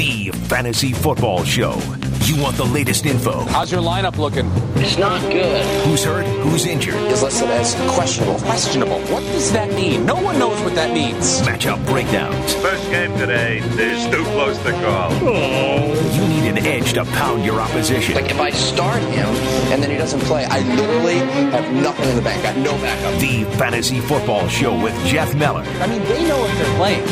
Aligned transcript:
the 0.00 0.30
Fantasy 0.48 0.94
Football 0.94 1.44
Show. 1.44 1.78
You 2.24 2.40
want 2.40 2.56
the 2.56 2.64
latest 2.64 3.04
info? 3.04 3.40
How's 3.40 3.70
your 3.70 3.82
lineup 3.82 4.16
looking? 4.16 4.50
It's 4.76 4.96
not 4.96 5.20
good. 5.20 5.62
Who's 5.84 6.04
hurt? 6.04 6.24
Who's 6.24 6.64
injured? 6.64 6.94
Is 7.12 7.22
listed 7.22 7.50
as 7.50 7.74
questionable. 7.94 8.38
Questionable. 8.40 8.98
What 9.12 9.22
does 9.24 9.52
that 9.52 9.68
mean? 9.74 10.06
No 10.06 10.14
one 10.14 10.38
knows 10.38 10.58
what 10.62 10.74
that 10.74 10.94
means. 10.94 11.42
Matchup 11.42 11.84
breakdowns. 11.84 12.54
First 12.54 12.88
game 12.88 13.14
today, 13.18 13.60
there's 13.76 14.06
too 14.06 14.24
close 14.32 14.56
to 14.62 14.72
call. 14.72 15.12
You 15.12 16.28
need 16.28 16.48
an 16.48 16.58
edge 16.58 16.94
to 16.94 17.04
pound 17.04 17.44
your 17.44 17.60
opposition. 17.60 18.14
Like 18.14 18.30
if 18.30 18.40
I 18.40 18.50
start 18.50 19.02
him 19.02 19.28
and 19.70 19.82
then 19.82 19.90
he 19.90 19.98
doesn't 19.98 20.20
play, 20.20 20.46
I 20.46 20.60
literally 20.76 21.18
have 21.50 21.70
nothing 21.74 22.08
in 22.08 22.16
the 22.16 22.22
bank. 22.22 22.42
I 22.44 22.52
have 22.52 22.64
no 22.64 22.72
backup. 22.78 23.20
The 23.20 23.44
Fantasy 23.58 24.00
Football 24.00 24.48
Show 24.48 24.80
with 24.82 24.94
Jeff 25.04 25.34
Meller. 25.34 25.64
I 25.80 25.86
mean, 25.88 26.02
they 26.04 26.26
know 26.26 26.42
if 26.46 26.56
they're 26.56 26.76
playing. 26.76 27.04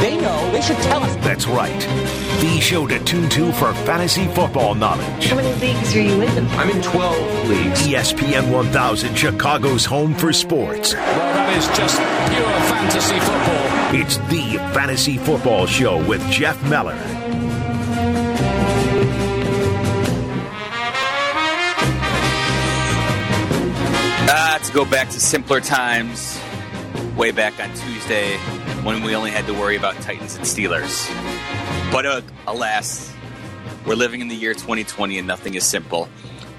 They 0.00 0.16
know. 0.20 0.52
They 0.52 0.60
should 0.60 0.76
tell 0.78 1.02
us. 1.02 1.16
That's 1.24 1.46
right. 1.48 1.82
The 2.40 2.60
show 2.60 2.86
to 2.86 3.02
tune 3.04 3.30
to 3.30 3.50
for 3.52 3.72
fantasy 3.72 4.26
football 4.26 4.74
knowledge. 4.74 5.26
How 5.26 5.36
many 5.36 5.54
leagues 5.54 5.96
are 5.96 6.02
you 6.02 6.20
in? 6.20 6.46
I'm 6.48 6.68
in 6.68 6.82
12 6.82 7.48
leagues. 7.48 7.86
ESPN 7.86 8.52
1000, 8.52 9.14
Chicago's 9.16 9.86
home 9.86 10.14
for 10.14 10.34
sports. 10.34 10.92
Well, 10.92 11.02
that 11.02 11.56
is 11.56 11.66
just 11.68 11.96
pure 12.30 12.44
fantasy 12.68 13.18
football. 13.20 13.66
It's 13.94 14.18
the 14.28 14.58
Fantasy 14.74 15.16
Football 15.16 15.66
Show 15.66 16.06
with 16.06 16.20
Jeff 16.30 16.62
Meller. 16.68 16.98
Ah, 24.28 24.60
to 24.62 24.72
go 24.72 24.84
back 24.84 25.08
to 25.08 25.20
simpler 25.20 25.60
times, 25.62 26.38
way 27.16 27.30
back 27.30 27.58
on 27.60 27.74
Tuesday 27.76 28.36
when 28.82 29.02
we 29.02 29.14
only 29.16 29.30
had 29.30 29.46
to 29.46 29.54
worry 29.54 29.76
about 29.76 29.94
Titans 30.02 30.36
and 30.36 30.44
Steelers. 30.44 31.10
But 31.92 32.04
uh, 32.04 32.20
alas, 32.46 33.12
we're 33.86 33.94
living 33.94 34.20
in 34.20 34.28
the 34.28 34.34
year 34.34 34.52
2020 34.52 35.18
and 35.18 35.26
nothing 35.26 35.54
is 35.54 35.64
simple. 35.64 36.08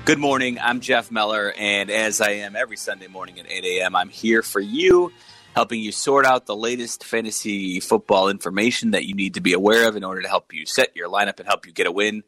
Good 0.05 0.17
morning, 0.17 0.57
I'm 0.59 0.79
Jeff 0.79 1.11
Meller, 1.11 1.53
and 1.57 1.91
as 1.91 2.21
I 2.21 2.29
am 2.31 2.55
every 2.55 2.77
Sunday 2.77 3.07
morning 3.07 3.39
at 3.39 3.45
8 3.51 3.63
a.m., 3.65 3.95
I'm 3.95 4.09
here 4.09 4.41
for 4.41 4.61
you, 4.61 5.11
helping 5.53 5.81
you 5.81 5.91
sort 5.91 6.25
out 6.25 6.45
the 6.45 6.55
latest 6.55 7.03
fantasy 7.03 7.81
football 7.81 8.29
information 8.29 8.91
that 8.91 9.05
you 9.05 9.13
need 9.13 9.33
to 9.33 9.41
be 9.41 9.53
aware 9.53 9.87
of 9.87 9.97
in 9.97 10.05
order 10.05 10.21
to 10.21 10.29
help 10.29 10.53
you 10.53 10.65
set 10.65 10.95
your 10.95 11.09
lineup 11.09 11.39
and 11.39 11.47
help 11.47 11.67
you 11.67 11.73
get 11.73 11.87
a 11.87 11.91
win. 11.91 12.23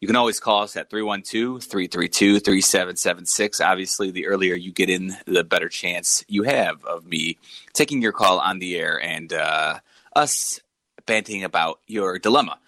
You 0.00 0.08
can 0.08 0.16
always 0.16 0.40
call 0.40 0.62
us 0.62 0.76
at 0.76 0.90
312 0.90 1.62
332 1.62 2.40
3776. 2.40 3.60
Obviously, 3.60 4.10
the 4.10 4.26
earlier 4.26 4.56
you 4.56 4.72
get 4.72 4.90
in, 4.90 5.16
the 5.24 5.44
better 5.44 5.68
chance 5.68 6.24
you 6.26 6.42
have 6.42 6.84
of 6.84 7.06
me 7.06 7.38
taking 7.74 8.02
your 8.02 8.12
call 8.12 8.40
on 8.40 8.58
the 8.58 8.76
air 8.76 9.00
and 9.00 9.32
uh, 9.32 9.78
us 10.16 10.60
banting 11.06 11.44
about 11.44 11.80
your 11.86 12.18
dilemma. 12.18 12.58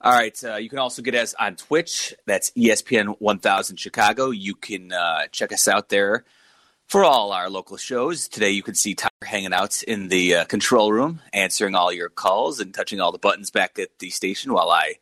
All 0.00 0.12
right, 0.12 0.38
uh, 0.44 0.56
you 0.56 0.68
can 0.68 0.78
also 0.78 1.02
get 1.02 1.16
us 1.16 1.34
on 1.34 1.56
Twitch. 1.56 2.14
That's 2.24 2.50
ESPN 2.52 3.16
1000 3.18 3.76
Chicago. 3.78 4.30
You 4.30 4.54
can 4.54 4.92
uh, 4.92 5.26
check 5.32 5.52
us 5.52 5.66
out 5.66 5.88
there 5.88 6.24
for 6.86 7.04
all 7.04 7.32
our 7.32 7.50
local 7.50 7.76
shows. 7.76 8.28
Today, 8.28 8.50
you 8.50 8.62
can 8.62 8.76
see 8.76 8.94
Tyler 8.94 9.10
hanging 9.24 9.52
out 9.52 9.82
in 9.82 10.06
the 10.08 10.36
uh, 10.36 10.44
control 10.44 10.92
room, 10.92 11.20
answering 11.32 11.74
all 11.74 11.92
your 11.92 12.08
calls 12.08 12.60
and 12.60 12.72
touching 12.72 13.00
all 13.00 13.10
the 13.10 13.18
buttons 13.18 13.50
back 13.50 13.78
at 13.78 13.98
the 13.98 14.10
station 14.10 14.52
while 14.52 14.70
I 14.70 14.94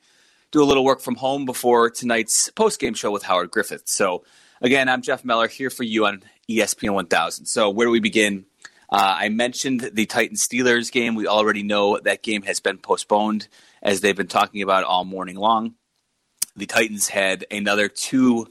do 0.50 0.62
a 0.62 0.64
little 0.64 0.84
work 0.84 1.00
from 1.00 1.16
home 1.16 1.44
before 1.44 1.90
tonight's 1.90 2.50
post 2.50 2.80
game 2.80 2.94
show 2.94 3.10
with 3.10 3.22
Howard 3.24 3.50
Griffith. 3.50 3.82
So, 3.84 4.24
again, 4.62 4.88
I'm 4.88 5.02
Jeff 5.02 5.26
Meller 5.26 5.48
here 5.48 5.68
for 5.70 5.84
you 5.84 6.06
on 6.06 6.22
ESPN 6.48 6.94
1000. 6.94 7.44
So, 7.44 7.68
where 7.68 7.86
do 7.86 7.90
we 7.90 8.00
begin? 8.00 8.46
Uh, 8.88 9.16
I 9.18 9.28
mentioned 9.28 9.90
the 9.92 10.06
Titans 10.06 10.46
Steelers 10.46 10.92
game. 10.92 11.14
We 11.14 11.26
already 11.26 11.62
know 11.62 11.98
that 11.98 12.22
game 12.22 12.42
has 12.42 12.60
been 12.60 12.78
postponed, 12.78 13.48
as 13.82 14.00
they've 14.00 14.16
been 14.16 14.28
talking 14.28 14.62
about 14.62 14.84
all 14.84 15.04
morning 15.04 15.36
long. 15.36 15.74
The 16.54 16.66
Titans 16.66 17.08
had 17.08 17.44
another 17.50 17.88
two 17.88 18.46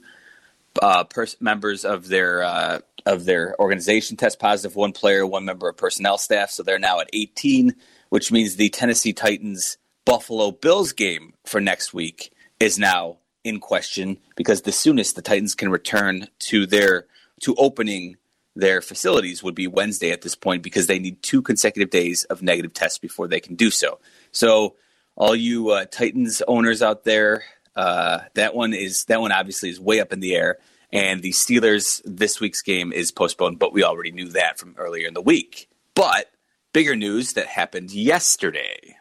uh, 0.81 1.05
pers- 1.05 1.37
members 1.39 1.85
of 1.85 2.07
their 2.07 2.43
uh, 2.43 2.79
of 3.05 3.25
their 3.25 3.59
organization 3.59 4.17
test 4.17 4.39
positive. 4.39 4.75
One 4.75 4.91
player, 4.91 5.25
one 5.25 5.45
member 5.45 5.69
of 5.69 5.77
personnel 5.77 6.17
staff. 6.17 6.49
So 6.51 6.63
they're 6.63 6.79
now 6.79 6.99
at 6.99 7.09
18, 7.13 7.75
which 8.09 8.31
means 8.31 8.55
the 8.55 8.69
Tennessee 8.69 9.13
Titans 9.13 9.77
Buffalo 10.05 10.51
Bills 10.51 10.91
game 10.91 11.33
for 11.45 11.61
next 11.61 11.93
week 11.93 12.31
is 12.59 12.77
now 12.77 13.17
in 13.43 13.59
question 13.59 14.17
because 14.35 14.63
the 14.63 14.71
soonest 14.71 15.15
the 15.15 15.21
Titans 15.21 15.55
can 15.55 15.69
return 15.69 16.27
to 16.39 16.65
their 16.65 17.05
to 17.41 17.55
opening 17.55 18.17
their 18.55 18.81
facilities 18.81 19.43
would 19.43 19.55
be 19.55 19.67
Wednesday 19.67 20.11
at 20.11 20.21
this 20.21 20.35
point 20.35 20.63
because 20.63 20.87
they 20.87 20.99
need 20.99 21.21
two 21.21 21.41
consecutive 21.41 21.89
days 21.89 22.23
of 22.25 22.41
negative 22.41 22.73
tests 22.73 22.97
before 22.97 23.27
they 23.27 23.39
can 23.39 23.55
do 23.55 23.69
so. 23.69 23.99
So, 24.31 24.75
all 25.17 25.35
you 25.35 25.69
uh, 25.69 25.85
Titans 25.85 26.41
owners 26.47 26.81
out 26.81 27.05
there, 27.05 27.43
uh, 27.75 28.19
that 28.33 28.55
one 28.55 28.73
is 28.73 29.05
that 29.05 29.21
one 29.21 29.31
obviously 29.31 29.69
is 29.69 29.79
way 29.79 29.99
up 29.99 30.11
in 30.11 30.19
the 30.19 30.35
air, 30.35 30.57
and 30.91 31.21
the 31.21 31.31
Steelers 31.31 32.01
this 32.05 32.39
week's 32.39 32.61
game 32.61 32.91
is 32.91 33.11
postponed. 33.11 33.59
But 33.59 33.73
we 33.73 33.83
already 33.83 34.11
knew 34.11 34.29
that 34.29 34.59
from 34.59 34.75
earlier 34.77 35.07
in 35.07 35.13
the 35.13 35.21
week. 35.21 35.69
But 35.93 36.31
bigger 36.73 36.95
news 36.95 37.33
that 37.33 37.47
happened 37.47 37.91
yesterday. 37.91 38.97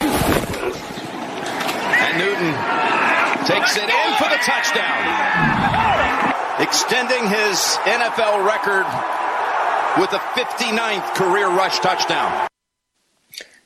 And 0.00 0.10
Newton 2.18 2.54
takes 3.46 3.76
it 3.76 3.84
in 3.84 4.14
for 4.16 4.28
the 4.28 4.38
touchdown. 4.42 5.55
Extending 6.58 7.28
his 7.28 7.58
NFL 7.84 8.46
record 8.46 8.86
with 10.00 10.10
a 10.14 10.18
59th 10.18 11.14
career 11.14 11.48
rush 11.48 11.78
touchdown. 11.80 12.48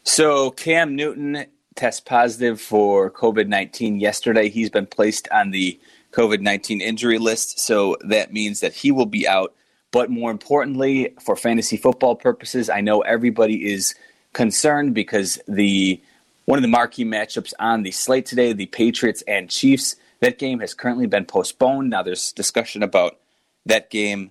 So 0.02 0.50
Cam 0.50 0.96
Newton 0.96 1.46
test 1.76 2.04
positive 2.04 2.60
for 2.60 3.08
COVID 3.08 3.46
19 3.46 4.00
yesterday. 4.00 4.48
He's 4.48 4.70
been 4.70 4.86
placed 4.86 5.28
on 5.30 5.52
the 5.52 5.78
COVID 6.10 6.40
19 6.40 6.80
injury 6.80 7.18
list. 7.18 7.60
So 7.60 7.96
that 8.00 8.32
means 8.32 8.58
that 8.58 8.74
he 8.74 8.90
will 8.90 9.06
be 9.06 9.28
out. 9.28 9.54
But 9.92 10.10
more 10.10 10.32
importantly, 10.32 11.14
for 11.20 11.36
fantasy 11.36 11.76
football 11.76 12.16
purposes, 12.16 12.68
I 12.68 12.80
know 12.80 13.02
everybody 13.02 13.72
is 13.72 13.94
concerned 14.32 14.94
because 14.94 15.38
the 15.46 16.00
one 16.46 16.58
of 16.58 16.62
the 16.62 16.68
marquee 16.68 17.04
matchups 17.04 17.52
on 17.60 17.84
the 17.84 17.92
slate 17.92 18.26
today, 18.26 18.52
the 18.52 18.66
Patriots 18.66 19.22
and 19.28 19.48
Chiefs, 19.48 19.94
that 20.20 20.38
game 20.38 20.60
has 20.60 20.74
currently 20.74 21.06
been 21.06 21.24
postponed. 21.24 21.90
Now 21.90 22.02
there's 22.02 22.32
discussion 22.32 22.82
about 22.82 23.18
that 23.66 23.90
game 23.90 24.30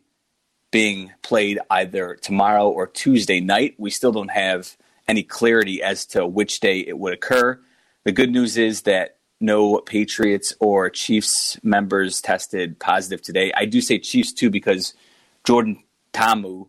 being 0.72 1.12
played 1.22 1.60
either 1.70 2.16
tomorrow 2.16 2.70
or 2.70 2.88
Tuesday 2.88 3.40
night. 3.40 3.76
We 3.78 3.90
still 3.90 4.12
don't 4.12 4.32
have 4.32 4.78
any 5.08 5.24
clarity 5.24 5.82
as 5.82 6.06
to 6.08 6.28
which 6.28 6.60
day 6.60 6.80
it 6.80 6.98
would 6.98 7.14
occur. 7.14 7.60
The 8.04 8.12
good 8.12 8.32
news 8.32 8.58
is 8.58 8.84
that 8.84 9.18
no 9.42 9.80
Patriots 9.80 10.54
or 10.60 10.90
Chiefs 10.90 11.58
members 11.64 12.22
tested 12.22 12.80
positive 12.80 13.22
today. 13.22 13.52
I 13.56 13.66
do 13.66 13.82
say 13.82 13.98
Chiefs 13.98 14.34
too 14.34 14.50
because 14.50 14.94
Jordan 15.46 15.84
Ta'amu, 16.14 16.68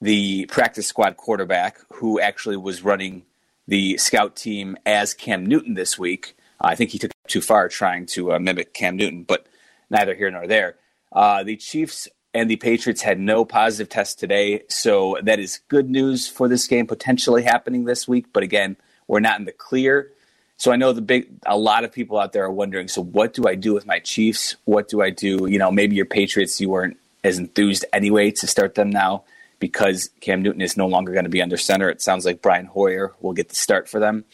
the 0.00 0.46
practice 0.46 0.86
squad 0.86 1.16
quarterback 1.16 1.78
who 1.94 2.20
actually 2.20 2.56
was 2.56 2.84
running 2.84 3.24
the 3.66 3.96
scout 3.96 4.36
team 4.36 4.76
as 4.84 5.14
Cam 5.14 5.46
Newton 5.46 5.74
this 5.74 5.98
week, 5.98 6.33
I 6.60 6.74
think 6.74 6.90
he 6.90 6.98
took 6.98 7.12
too 7.26 7.40
far 7.40 7.68
trying 7.68 8.06
to 8.06 8.32
uh, 8.32 8.38
mimic 8.38 8.74
Cam 8.74 8.96
Newton, 8.96 9.24
but 9.24 9.46
neither 9.90 10.14
here 10.14 10.30
nor 10.30 10.46
there. 10.46 10.76
Uh, 11.12 11.42
the 11.42 11.56
Chiefs 11.56 12.08
and 12.32 12.50
the 12.50 12.56
Patriots 12.56 13.02
had 13.02 13.20
no 13.20 13.44
positive 13.44 13.88
tests 13.88 14.14
today, 14.14 14.62
so 14.68 15.16
that 15.22 15.38
is 15.38 15.60
good 15.68 15.88
news 15.88 16.26
for 16.28 16.48
this 16.48 16.66
game 16.66 16.86
potentially 16.86 17.42
happening 17.42 17.84
this 17.84 18.08
week. 18.08 18.26
But 18.32 18.42
again, 18.42 18.76
we're 19.06 19.20
not 19.20 19.38
in 19.38 19.44
the 19.44 19.52
clear. 19.52 20.10
So 20.56 20.72
I 20.72 20.76
know 20.76 20.92
the 20.92 21.02
big 21.02 21.28
a 21.46 21.56
lot 21.56 21.84
of 21.84 21.92
people 21.92 22.18
out 22.18 22.32
there 22.32 22.44
are 22.44 22.50
wondering, 22.50 22.88
so 22.88 23.02
what 23.02 23.34
do 23.34 23.46
I 23.46 23.54
do 23.54 23.74
with 23.74 23.86
my 23.86 23.98
Chiefs? 23.98 24.56
What 24.64 24.88
do 24.88 25.02
I 25.02 25.10
do? 25.10 25.46
You 25.46 25.58
know, 25.58 25.70
maybe 25.70 25.96
your 25.96 26.06
Patriots 26.06 26.60
you 26.60 26.70
weren't 26.70 26.96
as 27.22 27.38
enthused 27.38 27.84
anyway 27.92 28.30
to 28.30 28.46
start 28.46 28.74
them 28.74 28.90
now 28.90 29.24
because 29.58 30.10
Cam 30.20 30.42
Newton 30.42 30.60
is 30.60 30.76
no 30.76 30.86
longer 30.86 31.12
going 31.12 31.24
to 31.24 31.30
be 31.30 31.42
under 31.42 31.56
center. 31.56 31.88
It 31.88 32.02
sounds 32.02 32.24
like 32.24 32.42
Brian 32.42 32.66
Hoyer 32.66 33.14
will 33.20 33.32
get 33.32 33.48
the 33.48 33.54
start 33.54 33.88
for 33.88 33.98
them. 33.98 34.24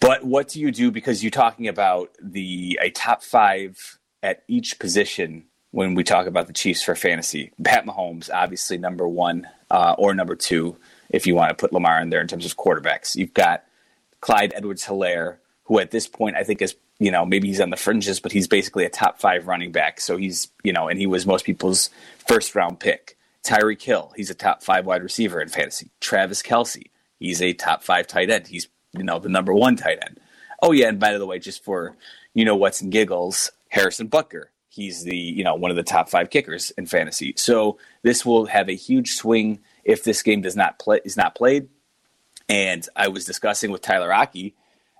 But 0.00 0.24
what 0.24 0.48
do 0.48 0.60
you 0.60 0.70
do 0.72 0.90
because 0.90 1.22
you're 1.22 1.30
talking 1.30 1.68
about 1.68 2.10
the 2.22 2.78
a 2.82 2.90
top 2.90 3.22
5 3.22 3.98
at 4.22 4.42
each 4.48 4.78
position 4.78 5.44
when 5.70 5.94
we 5.94 6.04
talk 6.04 6.26
about 6.26 6.46
the 6.46 6.52
Chiefs 6.52 6.82
for 6.82 6.94
fantasy. 6.94 7.52
Pat 7.62 7.86
Mahomes, 7.86 8.28
obviously 8.32 8.76
number 8.76 9.06
one 9.06 9.48
uh, 9.70 9.94
or 9.98 10.14
number 10.14 10.34
two, 10.34 10.76
if 11.10 11.26
you 11.26 11.34
want 11.34 11.50
to 11.50 11.54
put 11.54 11.72
Lamar 11.72 12.00
in 12.00 12.10
there 12.10 12.20
in 12.20 12.28
terms 12.28 12.44
of 12.44 12.56
quarterbacks. 12.56 13.16
You've 13.16 13.34
got 13.34 13.64
Clyde 14.20 14.52
Edwards 14.54 14.84
Helaire, 14.84 15.36
who 15.64 15.78
at 15.78 15.90
this 15.90 16.08
point 16.08 16.36
I 16.36 16.42
think 16.42 16.60
is, 16.60 16.74
you 16.98 17.10
know, 17.10 17.24
maybe 17.24 17.48
he's 17.48 17.60
on 17.60 17.70
the 17.70 17.76
fringes, 17.76 18.20
but 18.20 18.32
he's 18.32 18.48
basically 18.48 18.84
a 18.84 18.90
top 18.90 19.20
five 19.20 19.46
running 19.46 19.72
back. 19.72 20.00
So 20.00 20.16
he's, 20.16 20.48
you 20.64 20.72
know, 20.72 20.88
and 20.88 20.98
he 20.98 21.06
was 21.06 21.26
most 21.26 21.44
people's 21.44 21.90
first 22.28 22.54
round 22.54 22.80
pick. 22.80 23.16
Tyreek 23.44 23.80
Hill, 23.80 24.12
he's 24.16 24.28
a 24.28 24.34
top 24.34 24.62
five 24.62 24.84
wide 24.84 25.02
receiver 25.02 25.40
in 25.40 25.48
fantasy. 25.48 25.90
Travis 26.00 26.42
Kelce, 26.42 26.90
he's 27.18 27.40
a 27.40 27.54
top 27.54 27.82
five 27.82 28.06
tight 28.06 28.28
end. 28.28 28.48
He's, 28.48 28.68
you 28.92 29.04
know, 29.04 29.18
the 29.18 29.28
number 29.28 29.54
one 29.54 29.76
tight 29.76 29.98
end. 30.04 30.20
Oh, 30.62 30.72
yeah, 30.72 30.88
and 30.88 31.00
by 31.00 31.16
the 31.16 31.26
way, 31.26 31.38
just 31.38 31.64
for, 31.64 31.96
you 32.34 32.44
know, 32.44 32.56
what's 32.56 32.82
in 32.82 32.90
giggles, 32.90 33.50
Harrison 33.68 34.08
Butker, 34.08 34.46
he's 34.70 35.02
the 35.02 35.16
you 35.16 35.44
know 35.44 35.54
one 35.54 35.70
of 35.70 35.76
the 35.76 35.82
top 35.82 36.08
five 36.08 36.30
kickers 36.30 36.70
in 36.72 36.86
fantasy. 36.86 37.34
So 37.36 37.78
this 38.02 38.24
will 38.24 38.46
have 38.46 38.68
a 38.68 38.74
huge 38.74 39.12
swing 39.12 39.60
if 39.84 40.04
this 40.04 40.22
game 40.22 40.40
does 40.40 40.56
not 40.56 40.78
play 40.78 41.00
is 41.04 41.16
not 41.16 41.34
played. 41.34 41.68
And 42.48 42.86
I 42.96 43.08
was 43.08 43.24
discussing 43.24 43.70
with 43.70 43.82
Tyler 43.82 44.12
Aki 44.12 44.54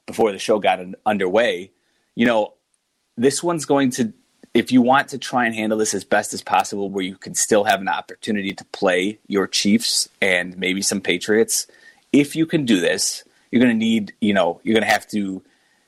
before 0.06 0.32
the 0.32 0.38
show 0.38 0.58
got 0.58 0.80
underway. 1.06 1.72
You 2.14 2.26
know, 2.26 2.54
this 3.16 3.42
one's 3.42 3.64
going 3.64 3.90
to, 3.92 4.12
if 4.54 4.70
you 4.70 4.82
want 4.82 5.08
to 5.08 5.18
try 5.18 5.46
and 5.46 5.54
handle 5.54 5.78
this 5.78 5.94
as 5.94 6.04
best 6.04 6.32
as 6.32 6.42
possible, 6.42 6.90
where 6.90 7.04
you 7.04 7.16
can 7.16 7.34
still 7.34 7.64
have 7.64 7.80
an 7.80 7.88
opportunity 7.88 8.52
to 8.52 8.64
play 8.66 9.18
your 9.26 9.48
Chiefs 9.48 10.08
and 10.20 10.56
maybe 10.58 10.80
some 10.80 11.00
Patriots, 11.00 11.66
if 12.12 12.36
you 12.36 12.46
can 12.46 12.64
do 12.64 12.78
this, 12.78 13.24
you're 13.50 13.62
going 13.62 13.74
to 13.74 13.78
need, 13.78 14.14
you 14.20 14.34
know, 14.34 14.60
you're 14.62 14.74
going 14.74 14.86
to 14.86 14.92
have 14.92 15.08
to 15.08 15.42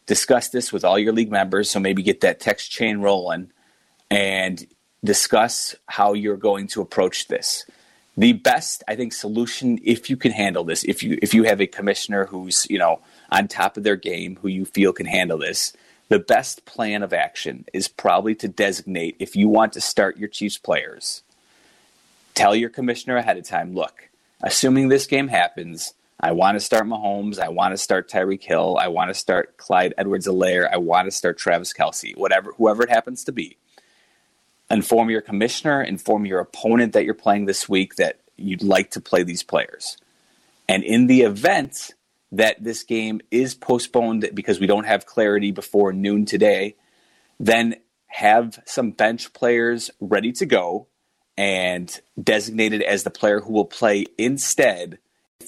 discuss 0.07 0.49
this 0.49 0.73
with 0.73 0.85
all 0.85 0.99
your 0.99 1.13
league 1.13 1.31
members. 1.31 1.71
So 1.71 1.81
maybe 1.81 2.03
get 2.03 2.21
that 2.23 2.41
text 2.41 2.71
chain 2.71 2.99
rolling 2.99 3.51
and 4.11 4.67
discuss 5.05 5.75
how 5.87 6.13
you're 6.13 6.37
going 6.37 6.67
to 6.69 6.81
approach 6.81 7.29
this. 7.29 7.65
The 8.17 8.35
best, 8.35 8.85
I 8.87 8.97
think, 8.97 9.13
solution 9.13 9.79
if 9.83 10.11
you 10.11 10.17
can 10.17 10.33
handle 10.33 10.65
this, 10.65 10.85
if 10.85 11.03
you 11.03 11.19
if 11.23 11.33
you 11.33 11.45
have 11.45 11.63
a 11.63 11.67
commissioner 11.67 12.27
who's 12.27 12.67
you 12.69 12.79
know 12.79 13.01
on 13.31 13.49
top 13.49 13.79
of 13.79 13.85
their 13.85 13.97
game, 13.97 14.39
who 14.43 14.49
you 14.49 14.67
feel 14.67 14.93
can 14.93 15.07
handle 15.07 15.39
this, 15.39 15.73
the 16.11 16.19
best 16.19 16.67
plan 16.67 17.03
of 17.03 17.15
action 17.15 17.65
is 17.73 17.89
probably 17.89 18.35
to 18.35 18.49
designate 18.49 19.17
if 19.19 19.35
you 19.35 19.49
want 19.49 19.73
to 19.73 19.81
start 19.81 20.19
your 20.19 20.29
Chiefs 20.29 20.59
players. 20.59 21.23
Tell 22.35 22.55
your 22.55 22.69
commissioner 22.69 23.17
ahead 23.17 23.39
of 23.39 23.49
time. 23.49 23.75
Look, 23.75 24.11
assuming 24.43 24.89
this 24.89 25.07
game 25.07 25.29
happens, 25.29 25.95
I 26.23 26.33
want 26.33 26.55
to 26.55 26.61
start 26.61 26.87
Mahomes. 26.87 27.41
I 27.41 27.49
want 27.49 27.73
to 27.73 27.77
start 27.77 28.09
Tyreek 28.09 28.45
Hill. 28.45 28.79
I 28.81 28.87
want 28.89 29.11
to 29.11 29.15
start 29.15 29.57
Clyde 29.57 29.93
Edwards-Helaire. 29.99 30.69
I 30.73 30.77
want 30.77 31.07
to 31.07 31.11
start 31.11 31.37
Travis 31.37 31.73
Kelce, 31.73 32.17
Whatever, 32.17 32.53
whoever 32.57 32.85
it 32.85 32.91
happens 32.91 33.25
to 33.25 33.33
be. 33.33 33.57
Inform 34.71 35.11
your 35.11 35.21
commissioner. 35.21 35.83
Inform 35.83 36.25
your 36.25 36.39
opponent 36.39 36.93
that 36.93 37.05
you're 37.05 37.15
playing 37.15 37.47
this 37.47 37.69
week 37.69 37.97
that 37.97 38.21
you'd 38.37 38.63
like 38.63 38.93
to 38.93 39.01
play 39.01 39.25
these 39.25 39.43
players. 39.43 39.97
And 40.69 40.85
in 40.85 41.09
the 41.09 41.23
event 41.23 41.91
that 42.31 42.63
this 42.63 42.85
game 42.85 43.21
is 43.33 43.55
postponed 43.55 44.31
because 44.33 44.61
we 44.61 44.69
don't 44.69 44.87
have 44.87 45.07
clarity 45.07 45.51
before 45.51 45.93
noon 45.93 46.25
today, 46.25 46.77
then 47.41 47.75
have 48.07 48.63
some 48.65 48.93
bench 48.93 49.33
players 49.33 49.91
ready 50.01 50.31
to 50.33 50.47
go 50.47 50.87
and 51.37 52.01
designated 52.23 52.81
as 52.83 53.03
the 53.03 53.11
player 53.11 53.41
who 53.41 53.53
will 53.53 53.65
play 53.65 54.07
instead 54.17 54.99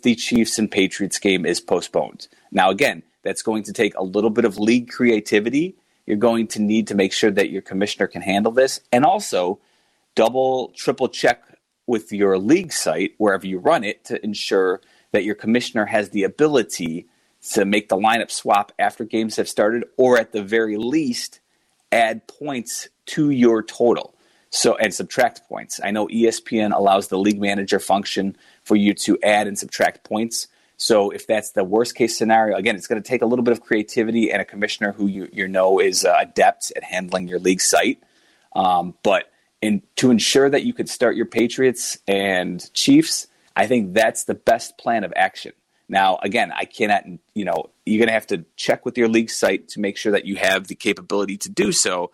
the 0.02 0.14
Chiefs 0.14 0.58
and 0.58 0.70
Patriots 0.70 1.18
game 1.18 1.44
is 1.46 1.60
postponed. 1.60 2.28
Now, 2.50 2.70
again, 2.70 3.02
that's 3.22 3.42
going 3.42 3.62
to 3.64 3.72
take 3.72 3.94
a 3.96 4.04
little 4.04 4.30
bit 4.30 4.44
of 4.44 4.58
league 4.58 4.90
creativity. 4.90 5.76
You're 6.06 6.16
going 6.16 6.46
to 6.48 6.60
need 6.60 6.86
to 6.88 6.94
make 6.94 7.12
sure 7.12 7.30
that 7.30 7.50
your 7.50 7.62
commissioner 7.62 8.06
can 8.06 8.22
handle 8.22 8.52
this 8.52 8.80
and 8.92 9.04
also 9.04 9.60
double, 10.14 10.68
triple 10.76 11.08
check 11.08 11.42
with 11.86 12.12
your 12.12 12.38
league 12.38 12.72
site, 12.72 13.14
wherever 13.18 13.46
you 13.46 13.58
run 13.58 13.84
it, 13.84 14.04
to 14.06 14.22
ensure 14.24 14.80
that 15.12 15.24
your 15.24 15.34
commissioner 15.34 15.86
has 15.86 16.10
the 16.10 16.24
ability 16.24 17.06
to 17.52 17.64
make 17.64 17.88
the 17.88 17.96
lineup 17.96 18.30
swap 18.30 18.72
after 18.78 19.04
games 19.04 19.36
have 19.36 19.48
started, 19.48 19.84
or 19.96 20.18
at 20.18 20.32
the 20.32 20.42
very 20.42 20.76
least, 20.76 21.40
add 21.92 22.26
points 22.26 22.88
to 23.06 23.30
your 23.30 23.62
total. 23.62 24.14
So 24.50 24.76
and 24.76 24.94
subtract 24.94 25.48
points. 25.48 25.80
I 25.82 25.90
know 25.90 26.06
ESPN 26.06 26.72
allows 26.72 27.08
the 27.08 27.18
league 27.18 27.40
manager 27.40 27.80
function 27.80 28.36
for 28.64 28.76
you 28.76 28.94
to 28.94 29.18
add 29.22 29.46
and 29.46 29.58
subtract 29.58 30.04
points. 30.04 30.48
So 30.76 31.10
if 31.10 31.26
that's 31.26 31.50
the 31.50 31.62
worst 31.62 31.94
case 31.94 32.18
scenario, 32.18 32.56
again, 32.56 32.74
it's 32.74 32.86
going 32.86 33.00
to 33.00 33.08
take 33.08 33.22
a 33.22 33.26
little 33.26 33.44
bit 33.44 33.52
of 33.52 33.60
creativity 33.60 34.32
and 34.32 34.42
a 34.42 34.44
commissioner 34.44 34.92
who 34.92 35.06
you, 35.06 35.28
you 35.32 35.46
know 35.46 35.78
is 35.78 36.04
uh, 36.04 36.16
adept 36.18 36.72
at 36.74 36.82
handling 36.82 37.28
your 37.28 37.38
league 37.38 37.60
site. 37.60 38.02
Um, 38.56 38.94
but 39.02 39.30
in, 39.62 39.82
to 39.96 40.10
ensure 40.10 40.50
that 40.50 40.64
you 40.64 40.72
could 40.72 40.88
start 40.88 41.16
your 41.16 41.26
Patriots 41.26 41.98
and 42.08 42.72
Chiefs, 42.74 43.28
I 43.54 43.66
think 43.66 43.94
that's 43.94 44.24
the 44.24 44.34
best 44.34 44.76
plan 44.78 45.04
of 45.04 45.12
action. 45.14 45.52
Now, 45.88 46.18
again, 46.22 46.50
I 46.52 46.64
cannot, 46.64 47.04
you 47.34 47.44
know, 47.44 47.70
you're 47.86 47.98
going 47.98 48.08
to 48.08 48.14
have 48.14 48.26
to 48.28 48.44
check 48.56 48.84
with 48.84 48.98
your 48.98 49.08
league 49.08 49.30
site 49.30 49.68
to 49.68 49.80
make 49.80 49.96
sure 49.96 50.12
that 50.12 50.24
you 50.24 50.36
have 50.36 50.66
the 50.66 50.74
capability 50.74 51.36
to 51.38 51.50
do 51.50 51.72
so. 51.72 52.10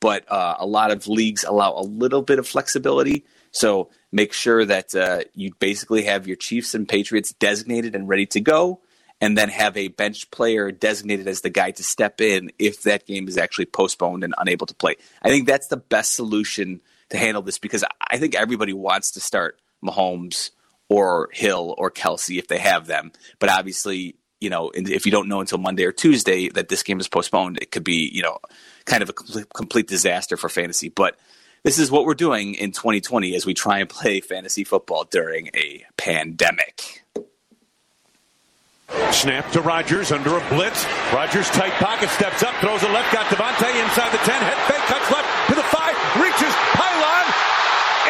But 0.00 0.30
uh, 0.30 0.56
a 0.58 0.66
lot 0.66 0.90
of 0.90 1.08
leagues 1.08 1.44
allow 1.44 1.72
a 1.72 1.82
little 1.82 2.22
bit 2.22 2.38
of 2.38 2.46
flexibility. 2.46 3.24
So 3.50 3.90
make 4.14 4.32
sure 4.32 4.64
that 4.64 4.94
uh, 4.94 5.24
you 5.34 5.52
basically 5.58 6.04
have 6.04 6.28
your 6.28 6.36
Chiefs 6.36 6.74
and 6.74 6.88
Patriots 6.88 7.32
designated 7.32 7.96
and 7.96 8.08
ready 8.08 8.26
to 8.26 8.40
go, 8.40 8.80
and 9.20 9.36
then 9.36 9.48
have 9.48 9.76
a 9.76 9.88
bench 9.88 10.30
player 10.30 10.70
designated 10.70 11.26
as 11.26 11.40
the 11.40 11.50
guy 11.50 11.72
to 11.72 11.82
step 11.82 12.20
in 12.20 12.52
if 12.58 12.82
that 12.84 13.06
game 13.06 13.26
is 13.26 13.36
actually 13.36 13.66
postponed 13.66 14.22
and 14.22 14.32
unable 14.38 14.66
to 14.66 14.74
play. 14.74 14.94
I 15.20 15.30
think 15.30 15.48
that's 15.48 15.66
the 15.66 15.76
best 15.76 16.14
solution 16.14 16.80
to 17.10 17.18
handle 17.18 17.42
this 17.42 17.58
because 17.58 17.84
I 18.08 18.18
think 18.18 18.36
everybody 18.36 18.72
wants 18.72 19.10
to 19.12 19.20
start 19.20 19.60
Mahomes 19.84 20.50
or 20.88 21.28
Hill 21.32 21.74
or 21.76 21.90
Kelce 21.90 22.38
if 22.38 22.46
they 22.46 22.58
have 22.58 22.86
them, 22.86 23.12
but 23.38 23.50
obviously. 23.50 24.16
You 24.40 24.50
know, 24.50 24.70
if 24.74 25.06
you 25.06 25.12
don't 25.12 25.28
know 25.28 25.40
until 25.40 25.56
Monday 25.56 25.86
or 25.86 25.92
Tuesday 25.92 26.50
that 26.50 26.68
this 26.68 26.82
game 26.82 27.00
is 27.00 27.08
postponed, 27.08 27.56
it 27.62 27.70
could 27.70 27.84
be, 27.84 28.10
you 28.12 28.20
know, 28.20 28.40
kind 28.84 29.02
of 29.02 29.08
a 29.08 29.12
complete 29.14 29.86
disaster 29.86 30.36
for 30.36 30.50
fantasy. 30.50 30.90
But 30.90 31.16
this 31.64 31.78
is 31.78 31.90
what 31.90 32.04
we're 32.04 32.14
doing 32.14 32.54
in 32.54 32.70
2020 32.70 33.34
as 33.34 33.46
we 33.46 33.54
try 33.54 33.78
and 33.80 33.88
play 33.88 34.20
fantasy 34.20 34.64
football 34.64 35.04
during 35.04 35.48
a 35.54 35.84
pandemic. 35.96 37.02
Snap 39.10 39.50
to 39.52 39.62
Rodgers 39.62 40.12
under 40.12 40.36
a 40.36 40.48
blitz. 40.50 40.84
Rodgers 41.12 41.48
tight 41.50 41.72
pocket, 41.80 42.10
steps 42.10 42.42
up, 42.42 42.54
throws 42.60 42.82
a 42.82 42.88
left, 42.88 43.12
got 43.12 43.26
Davante 43.26 43.64
inside 43.82 44.12
the 44.12 44.18
10, 44.18 44.42
head 44.42 44.60
fake, 44.68 44.84
cuts 44.86 45.10
left 45.10 45.48
to 45.48 45.54
the 45.54 45.62
5, 45.62 46.20
reaches, 46.20 46.54
pylon, 46.76 47.26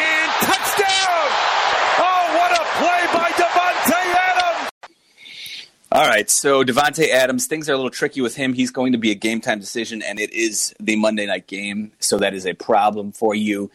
and 0.02 0.30
touchdown! 0.42 1.26
Oh, 2.02 2.24
what 2.34 2.50
a 2.58 2.64
play 2.82 3.02
by 3.14 3.30
Davante 3.38 4.02
Adams! 4.18 4.70
All 5.94 6.08
right, 6.08 6.28
so 6.28 6.64
Davante 6.64 7.08
Adams, 7.08 7.46
things 7.46 7.70
are 7.70 7.72
a 7.72 7.76
little 7.76 7.88
tricky 7.88 8.20
with 8.20 8.34
him. 8.34 8.52
He's 8.52 8.72
going 8.72 8.90
to 8.90 8.98
be 8.98 9.12
a 9.12 9.14
game 9.14 9.40
time 9.40 9.60
decision, 9.60 10.02
and 10.02 10.18
it 10.18 10.32
is 10.32 10.74
the 10.80 10.96
Monday 10.96 11.24
night 11.24 11.46
game, 11.46 11.92
so 12.00 12.18
that 12.18 12.34
is 12.34 12.46
a 12.46 12.54
problem 12.54 13.12
for 13.12 13.32
you. 13.32 13.70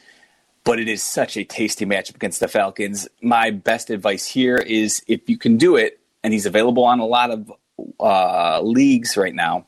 But 0.66 0.82
it 0.82 0.90
is 0.90 1.02
such 1.02 1.38
a 1.38 1.46
tasty 1.46 1.86
matchup 1.86 2.16
against 2.16 2.42
the 2.42 2.50
Falcons. 2.50 3.08
My 3.22 3.52
best 3.52 3.90
advice 3.90 4.26
here 4.26 4.58
is 4.58 5.02
if 5.08 5.30
you 5.30 5.38
can 5.38 5.56
do 5.56 5.78
it, 5.78 6.02
and 6.22 6.34
he's 6.34 6.46
available 6.46 6.84
on 6.84 7.00
a 7.00 7.06
lot 7.06 7.32
of 7.32 7.54
uh, 8.02 8.60
leagues 8.64 9.16
right 9.16 9.34
now. 9.34 9.66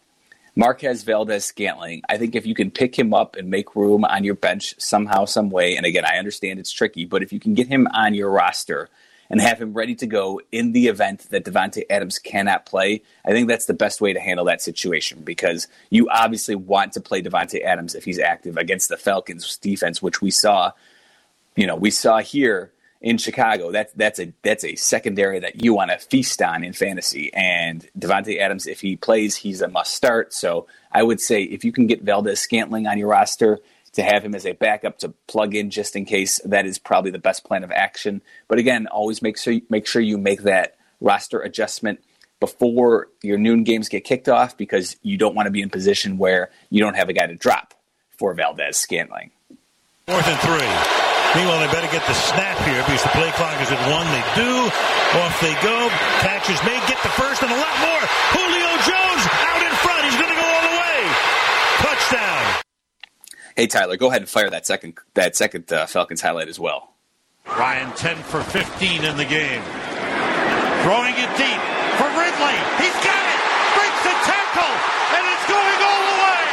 Marquez 0.53 1.03
Valdes 1.03 1.45
Scantling. 1.45 2.01
I 2.09 2.17
think 2.17 2.35
if 2.35 2.45
you 2.45 2.53
can 2.53 2.69
pick 2.69 2.99
him 2.99 3.13
up 3.13 3.37
and 3.37 3.49
make 3.49 3.77
room 3.77 4.03
on 4.03 4.25
your 4.25 4.35
bench 4.35 4.75
somehow, 4.77 5.23
some 5.23 5.51
way, 5.51 5.77
and 5.77 5.85
again, 5.85 6.03
I 6.03 6.17
understand 6.17 6.59
it's 6.59 6.73
tricky, 6.73 7.05
but 7.05 7.23
if 7.23 7.31
you 7.31 7.39
can 7.39 7.53
get 7.53 7.67
him 7.67 7.87
on 7.93 8.13
your 8.13 8.29
roster 8.29 8.89
and 9.31 9.41
have 9.41 9.61
him 9.61 9.73
ready 9.73 9.95
to 9.95 10.05
go 10.05 10.41
in 10.51 10.73
the 10.73 10.87
event 10.87 11.27
that 11.29 11.45
Davante 11.45 11.83
Adams 11.89 12.19
cannot 12.19 12.65
play, 12.65 13.01
I 13.25 13.31
think 13.31 13.47
that's 13.47 13.65
the 13.65 13.73
best 13.73 14.01
way 14.01 14.11
to 14.11 14.19
handle 14.19 14.45
that 14.45 14.61
situation 14.61 15.21
because 15.23 15.69
you 15.89 16.09
obviously 16.09 16.55
want 16.55 16.91
to 16.93 17.01
play 17.01 17.23
Davante 17.23 17.63
Adams 17.63 17.95
if 17.95 18.03
he's 18.03 18.19
active 18.19 18.57
against 18.57 18.89
the 18.89 18.97
Falcons 18.97 19.57
defense, 19.57 20.01
which 20.01 20.21
we 20.21 20.31
saw, 20.31 20.73
you 21.55 21.65
know, 21.65 21.77
we 21.77 21.91
saw 21.91 22.19
here 22.19 22.73
in 22.99 23.17
Chicago. 23.17 23.71
That's 23.71 23.93
that's 23.93 24.19
a 24.19 24.33
that's 24.43 24.65
a 24.65 24.75
secondary 24.75 25.39
that 25.39 25.63
you 25.63 25.73
want 25.73 25.91
to 25.91 25.97
feast 25.97 26.41
on 26.41 26.63
in 26.63 26.73
fantasy. 26.73 27.33
And 27.33 27.87
Davante 27.97 28.37
Adams, 28.37 28.67
if 28.67 28.81
he 28.81 28.97
plays, 28.97 29.37
he's 29.37 29.61
a 29.61 29.69
must 29.69 29.95
start. 29.95 30.33
So 30.33 30.67
I 30.91 31.03
would 31.03 31.21
say 31.21 31.43
if 31.43 31.63
you 31.63 31.71
can 31.71 31.87
get 31.87 32.03
Valdes 32.03 32.39
Scantling 32.39 32.85
on 32.85 32.97
your 32.97 33.07
roster, 33.07 33.59
to 33.93 34.03
have 34.03 34.23
him 34.23 34.35
as 34.35 34.45
a 34.45 34.53
backup 34.53 34.99
to 34.99 35.09
plug 35.27 35.55
in 35.55 35.69
just 35.69 35.95
in 35.95 36.05
case. 36.05 36.39
That 36.45 36.65
is 36.65 36.79
probably 36.79 37.11
the 37.11 37.19
best 37.19 37.43
plan 37.43 37.63
of 37.63 37.71
action. 37.71 38.21
But 38.47 38.59
again, 38.59 38.87
always 38.87 39.21
make 39.21 39.37
sure 39.37 39.59
make 39.69 39.87
sure 39.87 40.01
you 40.01 40.17
make 40.17 40.43
that 40.43 40.75
roster 40.99 41.41
adjustment 41.41 42.01
before 42.39 43.07
your 43.21 43.37
noon 43.37 43.63
games 43.63 43.89
get 43.89 44.03
kicked 44.03 44.29
off 44.29 44.57
because 44.57 44.97
you 45.03 45.17
don't 45.17 45.35
want 45.35 45.47
to 45.47 45.51
be 45.51 45.61
in 45.61 45.69
position 45.69 46.17
where 46.17 46.49
you 46.69 46.79
don't 46.79 46.95
have 46.95 47.09
a 47.09 47.13
guy 47.13 47.27
to 47.27 47.35
drop 47.35 47.73
for 48.17 48.33
Valdes 48.33 48.77
Scantling. 48.77 49.31
Fourth 50.07 50.27
and 50.27 50.39
three. 50.39 51.01
Meanwhile, 51.35 51.63
they 51.63 51.71
better 51.71 51.91
get 51.93 52.03
the 52.07 52.13
snap 52.13 52.59
here 52.67 52.83
because 52.83 53.03
the 53.03 53.13
play 53.15 53.31
clock 53.39 53.55
is 53.61 53.71
at 53.71 53.79
one. 53.87 54.03
They 54.11 54.25
do. 54.35 54.51
Off 55.15 55.39
they 55.39 55.55
go. 55.63 55.87
Catches 56.19 56.59
may 56.67 56.75
get 56.91 56.99
the 57.03 57.13
first 57.15 57.39
and 57.41 57.51
a 57.51 57.55
lot 57.55 57.75
more. 57.79 58.03
Julio 58.35 58.71
Jones 58.83 59.23
out 59.39 59.61
in 59.63 59.73
front. 59.79 60.03
He's 60.11 60.19
going 60.19 60.27
to 60.27 60.35
go 60.35 60.43
all 60.43 60.63
the 60.67 60.75
way. 60.75 60.99
Touchdown. 61.87 62.43
Hey 63.55 63.67
Tyler, 63.67 63.97
go 63.97 64.07
ahead 64.07 64.21
and 64.21 64.29
fire 64.29 64.49
that 64.49 64.65
second 64.65 64.97
that 65.13 65.35
second 65.35 65.71
uh, 65.71 65.85
Falcons 65.85 66.21
highlight 66.21 66.47
as 66.47 66.59
well. 66.59 66.93
Ryan 67.47 67.91
10 67.95 68.17
for 68.17 68.41
15 68.43 69.03
in 69.03 69.17
the 69.17 69.25
game. 69.25 69.61
Throwing 70.83 71.13
it 71.13 71.31
deep 71.37 71.61
for 71.97 72.07
Ridley. 72.07 72.57
He's 72.79 72.97
got 73.03 73.23
it. 73.27 73.39
Breaks 73.75 74.03
the 74.03 74.15
tackle 74.23 74.73
and 75.17 75.23
it's 75.27 75.45
going 75.51 75.79
all 75.83 76.03
the 76.09 76.17
way. 76.23 76.47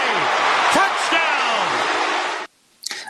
Touchdown. 0.74 2.48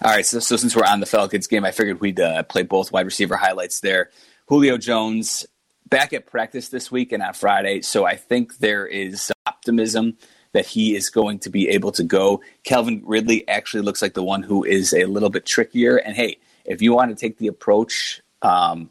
All 0.05 0.11
right, 0.13 0.27
so, 0.27 0.39
so 0.39 0.57
since 0.57 0.77
we're 0.77 0.85
on 0.85 1.01
the 1.01 1.07
Falcons 1.07 1.47
game, 1.47 1.65
I 1.65 1.71
figured 1.71 2.01
we'd 2.01 2.21
uh, 2.21 2.43
play 2.45 2.63
both 2.63 2.93
wide 2.93 3.07
receiver 3.07 3.37
highlights 3.37 3.81
there. 3.81 4.11
Julio 4.47 4.77
Jones 4.77 5.47
back 5.89 6.13
at 6.13 6.27
practice 6.27 6.69
this 6.69 6.91
week 6.91 7.13
and 7.13 7.23
on 7.23 7.33
Friday, 7.33 7.81
so 7.81 8.05
I 8.05 8.17
think 8.17 8.59
there 8.59 8.87
is 8.87 9.33
optimism 9.47 10.19
that 10.53 10.67
he 10.67 10.97
is 10.97 11.11
going 11.11 11.39
to 11.41 11.51
be 11.51 11.69
able 11.69 11.93
to 11.93 12.03
go. 12.03 12.41
Calvin 12.65 13.03
Ridley 13.05 13.47
actually 13.49 13.83
looks 13.83 14.03
like 14.03 14.15
the 14.15 14.23
one 14.23 14.43
who 14.43 14.65
is 14.65 14.93
a 14.93 15.05
little 15.05 15.31
bit 15.31 15.47
trickier. 15.47 15.97
And 15.97 16.17
hey, 16.17 16.39
if 16.65 16.83
you 16.83 16.93
want 16.93 17.11
to 17.11 17.17
take 17.17 17.39
the 17.39 17.49
approach, 17.49 18.23
um, 18.43 18.91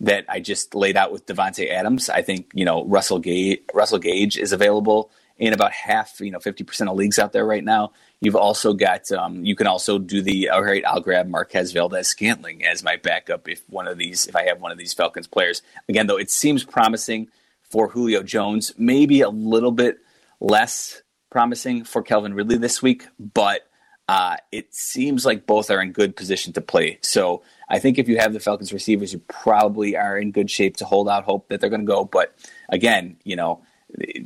that 0.00 0.24
I 0.28 0.40
just 0.40 0.74
laid 0.74 0.96
out 0.96 1.12
with 1.12 1.26
Davante 1.26 1.70
Adams. 1.70 2.08
I 2.08 2.22
think 2.22 2.50
you 2.54 2.64
know 2.64 2.84
Russell 2.84 3.18
Gage, 3.18 3.60
Russell 3.72 3.98
Gage 3.98 4.38
is 4.38 4.52
available 4.52 5.10
in 5.38 5.52
about 5.52 5.72
half, 5.72 6.20
you 6.20 6.30
know, 6.30 6.38
fifty 6.38 6.64
percent 6.64 6.90
of 6.90 6.96
leagues 6.96 7.18
out 7.18 7.32
there 7.32 7.44
right 7.44 7.64
now. 7.64 7.92
You've 8.20 8.36
also 8.36 8.72
got 8.72 9.10
um, 9.12 9.44
you 9.44 9.54
can 9.54 9.66
also 9.66 9.98
do 9.98 10.22
the 10.22 10.50
all 10.50 10.62
right. 10.62 10.84
I'll 10.86 11.00
grab 11.00 11.28
Marquez 11.28 11.72
Valdes 11.72 12.08
Scantling 12.08 12.64
as 12.64 12.82
my 12.82 12.96
backup 12.96 13.48
if 13.48 13.62
one 13.68 13.86
of 13.86 13.98
these 13.98 14.26
if 14.26 14.34
I 14.34 14.46
have 14.46 14.60
one 14.60 14.72
of 14.72 14.78
these 14.78 14.94
Falcons 14.94 15.26
players. 15.26 15.62
Again, 15.88 16.06
though, 16.06 16.18
it 16.18 16.30
seems 16.30 16.64
promising 16.64 17.28
for 17.62 17.88
Julio 17.88 18.22
Jones, 18.22 18.72
maybe 18.76 19.20
a 19.20 19.30
little 19.30 19.70
bit 19.70 19.98
less 20.40 21.02
promising 21.30 21.84
for 21.84 22.02
Calvin 22.02 22.34
Ridley 22.34 22.58
this 22.58 22.82
week, 22.82 23.06
but 23.18 23.66
uh, 24.08 24.36
it 24.50 24.74
seems 24.74 25.24
like 25.24 25.46
both 25.46 25.70
are 25.70 25.80
in 25.80 25.92
good 25.92 26.16
position 26.16 26.52
to 26.54 26.60
play. 26.60 26.98
So 27.02 27.42
I 27.68 27.78
think 27.78 27.98
if 27.98 28.08
you 28.08 28.18
have 28.18 28.32
the 28.32 28.40
Falcons 28.40 28.72
receivers, 28.72 29.12
you 29.12 29.20
probably 29.28 29.96
are 29.96 30.18
in 30.18 30.32
good 30.32 30.50
shape 30.50 30.78
to 30.78 30.84
hold 30.84 31.08
out 31.08 31.22
hope 31.22 31.48
that 31.48 31.60
they're 31.60 31.70
going 31.70 31.82
to 31.82 31.86
go. 31.86 32.04
But 32.04 32.34
again, 32.68 33.16
you 33.22 33.36
know, 33.36 33.62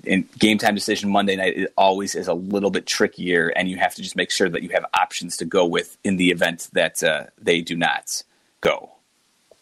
in 0.04 0.26
game 0.38 0.58
time 0.58 0.74
decision 0.74 1.10
Monday 1.10 1.36
night 1.36 1.56
it 1.56 1.72
always 1.76 2.14
is 2.14 2.28
a 2.28 2.34
little 2.34 2.70
bit 2.70 2.86
trickier, 2.86 3.48
and 3.48 3.68
you 3.68 3.76
have 3.76 3.94
to 3.96 4.02
just 4.02 4.16
make 4.16 4.30
sure 4.30 4.48
that 4.48 4.62
you 4.62 4.70
have 4.70 4.86
options 4.94 5.36
to 5.38 5.44
go 5.44 5.66
with 5.66 5.98
in 6.02 6.16
the 6.16 6.30
event 6.30 6.68
that 6.72 7.02
uh, 7.02 7.24
they 7.38 7.60
do 7.60 7.76
not 7.76 8.22
go. 8.62 8.92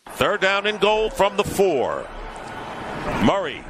Third 0.06 0.40
down 0.40 0.66
and 0.66 0.80
goal 0.80 1.11
from 1.11 1.37
the 1.37 1.44
four. 1.44 2.06
Murray 3.25 3.64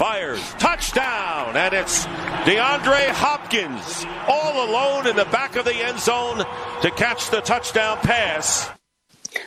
fires, 0.00 0.40
touchdown, 0.52 1.54
and 1.58 1.74
it's 1.74 2.06
DeAndre 2.46 3.08
Hopkins 3.08 4.06
all 4.26 4.66
alone 4.66 5.06
in 5.06 5.14
the 5.14 5.26
back 5.26 5.56
of 5.56 5.66
the 5.66 5.74
end 5.74 6.00
zone 6.00 6.38
to 6.80 6.90
catch 6.92 7.28
the 7.28 7.42
touchdown 7.42 7.98
pass. 7.98 8.70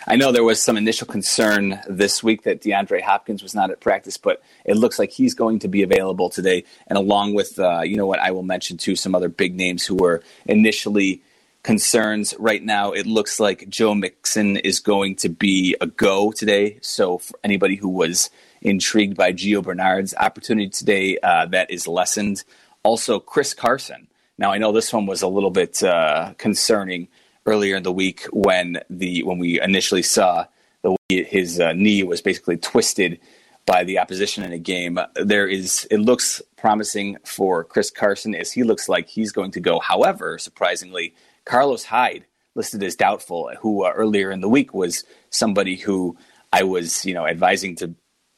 I 0.06 0.16
know 0.16 0.32
there 0.32 0.44
was 0.44 0.62
some 0.62 0.78
initial 0.78 1.08
concern 1.08 1.80
this 1.90 2.22
week 2.22 2.44
that 2.44 2.62
DeAndre 2.62 3.02
Hopkins 3.02 3.42
was 3.42 3.56
not 3.56 3.72
at 3.72 3.80
practice, 3.80 4.18
but 4.18 4.44
it 4.64 4.78
looks 4.78 5.00
like 5.00 5.10
he's 5.10 5.34
going 5.34 5.58
to 5.58 5.68
be 5.68 5.82
available 5.82 6.30
today. 6.30 6.66
And 6.86 7.00
along 7.00 7.34
with, 7.34 7.58
uh, 7.58 7.82
you 7.82 7.98
know 7.98 8.06
what, 8.06 8.20
I 8.20 8.30
will 8.30 8.44
mention 8.44 8.78
too, 8.78 8.96
some 8.96 9.16
other 9.16 9.30
big 9.30 9.56
names 9.56 9.88
who 9.88 9.96
were 9.96 10.22
initially 10.46 11.24
concerns. 11.64 12.36
Right 12.38 12.64
now, 12.64 12.92
it 12.92 13.08
looks 13.08 13.40
like 13.40 13.70
Joe 13.70 13.96
Mixon 13.96 14.58
is 14.58 14.80
going 14.80 15.16
to 15.16 15.30
be 15.30 15.76
a 15.82 15.88
go 15.88 16.32
today. 16.32 16.78
So 16.84 17.18
for 17.18 17.40
anybody 17.44 17.76
who 17.76 17.90
was 17.90 18.30
intrigued 18.64 19.16
by 19.16 19.34
Gio 19.34 19.64
Bernard's 19.64 20.14
opportunity 20.16 20.70
today, 20.70 21.18
uh, 21.22 21.46
that 21.48 21.70
is 21.70 21.88
lessened. 21.88 22.44
Also, 22.84 23.20
Chris 23.20 23.54
Carson. 23.54 24.08
Now, 24.38 24.52
I 24.52 24.58
know 24.58 24.72
this 24.72 24.92
one 24.92 25.06
was 25.06 25.22
a 25.22 25.28
little 25.28 25.52
bit 25.52 25.84
uh, 25.84 26.34
concerning 26.38 27.08
earlier 27.46 27.76
in 27.76 27.84
the 27.84 27.92
week 27.92 28.26
when 28.32 28.80
the 28.90 29.24
when 29.24 29.38
we 29.38 29.62
initially 29.62 30.02
saw 30.02 30.46
the 30.82 30.96
his 31.10 31.60
uh, 31.60 31.74
knee 31.74 32.04
was 32.04 32.22
basically 32.22 32.58
twisted 32.58 33.20
by 33.66 33.84
the 33.84 34.00
opposition 34.00 34.44
in 34.44 34.52
a 34.52 34.58
game. 34.58 35.00
There 35.16 35.48
is 35.48 35.88
it 35.92 36.00
looks 36.00 36.42
promising 36.58 37.18
for 37.24 37.64
Chris 37.64 37.90
Carson 37.92 38.36
as 38.36 38.52
he 38.52 38.64
looks 38.64 38.90
like 38.90 39.08
he's 39.08 39.32
going 39.32 39.52
to 39.52 39.60
go. 39.60 39.80
However, 39.80 40.38
surprisingly, 40.38 41.14
Carlos 41.46 41.86
Hyde 41.86 42.26
listed 42.56 42.84
as 42.84 42.96
doubtful, 42.96 43.52
who 43.62 43.84
uh, 43.84 43.92
earlier 43.96 44.32
in 44.32 44.42
the 44.42 44.50
week 44.50 44.74
was 44.74 45.04
somebody 45.30 45.76
who 45.76 46.18
I 46.52 46.64
was 46.64 47.06
you 47.06 47.14
know 47.14 47.28
advising 47.28 47.76
to 47.78 47.94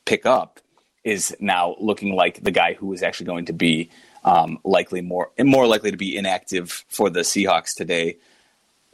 pick 0.06 0.26
up, 0.26 0.60
is 1.04 1.36
now 1.40 1.76
looking 1.80 2.16
like 2.16 2.44
the 2.44 2.52
guy 2.52 2.74
who 2.74 2.94
is 2.94 3.04
actually 3.04 3.28
going 3.28 3.46
to 3.46 3.54
be 3.54 3.90
um, 4.24 4.60
likely 4.64 5.02
more 5.02 5.32
more 5.40 5.68
likely 5.68 5.92
to 5.92 5.98
be 5.98 6.18
inactive 6.18 6.84
for 6.90 7.10
the 7.10 7.20
Seahawks 7.20 7.76
today 7.76 8.18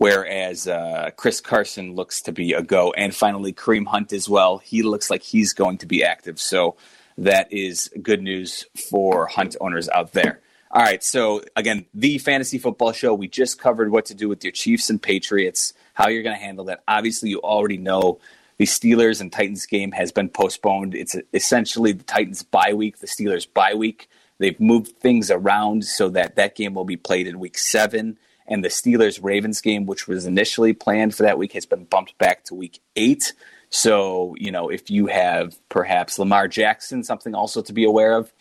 whereas 0.02 0.68
uh, 0.68 1.12
Chris 1.16 1.40
Carson 1.40 1.94
looks 1.94 2.24
to 2.24 2.32
be 2.32 2.54
a 2.54 2.64
go. 2.64 2.92
And 2.94 3.14
finally, 3.14 3.54
Kareem 3.54 3.86
Hunt 3.86 4.14
as 4.14 4.28
well. 4.28 4.58
He 4.58 4.82
looks 4.82 5.12
like 5.12 5.22
he's 5.22 5.54
going 5.54 5.78
to 5.78 5.86
be 5.86 6.04
active. 6.04 6.42
So 6.42 6.76
that 7.20 7.54
is 7.54 7.88
good 8.02 8.24
news 8.24 8.66
for 8.90 9.28
Hunt 9.28 9.56
owners 9.62 9.88
out 9.90 10.14
there. 10.14 10.42
All 10.72 10.82
right, 10.82 11.04
so 11.04 11.44
again, 11.56 11.86
the 11.94 12.18
fantasy 12.18 12.58
football 12.58 12.94
show. 12.94 13.14
We 13.14 13.28
just 13.28 13.60
covered 13.60 13.92
what 13.92 14.06
to 14.06 14.16
do 14.16 14.28
with 14.28 14.44
your 14.44 14.52
Chiefs 14.54 14.90
and 14.90 15.00
Patriots, 15.00 15.76
how 15.94 16.08
you're 16.08 16.24
going 16.24 16.36
to 16.36 16.42
handle 16.42 16.66
that. 16.66 16.82
Obviously, 16.88 17.30
you 17.30 17.40
already 17.40 17.78
know 17.78 18.20
the 18.62 18.68
Steelers 18.68 19.22
and 19.22 19.34
Titans 19.34 19.66
game 19.66 19.92
has 19.94 20.12
been 20.12 20.30
postponed. 20.30 20.94
It's 20.94 21.16
essentially 21.34 21.94
the 21.94 22.04
Titans 22.04 22.44
bye 22.44 22.74
week, 22.76 23.00
the 23.00 23.08
Steelers 23.08 23.52
bye 23.52 23.74
week. 23.74 24.08
They've 24.38 24.60
moved 24.60 25.00
things 25.00 25.32
around 25.32 25.84
so 25.84 26.10
that 26.10 26.36
that 26.36 26.54
game 26.54 26.76
will 26.76 26.86
be 26.86 26.96
played 26.96 27.26
in 27.26 27.40
week 27.40 27.58
seven 27.58 28.20
and 28.46 28.64
the 28.64 28.70
Steelers 28.70 29.18
Ravens 29.20 29.62
game, 29.62 29.88
which 29.88 30.08
was 30.08 30.28
initially 30.28 30.74
planned 30.74 31.16
for 31.16 31.24
that 31.24 31.40
week, 31.40 31.54
has 31.54 31.66
been 31.66 31.86
bumped 31.86 32.16
back 32.20 32.44
to 32.44 32.54
week 32.54 32.82
eight. 32.96 33.34
So, 33.72 34.36
you 34.38 34.52
know, 34.52 34.70
if 34.70 34.92
you 34.92 35.08
have 35.08 35.58
perhaps 35.70 36.20
Lamar 36.20 36.48
Jackson, 36.48 37.04
something 37.04 37.34
also 37.34 37.64
to 37.64 37.74
be 37.74 37.84
aware 37.84 38.16
of. 38.16 38.32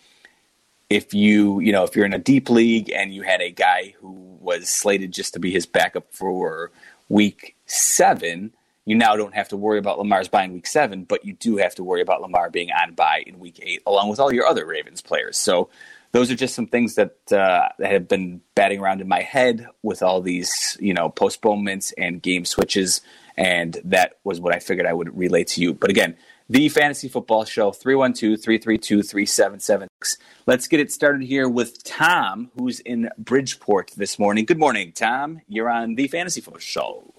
If 0.90 1.14
you, 1.14 1.60
you 1.60 1.72
know, 1.72 1.84
if 1.84 1.96
you're 1.96 2.04
in 2.04 2.12
a 2.12 2.18
deep 2.18 2.50
league 2.50 2.92
and 2.92 3.14
you 3.14 3.22
had 3.22 3.40
a 3.40 3.50
guy 3.50 3.94
who 3.98 4.36
was 4.38 4.68
slated 4.68 5.12
just 5.12 5.32
to 5.32 5.40
be 5.40 5.50
his 5.50 5.64
backup 5.64 6.12
for 6.12 6.72
week 7.08 7.56
seven, 7.64 8.52
you 8.86 8.96
now 8.96 9.16
don't 9.16 9.34
have 9.34 9.48
to 9.48 9.56
worry 9.56 9.78
about 9.78 9.98
Lamar's 9.98 10.28
buying 10.28 10.52
week 10.52 10.66
seven, 10.66 11.04
but 11.04 11.24
you 11.24 11.34
do 11.34 11.58
have 11.58 11.74
to 11.76 11.84
worry 11.84 12.00
about 12.00 12.22
Lamar 12.22 12.50
being 12.50 12.70
on 12.70 12.94
bye 12.94 13.22
in 13.26 13.38
week 13.38 13.60
eight, 13.62 13.82
along 13.86 14.08
with 14.08 14.18
all 14.18 14.32
your 14.32 14.46
other 14.46 14.66
Ravens 14.66 15.00
players. 15.00 15.36
So 15.36 15.68
those 16.12 16.30
are 16.30 16.34
just 16.34 16.54
some 16.54 16.66
things 16.66 16.96
that, 16.96 17.14
uh, 17.30 17.68
that 17.78 17.92
have 17.92 18.08
been 18.08 18.40
batting 18.54 18.80
around 18.80 19.00
in 19.00 19.08
my 19.08 19.22
head 19.22 19.66
with 19.82 20.02
all 20.02 20.20
these, 20.20 20.76
you 20.80 20.94
know, 20.94 21.08
postponements 21.08 21.92
and 21.98 22.22
game 22.22 22.44
switches. 22.44 23.00
And 23.36 23.78
that 23.84 24.18
was 24.24 24.40
what 24.40 24.54
I 24.54 24.58
figured 24.58 24.86
I 24.86 24.92
would 24.92 25.16
relate 25.16 25.48
to 25.48 25.60
you. 25.60 25.72
But 25.72 25.90
again, 25.90 26.16
the 26.48 26.68
Fantasy 26.68 27.06
Football 27.06 27.44
Show, 27.44 27.70
312 27.70 28.42
332 28.42 29.02
3776. 29.04 30.16
Let's 30.46 30.66
get 30.66 30.80
it 30.80 30.90
started 30.90 31.22
here 31.22 31.48
with 31.48 31.84
Tom, 31.84 32.50
who's 32.56 32.80
in 32.80 33.08
Bridgeport 33.16 33.92
this 33.96 34.18
morning. 34.18 34.46
Good 34.46 34.58
morning, 34.58 34.90
Tom. 34.90 35.42
You're 35.46 35.70
on 35.70 35.94
the 35.94 36.08
Fantasy 36.08 36.40
Football 36.40 36.58
Show. 36.58 37.14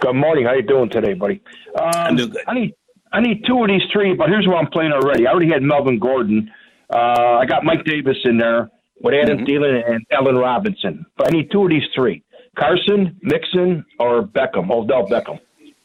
Good 0.00 0.14
morning. 0.14 0.46
How 0.46 0.54
you 0.54 0.62
doing 0.62 0.88
today, 0.88 1.12
buddy? 1.12 1.42
Um, 1.78 1.90
I'm 1.94 2.16
doing 2.16 2.30
good. 2.30 2.42
I 2.48 2.54
need 2.54 2.74
I 3.12 3.20
need 3.20 3.44
two 3.46 3.62
of 3.62 3.68
these 3.68 3.82
three, 3.92 4.14
but 4.14 4.30
here's 4.30 4.46
what 4.46 4.56
I'm 4.56 4.70
playing 4.70 4.92
already. 4.92 5.26
I 5.26 5.30
already 5.30 5.50
had 5.50 5.62
Melvin 5.62 5.98
Gordon. 5.98 6.50
Uh, 6.88 7.38
I 7.38 7.44
got 7.44 7.64
Mike 7.64 7.84
Davis 7.84 8.16
in 8.24 8.38
there 8.38 8.70
with 9.02 9.14
Adam 9.14 9.38
mm-hmm. 9.38 9.46
Thielen 9.46 9.90
and 9.90 10.06
Allen 10.10 10.36
Robinson. 10.36 11.04
But 11.18 11.28
I 11.28 11.30
need 11.36 11.50
two 11.50 11.64
of 11.64 11.68
these 11.68 11.82
three: 11.94 12.22
Carson, 12.56 13.18
Mixon, 13.20 13.84
or 13.98 14.22
Beckham. 14.22 14.70
Odell 14.70 15.06
Beckham. 15.06 15.38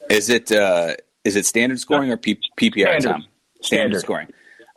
Is 0.09 0.29
it 0.29 0.49
uh, 0.49 0.95
is 1.25 1.35
it 1.35 1.45
standard 1.45 1.79
scoring 1.81 2.09
or 2.09 2.17
P- 2.17 2.39
PPR? 2.57 3.01
Standard. 3.01 3.03
Tom? 3.03 3.21
Standard, 3.21 3.63
Standard. 3.63 3.99
scoring. 3.99 4.27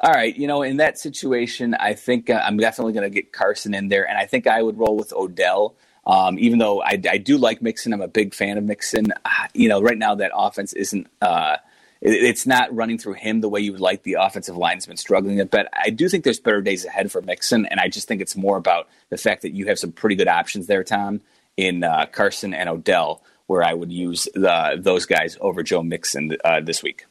All 0.01 0.13
right, 0.13 0.37
you 0.37 0.47
know, 0.49 0.63
in 0.63 0.79
that 0.79 0.99
situation, 0.99 1.75
I 1.75 1.95
think 1.95 2.29
uh, 2.29 2.43
I'm 2.45 2.57
definitely 2.57 2.93
going 2.93 3.05
to 3.05 3.11
get 3.11 3.33
Carson 3.33 3.75
in 3.75 3.89
there, 3.89 4.09
and 4.09 4.19
I 4.19 4.27
think 4.27 4.49
I 4.49 4.63
would 4.63 4.79
roll 4.79 4.97
with 4.97 5.13
Odell. 5.13 5.77
Um, 6.09 6.39
even 6.39 6.59
though 6.59 6.83
I, 6.83 7.01
I, 7.09 7.19
do 7.19 7.37
like 7.37 7.61
Mixon, 7.61 7.93
I'm 7.93 8.01
a 8.01 8.09
big 8.09 8.33
fan 8.33 8.57
of 8.57 8.65
Mixon. 8.65 9.13
Uh, 9.27 9.31
you 9.53 9.69
know, 9.69 9.83
right 9.83 9.99
now 9.99 10.15
that 10.15 10.31
offense 10.35 10.73
isn't 10.73 11.07
uh, 11.21 11.59
it's 12.01 12.47
not 12.47 12.75
running 12.75 12.99
through 12.99 13.15
him 13.15 13.41
the 13.41 13.49
way 13.49 13.61
you 13.61 13.73
would 13.73 13.81
like. 13.81 14.05
The 14.05 14.15
offensive 14.15 14.57
line's 14.57 14.87
been 14.87 14.97
struggling 14.97 15.41
a 15.41 15.45
bit. 15.45 15.67
I 15.73 15.91
do 15.91 16.09
think 16.09 16.25
there's 16.25 16.41
better 16.41 16.63
days 16.63 16.85
ahead 16.85 17.11
for 17.11 17.21
Mixon, 17.21 17.67
and 17.67 17.81
I 17.81 17.89
just 17.89 18.09
think 18.09 18.21
it's 18.21 18.37
more 18.37 18.57
about 18.57 18.89
the 19.11 19.17
fact 19.17 19.43
that 19.43 19.53
you 19.53 19.67
have 19.67 19.79
some 19.79 19.93
pretty 19.93 20.17
good 20.17 20.29
options 20.29 20.67
there, 20.67 20.85
Tom, 20.85 21.21
in 21.57 21.83
uh, 21.83 22.07
Carson 22.07 22.55
and 22.55 22.69
Odell, 22.69 23.23
where 23.47 23.65
I 23.65 23.75
would 23.75 23.93
use 23.93 24.29
the, 24.35 24.77
those 24.79 25.07
guys 25.07 25.37
over 25.41 25.63
Joe 25.63 25.83
Mixon 25.83 26.37
uh, 26.45 26.61
this 26.61 26.83
week. 26.83 27.05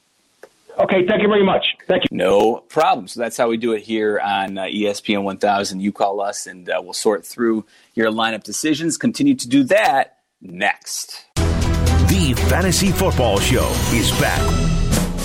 Okay, 0.80 1.08
thank 1.08 1.22
you 1.22 1.28
very 1.28 1.44
much. 1.44 1.66
Thank 1.88 2.04
you. 2.04 2.18
No 2.18 2.58
problem. 2.70 3.08
So 3.08 3.20
that's 3.20 3.36
how 3.36 3.50
we 3.50 3.58
do 3.58 3.74
it 3.74 3.82
here 3.82 4.20
on 4.20 4.58
uh, 4.58 4.64
ESPN 4.64 5.24
1000. 5.24 5.82
You 5.82 5.92
call 5.92 6.22
us, 6.22 6.46
and 6.46 6.70
uh, 6.70 6.80
we'll 6.84 6.94
sort 6.94 7.26
through 7.26 7.66
your 7.96 8.12
lineup 8.12 8.44
decisions. 8.44 8.98
Continue 8.98 9.36
to 9.36 9.48
do 9.48 9.64
that 9.66 10.18
next. 10.42 11.26
The 11.36 12.34
Fantasy 12.50 12.92
Football 12.92 13.40
Show 13.40 13.70
is 13.92 14.12
back 14.20 14.67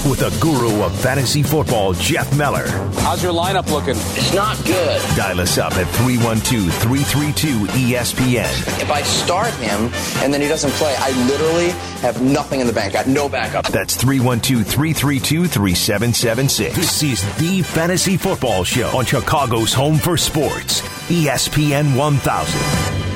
with 0.05 0.21
the 0.21 0.31
guru 0.41 0.83
of 0.83 0.99
fantasy 1.01 1.43
football, 1.43 1.93
Jeff 1.95 2.37
Meller. 2.37 2.67
How's 3.01 3.23
your 3.23 3.33
lineup 3.33 3.71
looking? 3.71 3.97
It's 3.97 4.35
not 4.35 4.57
good. 4.65 5.01
Dial 5.17 5.41
us 5.41 5.59
up 5.59 5.73
at 5.75 5.87
312 5.97 6.73
332 6.75 7.67
ESPN. 7.67 8.81
If 8.83 8.91
I 8.91 9.03
start 9.03 9.53
him 9.55 9.91
and 10.23 10.33
then 10.33 10.41
he 10.41 10.49
doesn't 10.49 10.71
play, 10.73 10.95
I 10.99 11.11
literally 11.27 11.71
have 12.01 12.23
nothing 12.23 12.61
in 12.61 12.67
the 12.67 12.73
bank. 12.73 12.95
I 12.95 13.05
got 13.05 13.07
no 13.07 13.29
backup. 13.29 13.67
That's 13.69 13.97
312 13.97 14.67
332 14.67 15.47
3776. 15.47 16.77
This 16.77 17.03
is 17.03 17.37
the 17.39 17.63
Fantasy 17.63 18.17
Football 18.17 18.65
Show 18.65 18.97
on 18.97 19.05
Chicago's 19.05 19.73
Home 19.75 19.99
for 19.99 20.17
Sports, 20.17 20.81
ESPN 21.09 21.97
1000. 21.97 23.12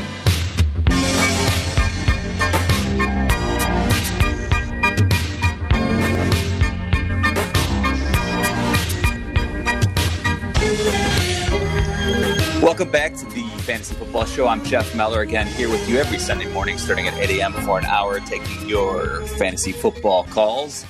Fantasy 13.66 13.96
Football 13.96 14.26
Show. 14.26 14.46
I'm 14.46 14.62
Jeff 14.64 14.94
Meller 14.94 15.22
again 15.22 15.48
here 15.48 15.68
with 15.68 15.88
you 15.88 15.98
every 15.98 16.20
Sunday 16.20 16.46
morning 16.52 16.78
starting 16.78 17.08
at 17.08 17.14
8 17.14 17.40
a.m. 17.40 17.52
for 17.52 17.80
an 17.80 17.84
hour 17.84 18.20
taking 18.20 18.68
your 18.68 19.22
fantasy 19.38 19.72
football 19.72 20.22
calls. 20.22 20.86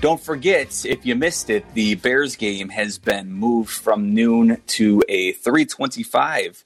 don't 0.00 0.20
forget, 0.20 0.86
if 0.86 1.04
you 1.04 1.16
missed 1.16 1.50
it, 1.50 1.64
the 1.74 1.96
Bears 1.96 2.36
game 2.36 2.68
has 2.68 2.96
been 2.96 3.32
moved 3.32 3.72
from 3.72 4.14
noon 4.14 4.62
to 4.68 5.02
a 5.08 5.32
325 5.32 6.64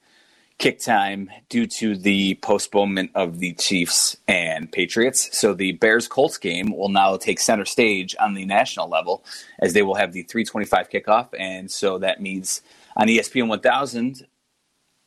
kick 0.59 0.79
time 0.79 1.31
due 1.49 1.67
to 1.67 1.97
the 1.97 2.35
postponement 2.43 3.11
of 3.15 3.39
the 3.39 3.55
Chiefs 3.55 4.19
and 4.29 4.71
Patriots. 4.71 5.39
So 5.39 5.55
the 5.55 5.73
Bears 5.73 6.07
Colts 6.07 6.37
game 6.37 6.77
will 6.77 6.91
now 6.91 7.17
take 7.17 7.41
center 7.41 7.65
stage 7.65 8.15
on 8.21 8.35
the 8.35 8.45
national 8.45 8.91
level 8.91 9.25
as 9.59 9.73
they 9.73 9.81
will 9.81 9.95
have 9.95 10.13
the 10.13 10.23
325 10.23 10.91
kickoff. 10.91 11.29
And 11.39 11.71
so 11.71 11.97
that 12.01 12.21
means 12.21 12.61
on 12.95 13.09
ESPN 13.09 13.49
1000, 13.49 14.27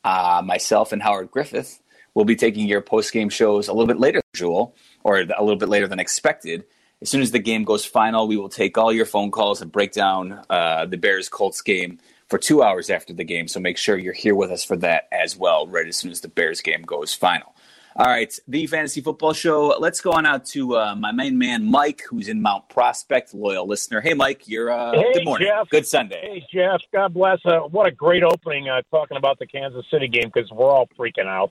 uh, 0.04 0.42
myself 0.44 0.92
and 0.92 1.02
Howard 1.02 1.30
Griffith 1.30 1.80
will 2.14 2.24
be 2.24 2.36
taking 2.36 2.66
your 2.66 2.80
post 2.80 3.12
game 3.12 3.28
shows 3.28 3.68
a 3.68 3.72
little 3.72 3.86
bit 3.86 4.00
later 4.00 4.20
usual, 4.34 4.74
or 5.04 5.18
a 5.18 5.42
little 5.42 5.56
bit 5.56 5.68
later 5.68 5.86
than 5.86 6.00
expected. 6.00 6.64
As 7.02 7.08
soon 7.08 7.22
as 7.22 7.30
the 7.30 7.38
game 7.38 7.64
goes 7.64 7.84
final, 7.84 8.28
we 8.28 8.36
will 8.36 8.48
take 8.48 8.76
all 8.76 8.92
your 8.92 9.06
phone 9.06 9.30
calls 9.30 9.62
and 9.62 9.72
break 9.72 9.92
down 9.92 10.44
uh, 10.50 10.86
the 10.86 10.98
Bears 10.98 11.28
Colts 11.28 11.62
game 11.62 11.98
for 12.28 12.38
two 12.38 12.62
hours 12.62 12.90
after 12.90 13.12
the 13.12 13.24
game. 13.24 13.48
So 13.48 13.58
make 13.58 13.78
sure 13.78 13.96
you're 13.96 14.12
here 14.12 14.34
with 14.34 14.50
us 14.50 14.64
for 14.64 14.76
that 14.78 15.08
as 15.10 15.36
well, 15.36 15.66
right 15.66 15.86
as 15.86 15.96
soon 15.96 16.10
as 16.10 16.20
the 16.20 16.28
Bears 16.28 16.60
game 16.60 16.82
goes 16.82 17.14
final. 17.14 17.54
All 17.96 18.06
right, 18.06 18.32
the 18.46 18.66
Fantasy 18.68 19.00
Football 19.00 19.32
Show. 19.32 19.74
Let's 19.78 20.00
go 20.00 20.12
on 20.12 20.24
out 20.24 20.44
to 20.46 20.76
uh, 20.76 20.94
my 20.94 21.10
main 21.10 21.36
man, 21.36 21.64
Mike, 21.64 22.02
who's 22.08 22.28
in 22.28 22.40
Mount 22.40 22.68
Prospect, 22.68 23.34
loyal 23.34 23.66
listener. 23.66 24.00
Hey, 24.00 24.14
Mike, 24.14 24.46
you're 24.46 24.70
uh, 24.70 24.92
hey, 24.92 25.12
good 25.14 25.24
morning. 25.24 25.48
Jeff. 25.48 25.68
Good 25.70 25.86
Sunday. 25.86 26.20
Hey, 26.22 26.46
Jeff. 26.52 26.80
God 26.92 27.12
bless. 27.14 27.38
Uh, 27.44 27.60
what 27.62 27.88
a 27.88 27.90
great 27.90 28.22
opening 28.22 28.68
uh, 28.68 28.82
talking 28.92 29.16
about 29.16 29.40
the 29.40 29.46
Kansas 29.46 29.84
City 29.90 30.06
game 30.06 30.30
because 30.32 30.48
we're 30.52 30.70
all 30.70 30.88
freaking 30.98 31.26
out. 31.26 31.50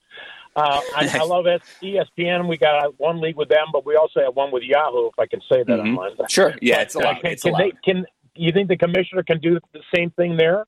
Uh, 0.56 0.80
I, 0.96 1.10
I 1.20 1.24
love 1.26 1.46
ESPN. 1.84 2.48
We 2.48 2.58
got 2.58 2.98
one 2.98 3.20
league 3.20 3.36
with 3.36 3.50
them, 3.50 3.68
but 3.74 3.86
we 3.86 3.98
also 3.98 4.22
have 4.22 4.36
one 4.36 4.50
with 4.52 4.64
Yahoo, 4.64 5.08
if 5.08 5.20
I 5.20 5.26
can 5.28 5.42
say 5.42 5.64
that 5.64 5.68
Mhm. 5.80 5.98
online. 5.98 6.12
Sure. 6.30 6.56
Yeah, 6.62 6.82
it's 6.82 6.96
Uh, 6.96 7.00
allowed. 7.00 7.22
Can, 7.22 7.32
It's 7.32 7.44
can, 7.44 7.52
allowed. 7.54 7.64
they, 7.64 7.72
can 7.92 8.06
you 8.36 8.54
think 8.54 8.70
the 8.70 8.78
commissioner 8.78 9.24
can 9.24 9.40
do 9.40 9.60
the 9.74 9.82
same 9.94 10.10
thing 10.12 10.38
there? 10.38 10.66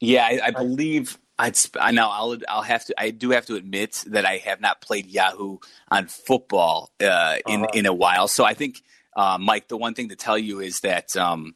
Yeah, 0.00 0.26
I, 0.26 0.40
I 0.46 0.50
believe 0.50 1.16
I'd. 1.38 1.56
Sp- 1.58 1.80
I 1.80 1.90
know 1.90 2.08
I'll. 2.08 2.36
I'll 2.48 2.62
have 2.62 2.84
to. 2.86 2.94
I 2.98 3.10
do 3.10 3.30
have 3.30 3.46
to 3.46 3.56
admit 3.56 4.04
that 4.06 4.24
I 4.24 4.36
have 4.38 4.60
not 4.60 4.80
played 4.80 5.06
Yahoo 5.06 5.58
on 5.90 6.06
football 6.06 6.90
uh, 7.00 7.36
in 7.48 7.62
Uh-huh. 7.62 7.70
in 7.74 7.86
a 7.86 7.92
while. 7.92 8.28
So 8.28 8.44
I 8.44 8.54
think, 8.54 8.82
uh, 9.16 9.38
Mike, 9.40 9.68
the 9.68 9.76
one 9.76 9.94
thing 9.94 10.08
to 10.10 10.16
tell 10.16 10.38
you 10.38 10.60
is 10.60 10.80
that. 10.80 11.16
Um, 11.16 11.54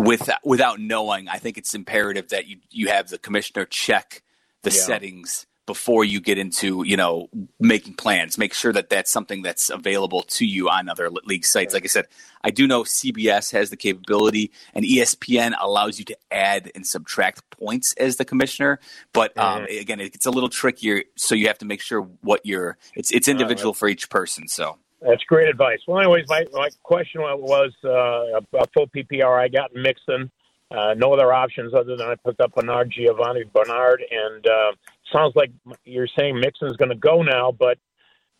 with, 0.00 0.30
without 0.44 0.78
knowing, 0.78 1.28
I 1.28 1.38
think 1.38 1.58
it's 1.58 1.74
imperative 1.74 2.28
that 2.28 2.46
you, 2.46 2.58
you 2.70 2.86
have 2.86 3.08
the 3.08 3.18
commissioner 3.18 3.64
check 3.64 4.22
the 4.62 4.70
Yeah. 4.70 4.76
settings 4.76 5.44
before 5.68 6.02
you 6.02 6.18
get 6.18 6.38
into 6.38 6.82
you 6.82 6.96
know 6.96 7.28
making 7.60 7.92
plans. 7.92 8.38
Make 8.38 8.54
sure 8.54 8.72
that 8.72 8.88
that's 8.88 9.10
something 9.10 9.42
that's 9.42 9.68
available 9.68 10.22
to 10.22 10.46
you 10.46 10.70
on 10.70 10.88
other 10.88 11.10
league 11.10 11.44
sites. 11.44 11.74
Like 11.74 11.84
I 11.84 11.88
said, 11.88 12.06
I 12.42 12.50
do 12.50 12.66
know 12.66 12.84
CBS 12.84 13.52
has 13.52 13.68
the 13.68 13.76
capability, 13.76 14.50
and 14.72 14.82
ESPN 14.82 15.52
allows 15.60 15.98
you 15.98 16.06
to 16.06 16.16
add 16.30 16.72
and 16.74 16.86
subtract 16.86 17.50
points 17.50 17.92
as 17.98 18.16
the 18.16 18.24
commissioner. 18.24 18.80
But 19.12 19.36
um, 19.36 19.58
Mm-hmm. 19.58 19.80
again, 19.80 20.00
it's 20.00 20.24
a 20.24 20.30
little 20.30 20.48
trickier, 20.48 21.02
so 21.16 21.34
you 21.34 21.48
have 21.48 21.58
to 21.58 21.66
make 21.66 21.82
sure 21.82 22.00
what 22.22 22.40
you're. 22.44 22.78
It's 22.94 23.12
it's 23.12 23.28
individual 23.28 23.74
for 23.74 23.88
each 23.88 24.08
person. 24.08 24.48
So 24.48 24.78
That's 25.02 25.22
great 25.24 25.48
advice. 25.48 25.80
Well, 25.86 25.98
anyways, 26.00 26.24
my, 26.28 26.46
my 26.52 26.70
question 26.82 27.20
was 27.20 27.72
uh, 27.84 28.38
about 28.38 28.70
full 28.72 28.86
PPR. 28.88 29.38
I 29.38 29.48
got 29.48 29.74
Mixon. 29.74 30.30
Uh, 30.70 30.94
no 30.94 31.14
other 31.14 31.32
options 31.32 31.72
other 31.72 31.96
than 31.96 32.08
I 32.08 32.14
picked 32.26 32.40
up 32.40 32.54
Bernard 32.54 32.90
Giovanni 32.90 33.44
Bernard, 33.44 34.02
and 34.10 34.46
uh, 34.46 34.72
sounds 35.10 35.34
like 35.34 35.50
you're 35.84 36.08
saying 36.18 36.38
Mixon's 36.38 36.76
going 36.76 36.90
to 36.90 36.94
go 36.94 37.22
now, 37.22 37.52
but 37.52 37.78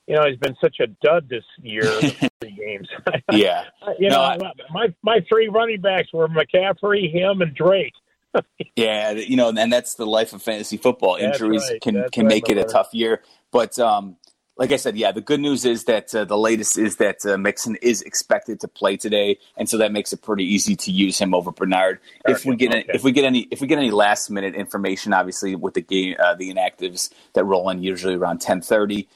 you 0.07 0.15
know 0.15 0.27
he's 0.27 0.39
been 0.39 0.57
such 0.61 0.77
a 0.81 0.89
dud 1.03 1.29
this 1.31 1.45
year, 1.63 1.85
three 2.41 2.51
games. 2.51 2.89
yeah, 3.33 3.65
you 3.99 4.11
No, 4.11 4.37
know, 4.37 4.53
my 4.73 4.95
my 5.03 5.25
three 5.29 5.49
running 5.49 5.81
backs 5.81 6.13
were 6.13 6.29
McCaffrey, 6.29 7.11
him, 7.11 7.41
and 7.41 7.55
Drake. 7.55 7.95
Yeah, 8.77 9.13
you 9.13 9.37
know, 9.37 9.49
and 9.49 9.73
that's 9.73 9.95
the 9.95 10.07
life 10.07 10.35
of 10.35 10.43
fantasy 10.43 10.77
football. 10.77 11.17
Injuries 11.17 11.67
right. 11.71 11.81
can 11.81 11.95
That's 11.95 12.11
can 12.11 12.27
right, 12.27 12.35
make 12.35 12.51
it 12.51 12.59
a 12.59 12.65
tough 12.65 12.93
year. 12.93 13.23
But 13.51 13.79
um, 13.79 14.17
like 14.59 14.73
I 14.73 14.77
said, 14.77 14.97
yeah, 14.97 15.13
the 15.13 15.23
good 15.23 15.41
news 15.41 15.65
is 15.65 15.85
that 15.85 16.15
uh, 16.15 16.25
the 16.27 16.39
latest 16.39 16.79
is 16.79 16.97
that 16.97 17.25
uh, 17.27 17.39
Mixon 17.39 17.77
is 17.77 18.03
expected 18.03 18.61
to 18.61 18.69
play 18.69 18.97
today, 18.97 19.39
and 19.57 19.69
so 19.69 19.79
that 19.79 19.93
makes 19.93 20.13
it 20.13 20.23
pretty 20.23 20.45
easy 20.45 20.77
to 20.77 20.93
use 20.93 21.19
him 21.19 21.35
over 21.35 21.53
Bernard. 21.53 22.01
If 22.27 22.45
we 22.45 22.57
get 22.57 22.73
any, 22.75 22.85
Okay. 22.85 22.93
if 22.95 23.05
we 23.05 23.13
get 23.13 23.25
any 23.25 23.49
if 23.51 23.61
we 23.63 23.69
get 23.69 23.79
any 23.79 23.93
last 23.93 24.31
minute 24.31 24.55
information, 24.57 25.13
obviously 25.15 25.57
with 25.57 25.75
the 25.75 25.83
game 25.83 26.17
uh, 26.23 26.35
the 26.37 26.53
inactives 26.53 27.11
that 27.35 27.45
roll 27.45 27.71
in 27.71 27.83
usually 27.83 28.15
around 28.17 28.41
ten 28.41 28.61
thirty. 28.63 29.09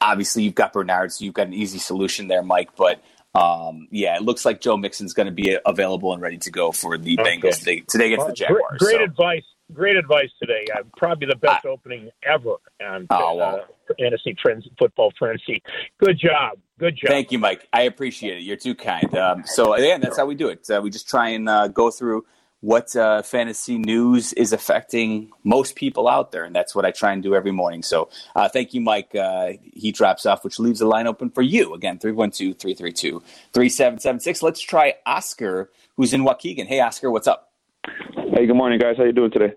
Obviously, 0.00 0.44
you've 0.44 0.54
got 0.56 0.72
Bernard, 0.72 1.12
so 1.12 1.24
you've 1.24 1.34
got 1.34 1.46
an 1.48 1.54
easy 1.54 1.78
solution 1.78 2.28
there, 2.28 2.42
Mike. 2.42 2.70
But 2.76 3.02
um, 3.34 3.88
yeah, 3.92 4.16
it 4.16 4.22
looks 4.22 4.44
like 4.44 4.60
Joe 4.60 4.76
Mixon's 4.76 5.14
going 5.14 5.26
to 5.26 5.32
be 5.32 5.58
available 5.66 6.12
and 6.14 6.22
ready 6.22 6.38
to 6.38 6.50
go 6.50 6.72
for 6.72 6.98
the 6.98 7.18
Okay. 7.18 7.38
Bengals 7.40 7.58
today, 7.60 7.80
today 7.88 8.06
against 8.08 8.26
the 8.26 8.32
Jaguars. 8.32 8.78
Great, 8.78 8.98
great 8.98 8.98
so. 8.98 9.04
advice. 9.04 9.44
Great 9.72 9.96
advice 9.96 10.30
today. 10.40 10.66
Uh, 10.74 10.82
probably 10.96 11.26
the 11.26 11.36
best 11.36 11.64
opening 11.66 12.10
ever 12.24 12.54
on 12.84 13.06
Oh, 13.10 13.36
well. 13.36 13.56
uh, 13.88 13.94
fantasy 13.98 14.34
trends, 14.34 14.66
football 14.78 15.12
frenzy. 15.18 15.62
Good 15.98 16.18
job. 16.18 16.58
Good 16.78 16.96
job. 16.96 17.08
Thank 17.08 17.32
you, 17.32 17.38
Mike. 17.38 17.66
I 17.72 17.82
appreciate 17.82 18.38
it. 18.38 18.42
You're 18.42 18.56
too 18.56 18.74
kind. 18.74 19.14
Um, 19.14 19.42
so 19.46 19.74
again, 19.74 20.00
that's 20.00 20.16
how 20.16 20.26
we 20.26 20.34
do 20.34 20.48
it. 20.48 20.68
Uh, 20.70 20.80
we 20.82 20.90
just 20.90 21.08
try 21.08 21.28
and 21.30 21.48
uh, 21.48 21.68
go 21.68 21.90
through 21.90 22.24
what 22.62 22.94
uh, 22.94 23.22
fantasy 23.22 23.78
news 23.78 24.34
is 24.34 24.52
affecting 24.52 25.30
most 25.44 25.76
people 25.76 26.06
out 26.08 26.30
there, 26.30 26.44
and 26.44 26.54
that's 26.54 26.74
what 26.74 26.84
I 26.84 26.90
try 26.90 27.12
and 27.12 27.22
do 27.22 27.34
every 27.34 27.52
morning. 27.52 27.82
So 27.82 28.10
uh, 28.36 28.48
thank 28.50 28.74
you, 28.74 28.82
Mike. 28.82 29.14
Uh, 29.14 29.52
he 29.72 29.92
drops 29.92 30.26
off, 30.26 30.44
which 30.44 30.58
leaves 30.58 30.80
the 30.80 30.86
line 30.86 31.06
open 31.06 31.30
for 31.30 31.40
you 31.42 31.72
again 31.74 31.98
312-332-3776. 31.98 34.42
Let's 34.42 34.60
try 34.60 34.94
Oscar, 35.06 35.70
who's 35.96 36.12
in 36.12 36.20
Waukegan. 36.22 36.66
Hey, 36.66 36.80
Oscar, 36.80 37.10
what's 37.10 37.26
up? 37.28 37.49
Hey, 37.86 38.46
good 38.46 38.54
morning, 38.56 38.78
guys. 38.78 38.96
How 38.96 39.04
you 39.04 39.12
doing 39.12 39.30
today? 39.30 39.54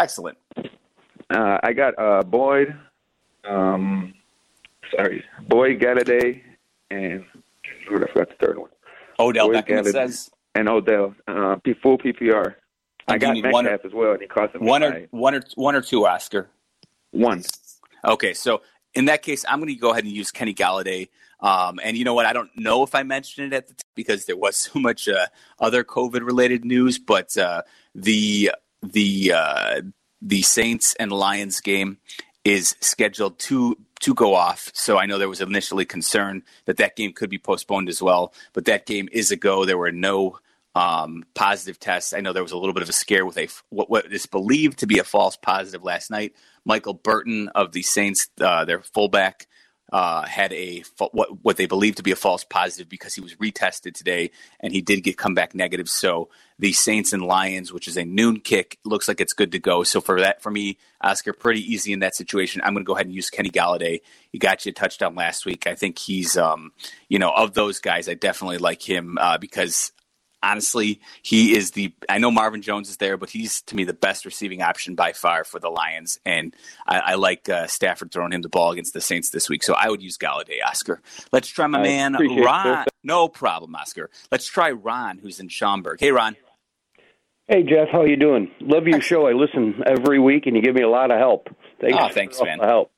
Excellent. 0.00 0.38
Uh, 1.30 1.58
I 1.62 1.72
got 1.72 1.98
uh, 1.98 2.22
Boyd, 2.22 2.74
um, 3.44 4.14
sorry, 4.94 5.24
Boyd 5.48 5.80
Golladay, 5.80 6.40
and 6.90 7.24
I 7.64 7.88
forgot 7.88 8.28
the 8.28 8.34
third 8.46 8.58
one. 8.58 8.70
Odell 9.18 9.48
Boyd 9.48 9.56
Beckham, 9.66 9.82
Golladay 9.82 9.92
says. 9.92 10.30
and 10.54 10.68
Odell. 10.68 11.14
Uh, 11.26 11.56
P- 11.56 11.74
full 11.82 11.98
PPR. 11.98 12.54
I 13.08 13.14
you 13.14 13.18
got 13.18 13.34
Metcalf 13.34 13.52
one 13.52 13.66
or- 13.66 13.70
as 13.84 13.92
well, 13.92 14.12
and 14.12 14.22
he 14.22 14.28
cost 14.28 14.54
him 14.54 14.64
One 14.64 14.82
or 14.82 14.90
high. 14.92 15.06
one 15.10 15.34
or 15.34 15.42
one 15.56 15.74
or 15.74 15.80
two, 15.80 16.06
Oscar. 16.06 16.48
one. 17.10 17.42
Okay, 18.04 18.34
so 18.34 18.62
in 18.94 19.06
that 19.06 19.22
case, 19.22 19.44
I'm 19.48 19.58
going 19.58 19.72
to 19.74 19.80
go 19.80 19.90
ahead 19.90 20.04
and 20.04 20.12
use 20.12 20.30
Kenny 20.30 20.54
Golladay. 20.54 21.08
Um, 21.40 21.78
and 21.82 21.96
you 21.96 22.04
know 22.04 22.14
what? 22.14 22.26
I 22.26 22.32
don't 22.32 22.50
know 22.56 22.82
if 22.82 22.94
I 22.94 23.02
mentioned 23.02 23.52
it 23.52 23.56
at 23.56 23.68
the 23.68 23.74
time 23.74 23.90
because 23.94 24.24
there 24.24 24.36
was 24.36 24.56
so 24.72 24.78
much 24.78 25.08
uh, 25.08 25.26
other 25.58 25.84
COVID 25.84 26.24
related 26.24 26.64
news, 26.64 26.98
but 26.98 27.36
uh, 27.36 27.62
the 27.94 28.52
the 28.82 29.32
uh, 29.34 29.80
the 30.22 30.42
Saints 30.42 30.94
and 30.94 31.12
Lions 31.12 31.60
game 31.60 31.98
is 32.44 32.76
scheduled 32.80 33.38
to 33.40 33.76
to 34.00 34.14
go 34.14 34.34
off. 34.34 34.70
So 34.74 34.98
I 34.98 35.06
know 35.06 35.18
there 35.18 35.28
was 35.28 35.40
initially 35.40 35.84
concern 35.84 36.42
that 36.66 36.76
that 36.76 36.96
game 36.96 37.12
could 37.12 37.30
be 37.30 37.38
postponed 37.38 37.88
as 37.88 38.02
well, 38.02 38.34
but 38.52 38.66
that 38.66 38.86
game 38.86 39.08
is 39.10 39.30
a 39.30 39.36
go. 39.36 39.64
There 39.64 39.78
were 39.78 39.92
no 39.92 40.38
um, 40.74 41.24
positive 41.34 41.80
tests. 41.80 42.12
I 42.12 42.20
know 42.20 42.32
there 42.34 42.42
was 42.42 42.52
a 42.52 42.58
little 42.58 42.74
bit 42.74 42.82
of 42.82 42.88
a 42.90 42.92
scare 42.92 43.24
with 43.24 43.38
a 43.38 43.48
what, 43.70 43.88
what 43.88 44.12
is 44.12 44.26
believed 44.26 44.78
to 44.80 44.86
be 44.86 44.98
a 44.98 45.04
false 45.04 45.36
positive 45.36 45.82
last 45.82 46.10
night. 46.10 46.34
Michael 46.64 46.94
Burton 46.94 47.48
of 47.48 47.72
the 47.72 47.82
Saints, 47.82 48.28
uh, 48.40 48.64
their 48.66 48.82
fullback, 48.82 49.46
uh, 49.92 50.26
had 50.26 50.52
a 50.52 50.82
what 50.98 51.44
what 51.44 51.56
they 51.56 51.66
believe 51.66 51.94
to 51.96 52.02
be 52.02 52.10
a 52.10 52.16
false 52.16 52.44
positive 52.44 52.88
because 52.88 53.14
he 53.14 53.20
was 53.20 53.34
retested 53.36 53.94
today 53.94 54.30
and 54.58 54.72
he 54.72 54.80
did 54.80 55.02
get 55.02 55.16
come 55.16 55.34
back 55.34 55.54
negative. 55.54 55.88
So 55.88 56.28
the 56.58 56.72
Saints 56.72 57.12
and 57.12 57.22
Lions, 57.22 57.72
which 57.72 57.86
is 57.86 57.96
a 57.96 58.04
noon 58.04 58.40
kick, 58.40 58.78
looks 58.84 59.08
like 59.08 59.20
it's 59.20 59.32
good 59.32 59.52
to 59.52 59.58
go. 59.58 59.82
So 59.84 60.00
for 60.00 60.20
that, 60.20 60.42
for 60.42 60.50
me, 60.50 60.78
Oscar, 61.00 61.32
pretty 61.32 61.60
easy 61.60 61.92
in 61.92 62.00
that 62.00 62.16
situation. 62.16 62.62
I'm 62.64 62.72
going 62.72 62.84
to 62.84 62.88
go 62.88 62.94
ahead 62.94 63.06
and 63.06 63.14
use 63.14 63.30
Kenny 63.30 63.50
Golladay. 63.50 64.00
He 64.32 64.38
got 64.38 64.64
you 64.64 64.70
a 64.70 64.72
touchdown 64.72 65.14
last 65.14 65.44
week. 65.44 65.66
I 65.66 65.74
think 65.74 65.98
he's, 65.98 66.36
um, 66.36 66.72
you 67.08 67.18
know, 67.18 67.30
of 67.30 67.54
those 67.54 67.78
guys, 67.78 68.08
I 68.08 68.14
definitely 68.14 68.58
like 68.58 68.82
him 68.82 69.18
uh, 69.20 69.38
because 69.38 69.92
honestly, 70.46 71.00
he 71.22 71.56
is 71.56 71.72
the. 71.72 71.92
I 72.08 72.18
know 72.18 72.30
Marvin 72.30 72.62
Jones 72.62 72.88
is 72.88 72.96
there, 72.96 73.16
but 73.16 73.30
he's 73.30 73.62
to 73.62 73.76
me 73.76 73.84
the 73.84 73.92
best 73.92 74.24
receiving 74.24 74.62
option 74.62 74.94
by 74.94 75.12
far 75.12 75.44
for 75.44 75.58
the 75.58 75.68
Lions, 75.68 76.20
and 76.24 76.54
I, 76.86 76.98
I 76.98 77.14
like 77.14 77.48
uh, 77.48 77.66
Stafford 77.66 78.12
throwing 78.12 78.32
him 78.32 78.42
the 78.42 78.48
ball 78.48 78.72
against 78.72 78.94
the 78.94 79.00
Saints 79.00 79.30
this 79.30 79.48
week. 79.48 79.62
So 79.62 79.74
I 79.74 79.88
would 79.88 80.02
use 80.02 80.18
Golladay, 80.18 80.64
Oscar. 80.66 81.00
Let's 81.32 81.48
try 81.48 81.66
my 81.66 81.80
I 81.80 81.82
man 81.82 82.12
Ron. 82.14 82.64
that. 82.64 82.88
No 83.02 83.28
problem, 83.28 83.74
Oscar. 83.74 84.10
Let's 84.30 84.46
try 84.46 84.70
Ron, 84.70 85.18
who's 85.18 85.40
in 85.40 85.48
Schaumburg. 85.48 86.00
Hey, 86.00 86.12
Ron. 86.12 86.36
Hey 87.48 87.62
Jeff, 87.62 87.88
how 87.92 88.04
you 88.04 88.16
doing? 88.16 88.50
Love 88.60 88.88
your 88.88 89.00
show. 89.00 89.28
I 89.28 89.32
listen 89.32 89.82
every 89.86 90.18
week, 90.18 90.46
and 90.46 90.56
you 90.56 90.62
give 90.62 90.74
me 90.74 90.82
a 90.82 90.88
lot 90.88 91.12
of 91.12 91.18
help. 91.18 91.48
Thanks. 91.80 91.96
Oh, 92.00 92.08
thanks, 92.08 92.38
for 92.38 92.42
all 92.42 92.46
man. 92.46 92.58
the 92.58 92.66
help. 92.66 92.90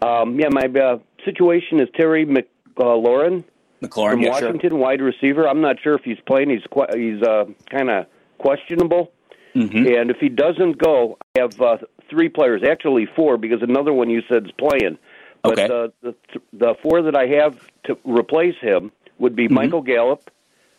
Um, 0.00 0.40
yeah, 0.40 0.48
my 0.50 0.62
uh, 0.80 0.98
situation 1.24 1.80
is 1.80 1.88
Terry 1.94 2.26
McLaurin 2.26 3.44
McLaurin, 3.82 4.12
from 4.12 4.20
yeah, 4.22 4.38
sure. 4.38 4.48
Washington, 4.48 4.78
wide 4.78 5.00
receiver. 5.00 5.48
I'm 5.48 5.60
not 5.60 5.80
sure 5.80 5.94
if 5.94 6.02
he's 6.04 6.20
playing. 6.26 6.50
He's 6.50 6.62
que- 6.72 6.96
he's 6.98 7.22
uh, 7.22 7.44
kind 7.70 7.90
of 7.90 8.06
questionable. 8.38 9.12
Mm-hmm. 9.54 9.86
And 9.86 10.10
if 10.10 10.18
he 10.18 10.28
doesn't 10.28 10.78
go, 10.78 11.18
I 11.36 11.40
have 11.40 11.60
uh, 11.60 11.78
three 12.08 12.28
players, 12.30 12.62
actually 12.62 13.06
four, 13.06 13.36
because 13.36 13.62
another 13.62 13.92
one 13.92 14.08
you 14.08 14.22
said 14.28 14.46
is 14.46 14.52
playing. 14.52 14.98
But 15.42 15.58
Okay. 15.58 15.64
uh, 15.64 15.88
the 16.02 16.14
the 16.52 16.74
four 16.82 17.02
that 17.02 17.16
I 17.16 17.26
have 17.26 17.58
to 17.84 17.98
replace 18.04 18.56
him 18.60 18.92
would 19.18 19.32
Mm-hmm. 19.32 19.36
be 19.36 19.48
Michael 19.48 19.82
Gallup, 19.82 20.30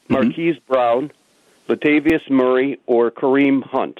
Marquise 0.09 0.57
Brown, 0.67 1.11
Latavius 1.69 2.29
Murray, 2.29 2.79
or 2.87 3.11
Kareem 3.11 3.63
Hunt. 3.63 3.99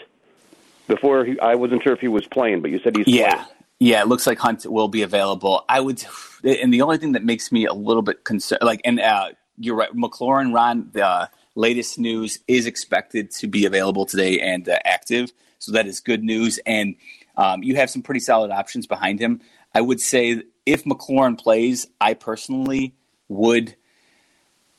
Before 0.88 1.24
he, 1.24 1.39
I 1.39 1.56
wasn't 1.56 1.82
sure 1.84 1.94
if 1.94 2.00
he 2.02 2.08
was 2.10 2.26
playing, 2.28 2.62
but 2.62 2.72
you 2.72 2.80
said 2.84 2.96
he's 2.98 3.08
Yeah. 3.08 3.34
playing. 3.36 3.48
Yeah, 3.84 4.02
it 4.02 4.08
looks 4.08 4.26
like 4.26 4.39
Hunt 4.39 4.65
will 4.65 4.88
be 4.88 5.02
available. 5.02 5.65
I 5.67 5.82
would, 5.82 6.02
and 6.41 6.74
the 6.74 6.84
only 6.84 6.98
thing 6.98 7.12
that 7.12 7.26
makes 7.26 7.52
me 7.52 7.65
a 7.65 7.74
little 7.74 8.02
bit 8.02 8.24
concerned, 8.24 8.62
like, 8.62 8.80
and 8.86 8.98
uh, 8.98 9.32
you're 9.58 9.76
right, 9.76 9.93
McLaurin, 9.93 10.54
Ron, 10.54 10.89
the 10.93 11.30
latest 11.56 12.00
news 12.00 12.39
is 12.48 12.65
expected 12.65 13.30
to 13.32 13.48
be 13.48 13.65
available 13.65 14.06
today 14.06 14.39
and 14.39 14.69
uh, 14.69 14.80
active, 14.86 15.34
so 15.60 15.74
that 15.74 15.86
is 15.86 16.00
good 16.00 16.24
news. 16.24 16.62
And 16.65 16.96
um, 17.36 17.62
you 17.62 17.76
have 17.76 17.89
some 17.89 18.02
pretty 18.02 18.22
solid 18.22 18.52
options 18.52 18.88
behind 18.88 19.19
him. 19.19 19.41
I 19.76 19.82
would 19.82 20.00
say 20.00 20.43
if 20.65 20.86
McLaurin 20.86 21.38
plays, 21.38 21.86
I 22.00 22.13
personally 22.13 22.96
would 23.28 23.76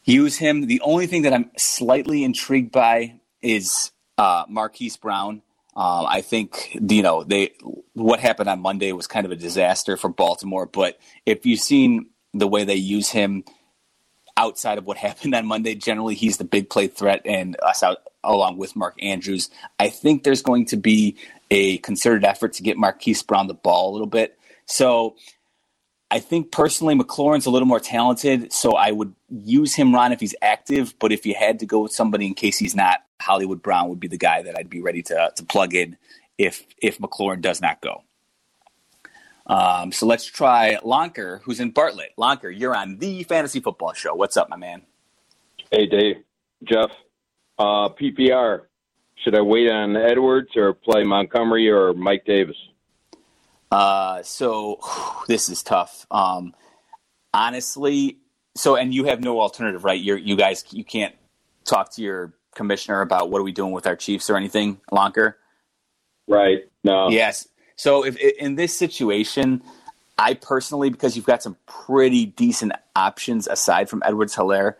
use 0.02 0.38
him. 0.38 0.66
The 0.66 0.80
only 0.80 1.08
thing 1.08 1.22
that 1.22 1.34
I'm 1.34 1.50
slightly 1.58 2.24
intrigued 2.24 2.72
by 2.72 3.20
is 3.42 3.92
uh, 4.16 4.46
Marquise 4.48 4.96
Brown. 4.96 5.42
Um, 5.76 6.06
I 6.08 6.20
think 6.20 6.76
you 6.80 7.02
know 7.02 7.24
they 7.24 7.52
what 7.94 8.20
happened 8.20 8.48
on 8.48 8.60
Monday 8.60 8.92
was 8.92 9.06
kind 9.06 9.26
of 9.26 9.32
a 9.32 9.36
disaster 9.36 9.96
for 9.96 10.08
Baltimore. 10.08 10.66
But 10.66 10.98
if 11.26 11.46
you've 11.46 11.60
seen 11.60 12.10
the 12.32 12.48
way 12.48 12.64
they 12.64 12.76
use 12.76 13.10
him 13.10 13.44
outside 14.36 14.78
of 14.78 14.86
what 14.86 14.96
happened 15.08 15.34
on 15.34 15.46
Monday, 15.46 15.74
generally 15.74 16.14
he's 16.14 16.36
the 16.36 16.44
big 16.44 16.70
play 16.70 16.86
threat, 16.86 17.22
and 17.24 17.56
us 17.62 17.82
out 17.82 17.98
along 18.22 18.56
with 18.56 18.76
Mark 18.76 18.94
Andrews. 19.02 19.50
I 19.78 19.88
think 19.88 20.22
there's 20.22 20.42
going 20.42 20.66
to 20.66 20.76
be 20.76 21.16
a 21.50 21.78
concerted 21.78 22.24
effort 22.24 22.54
to 22.54 22.62
get 22.62 22.76
Marquise 22.76 23.22
Brown 23.22 23.48
the 23.48 23.54
ball 23.54 23.90
a 23.90 23.92
little 23.92 24.06
bit. 24.06 24.38
So 24.66 25.16
I 26.14 26.20
think 26.20 26.52
personally 26.52 26.94
McLaurin's 26.94 27.44
a 27.44 27.50
little 27.50 27.66
more 27.66 27.80
talented, 27.80 28.52
so 28.52 28.76
I 28.76 28.92
would 28.92 29.12
use 29.30 29.74
him, 29.74 29.92
Ron, 29.92 30.12
if 30.12 30.20
he's 30.20 30.36
active. 30.40 30.94
But 31.00 31.10
if 31.10 31.26
you 31.26 31.34
had 31.34 31.58
to 31.58 31.66
go 31.66 31.80
with 31.80 31.92
somebody 31.92 32.24
in 32.24 32.34
case 32.34 32.56
he's 32.56 32.76
not, 32.76 33.00
Hollywood 33.20 33.60
Brown 33.60 33.88
would 33.88 33.98
be 33.98 34.06
the 34.06 34.16
guy 34.16 34.40
that 34.42 34.56
I'd 34.56 34.70
be 34.70 34.80
ready 34.80 35.02
to 35.02 35.32
to 35.34 35.44
plug 35.44 35.74
in 35.74 35.96
if 36.38 36.64
if 36.78 36.98
McLaurin 36.98 37.40
does 37.40 37.60
not 37.60 37.80
go. 37.80 38.04
Um, 39.46 39.90
so 39.90 40.06
let's 40.06 40.24
try 40.24 40.78
Lonker, 40.84 41.40
who's 41.42 41.58
in 41.58 41.72
Bartlett. 41.72 42.12
Lonker, 42.16 42.56
you're 42.56 42.76
on 42.76 42.98
the 42.98 43.24
Fantasy 43.24 43.58
Football 43.58 43.92
Show. 43.92 44.14
What's 44.14 44.36
up, 44.36 44.48
my 44.48 44.56
man? 44.56 44.82
Hey, 45.72 45.86
Dave, 45.86 46.18
Jeff, 46.62 46.90
uh, 47.58 47.88
PPR. 47.88 48.66
Should 49.24 49.34
I 49.34 49.40
wait 49.40 49.68
on 49.68 49.96
Edwards 49.96 50.50
or 50.54 50.74
play 50.74 51.02
Montgomery 51.02 51.68
or 51.68 51.92
Mike 51.92 52.24
Davis? 52.24 52.56
Uh, 53.70 54.22
so 54.22 54.80
this 55.26 55.48
is 55.48 55.62
tough. 55.62 56.06
Um, 56.10 56.54
honestly, 57.32 58.18
so 58.56 58.76
and 58.76 58.94
you 58.94 59.04
have 59.04 59.20
no 59.20 59.40
alternative, 59.40 59.84
right? 59.84 60.00
You're, 60.00 60.18
you 60.18 60.36
guys, 60.36 60.64
you 60.70 60.84
can't 60.84 61.14
talk 61.64 61.92
to 61.94 62.02
your 62.02 62.34
commissioner 62.54 63.00
about 63.00 63.30
what 63.30 63.40
are 63.40 63.44
we 63.44 63.52
doing 63.52 63.72
with 63.72 63.86
our 63.86 63.96
Chiefs 63.96 64.30
or 64.30 64.36
anything, 64.36 64.80
Lonker. 64.92 65.34
Right. 66.28 66.60
No. 66.82 67.08
Yes. 67.08 67.48
So 67.76 68.04
if 68.04 68.16
in 68.16 68.54
this 68.54 68.76
situation, 68.76 69.62
I 70.18 70.34
personally, 70.34 70.90
because 70.90 71.16
you've 71.16 71.26
got 71.26 71.42
some 71.42 71.56
pretty 71.66 72.26
decent 72.26 72.72
options 72.94 73.48
aside 73.48 73.88
from 73.88 74.02
Edwards 74.04 74.36
Helaire, 74.36 74.74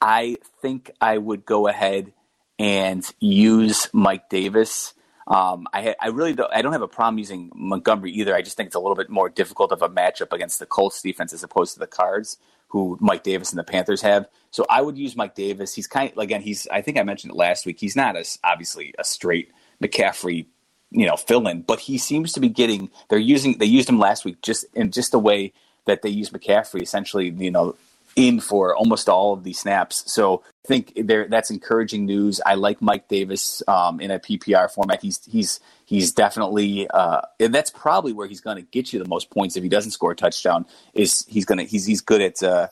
I 0.00 0.36
think 0.62 0.90
I 1.00 1.18
would 1.18 1.44
go 1.44 1.66
ahead 1.66 2.12
and 2.58 3.04
use 3.18 3.88
Mike 3.92 4.28
Davis. 4.28 4.94
Um, 5.26 5.66
I, 5.72 5.94
I 6.00 6.08
really 6.08 6.34
don't, 6.34 6.52
I 6.52 6.62
don't 6.62 6.72
have 6.72 6.82
a 6.82 6.88
problem 6.88 7.18
using 7.18 7.50
Montgomery 7.54 8.12
either. 8.12 8.34
I 8.34 8.42
just 8.42 8.56
think 8.56 8.68
it's 8.68 8.76
a 8.76 8.80
little 8.80 8.94
bit 8.94 9.10
more 9.10 9.28
difficult 9.28 9.72
of 9.72 9.82
a 9.82 9.88
matchup 9.88 10.32
against 10.32 10.60
the 10.60 10.66
Colts 10.66 11.02
defense 11.02 11.32
as 11.32 11.42
opposed 11.42 11.74
to 11.74 11.80
the 11.80 11.86
Cards, 11.86 12.38
who 12.68 12.96
Mike 13.00 13.22
Davis 13.22 13.50
and 13.50 13.58
the 13.58 13.64
Panthers 13.64 14.02
have. 14.02 14.28
So 14.50 14.64
I 14.70 14.82
would 14.82 14.96
use 14.96 15.16
Mike 15.16 15.34
Davis. 15.34 15.74
He's 15.74 15.86
kind 15.86 16.12
of, 16.12 16.18
again, 16.18 16.42
he's 16.42 16.66
I 16.68 16.80
think 16.80 16.98
I 16.98 17.02
mentioned 17.02 17.32
it 17.32 17.36
last 17.36 17.66
week. 17.66 17.78
He's 17.80 17.96
not 17.96 18.16
as 18.16 18.38
obviously 18.44 18.94
a 18.98 19.04
straight 19.04 19.50
McCaffrey, 19.82 20.46
you 20.90 21.06
know, 21.06 21.16
fill 21.16 21.46
in, 21.48 21.62
but 21.62 21.80
he 21.80 21.98
seems 21.98 22.32
to 22.34 22.40
be 22.40 22.48
getting. 22.48 22.90
They're 23.08 23.18
using 23.18 23.58
they 23.58 23.66
used 23.66 23.88
him 23.88 23.98
last 23.98 24.24
week 24.24 24.42
just 24.42 24.64
in 24.74 24.90
just 24.92 25.12
the 25.12 25.18
way 25.18 25.52
that 25.86 26.02
they 26.02 26.08
use 26.08 26.30
McCaffrey, 26.30 26.82
essentially, 26.82 27.30
you 27.30 27.50
know, 27.50 27.76
in 28.16 28.40
for 28.40 28.74
almost 28.74 29.08
all 29.08 29.34
of 29.34 29.44
these 29.44 29.58
snaps. 29.58 30.10
So 30.10 30.42
I 30.64 30.68
think 30.68 30.92
there 30.96 31.28
that's 31.28 31.50
encouraging 31.50 32.06
news. 32.06 32.40
I 32.44 32.54
like 32.54 32.80
Mike 32.82 33.08
Davis 33.08 33.62
um, 33.68 34.00
in 34.00 34.10
a 34.10 34.18
PPR 34.18 34.70
format. 34.70 35.02
He's 35.02 35.22
he's 35.26 35.60
he's 35.84 36.12
definitely 36.12 36.88
uh, 36.88 37.20
and 37.38 37.54
that's 37.54 37.70
probably 37.70 38.14
where 38.14 38.26
he's 38.26 38.40
going 38.40 38.56
to 38.56 38.62
get 38.62 38.92
you 38.92 38.98
the 38.98 39.08
most 39.08 39.30
points 39.30 39.56
if 39.56 39.62
he 39.62 39.68
doesn't 39.68 39.92
score 39.92 40.12
a 40.12 40.16
touchdown. 40.16 40.64
Is 40.94 41.26
he's 41.28 41.44
going 41.44 41.58
to 41.58 41.64
he's 41.64 41.84
he's 41.84 42.00
good 42.00 42.22
at 42.22 42.42
uh, 42.42 42.68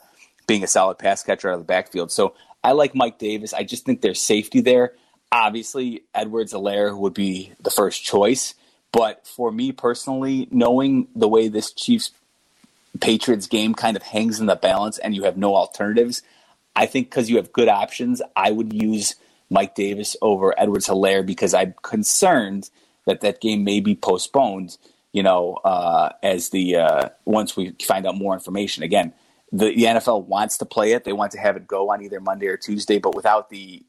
being 0.46 0.64
a 0.64 0.66
solid 0.66 0.98
pass 0.98 1.22
catcher 1.22 1.50
out 1.50 1.54
of 1.54 1.61
the 1.61 1.66
backfield. 1.66 2.11
So 2.11 2.35
I 2.64 2.72
like 2.72 2.94
Mike 2.94 3.18
Davis. 3.18 3.52
I 3.52 3.62
just 3.64 3.85
think 3.85 4.00
there's 4.00 4.20
safety 4.20 4.62
there. 4.62 4.94
Obviously, 5.30 6.04
Edwards 6.14 6.54
Helaire 6.54 6.96
would 6.96 7.14
be 7.14 7.52
the 7.61 7.70
first 7.70 8.02
choice. 8.02 8.54
But 8.92 9.26
for 9.26 9.50
me 9.50 9.72
personally, 9.72 10.46
knowing 10.52 11.09
the 11.16 11.28
way 11.28 11.48
this 11.48 11.72
Chiefs 11.72 12.12
Patriots 13.00 13.46
game 13.46 13.74
kind 13.74 13.96
of 13.96 14.02
hangs 14.02 14.40
in 14.40 14.46
the 14.46 14.57
balance 14.57 14.98
and 14.98 15.14
you 15.14 15.24
have 15.24 15.37
no 15.37 15.57
alternatives, 15.57 16.22
I 16.76 16.87
think 16.87 17.11
because 17.11 17.30
you 17.30 17.37
have 17.37 17.52
good 17.52 17.68
options, 17.68 18.22
I 18.37 18.50
would 18.50 18.72
use 18.72 19.16
Mike 19.50 19.74
Davis 19.74 20.16
over 20.22 20.59
Edwards 20.59 20.88
Helaire 20.88 21.24
because 21.24 21.54
I'm 21.54 21.74
concerned 21.83 22.70
that 23.07 23.20
that 23.20 23.40
game 23.40 23.64
may 23.64 23.80
be 23.80 23.94
postponed. 23.94 24.76
You 25.12 25.22
know, 25.22 25.54
uh, 25.64 26.11
as 26.24 26.48
the 26.50 26.76
uh, 26.76 27.09
once 27.24 27.57
we 27.57 27.72
find 27.83 28.04
out 28.04 28.16
more 28.16 28.35
information. 28.35 28.83
Again, 28.83 29.12
the, 29.52 29.66
the 29.66 29.85
NFL 29.85 30.26
wants 30.26 30.59
to 30.59 30.64
play 30.64 30.92
it; 30.92 31.04
they 31.04 31.12
want 31.12 31.30
to 31.33 31.38
have 31.38 31.57
it 31.57 31.68
go 31.68 31.92
on 31.92 32.02
either 32.02 32.18
Monday 32.18 32.48
or 32.48 32.57
Tuesday, 32.57 32.98
but 32.98 33.14
without 33.14 33.48
the 33.48 33.85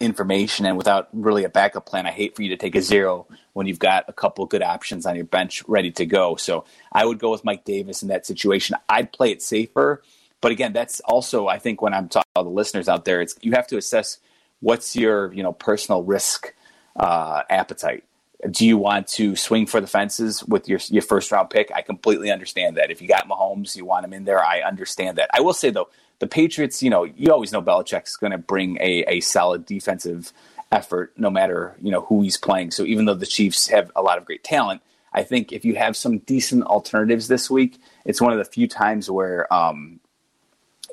information 0.00 0.64
and 0.64 0.76
without 0.76 1.08
really 1.12 1.44
a 1.44 1.48
backup 1.48 1.86
plan, 1.86 2.06
I 2.06 2.12
hate 2.12 2.36
for 2.36 2.42
you 2.42 2.50
to 2.50 2.56
take 2.56 2.76
a 2.76 2.82
zero 2.82 3.26
when 3.52 3.66
you've 3.66 3.80
got 3.80 4.04
a 4.08 4.12
couple 4.12 4.46
good 4.46 4.62
options 4.62 5.06
on 5.06 5.16
your 5.16 5.24
bench 5.24 5.64
ready 5.66 5.90
to 5.92 6.06
go. 6.06 6.36
So 6.36 6.64
I 6.92 7.04
would 7.04 7.18
go 7.18 7.30
with 7.30 7.44
Mike 7.44 7.64
Davis 7.64 8.02
in 8.02 8.08
that 8.08 8.24
situation. 8.24 8.76
I'd 8.88 9.12
play 9.12 9.32
it 9.32 9.42
safer. 9.42 10.02
But 10.40 10.52
again, 10.52 10.72
that's 10.72 11.00
also 11.00 11.48
I 11.48 11.58
think 11.58 11.82
when 11.82 11.94
I'm 11.94 12.08
talking 12.08 12.30
to 12.34 12.38
all 12.38 12.44
the 12.44 12.50
listeners 12.50 12.88
out 12.88 13.04
there, 13.04 13.20
it's 13.20 13.34
you 13.42 13.52
have 13.52 13.66
to 13.68 13.76
assess 13.76 14.18
what's 14.60 14.94
your 14.94 15.32
you 15.32 15.42
know 15.42 15.52
personal 15.52 16.02
risk 16.02 16.54
uh, 16.96 17.42
appetite. 17.50 18.04
Do 18.48 18.64
you 18.64 18.78
want 18.78 19.08
to 19.08 19.34
swing 19.34 19.66
for 19.66 19.80
the 19.80 19.88
fences 19.88 20.44
with 20.44 20.68
your 20.68 20.78
your 20.90 21.02
first 21.02 21.32
round 21.32 21.50
pick? 21.50 21.72
I 21.74 21.82
completely 21.82 22.30
understand 22.30 22.76
that. 22.76 22.92
If 22.92 23.02
you 23.02 23.08
got 23.08 23.28
Mahomes, 23.28 23.74
you 23.74 23.84
want 23.84 24.04
him 24.04 24.12
in 24.12 24.24
there. 24.24 24.44
I 24.44 24.60
understand 24.60 25.18
that. 25.18 25.28
I 25.34 25.40
will 25.40 25.54
say 25.54 25.70
though, 25.70 25.88
the 26.18 26.26
Patriots, 26.26 26.82
you 26.82 26.90
know, 26.90 27.04
you 27.04 27.32
always 27.32 27.52
know 27.52 27.62
Belichick's 27.62 28.16
going 28.16 28.32
to 28.32 28.38
bring 28.38 28.76
a, 28.80 29.04
a 29.06 29.20
solid 29.20 29.64
defensive 29.64 30.32
effort 30.70 31.12
no 31.16 31.30
matter 31.30 31.74
you 31.80 31.90
know 31.90 32.02
who 32.02 32.22
he's 32.22 32.36
playing. 32.36 32.70
So 32.70 32.84
even 32.84 33.04
though 33.04 33.14
the 33.14 33.26
Chiefs 33.26 33.68
have 33.68 33.90
a 33.96 34.02
lot 34.02 34.18
of 34.18 34.24
great 34.24 34.44
talent, 34.44 34.82
I 35.12 35.22
think 35.22 35.52
if 35.52 35.64
you 35.64 35.76
have 35.76 35.96
some 35.96 36.18
decent 36.18 36.64
alternatives 36.64 37.28
this 37.28 37.50
week, 37.50 37.78
it's 38.04 38.20
one 38.20 38.32
of 38.32 38.38
the 38.38 38.44
few 38.44 38.68
times 38.68 39.10
where 39.10 39.52
um, 39.52 40.00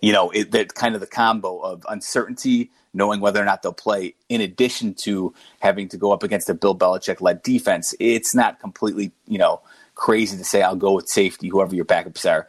you 0.02 0.14
know 0.14 0.30
it, 0.30 0.52
that 0.52 0.76
kind 0.76 0.96
of 0.96 1.02
the 1.02 1.08
combo 1.08 1.60
of 1.60 1.86
uncertainty, 1.90 2.72
knowing 2.94 3.20
whether 3.20 3.42
or 3.42 3.46
not 3.46 3.62
they'll 3.64 3.74
play, 3.74 4.16
in 4.30 4.42
addition 4.42 4.94
to 4.94 5.34
having 5.60 5.90
to 5.90 5.98
go 5.98 6.12
up 6.12 6.24
against 6.24 6.50
a 6.50 6.54
Bill 6.54 6.78
Belichick 6.78 7.22
led 7.22 7.44
defense. 7.44 7.94
It's 8.00 8.34
not 8.34 8.60
completely 8.60 9.12
you 9.28 9.38
know 9.38 9.62
crazy 9.96 10.38
to 10.38 10.44
say 10.44 10.62
I'll 10.62 10.76
go 10.76 10.94
with 10.94 11.10
safety, 11.10 11.50
whoever 11.50 11.76
your 11.76 11.86
backups 11.86 12.30
are. 12.30 12.48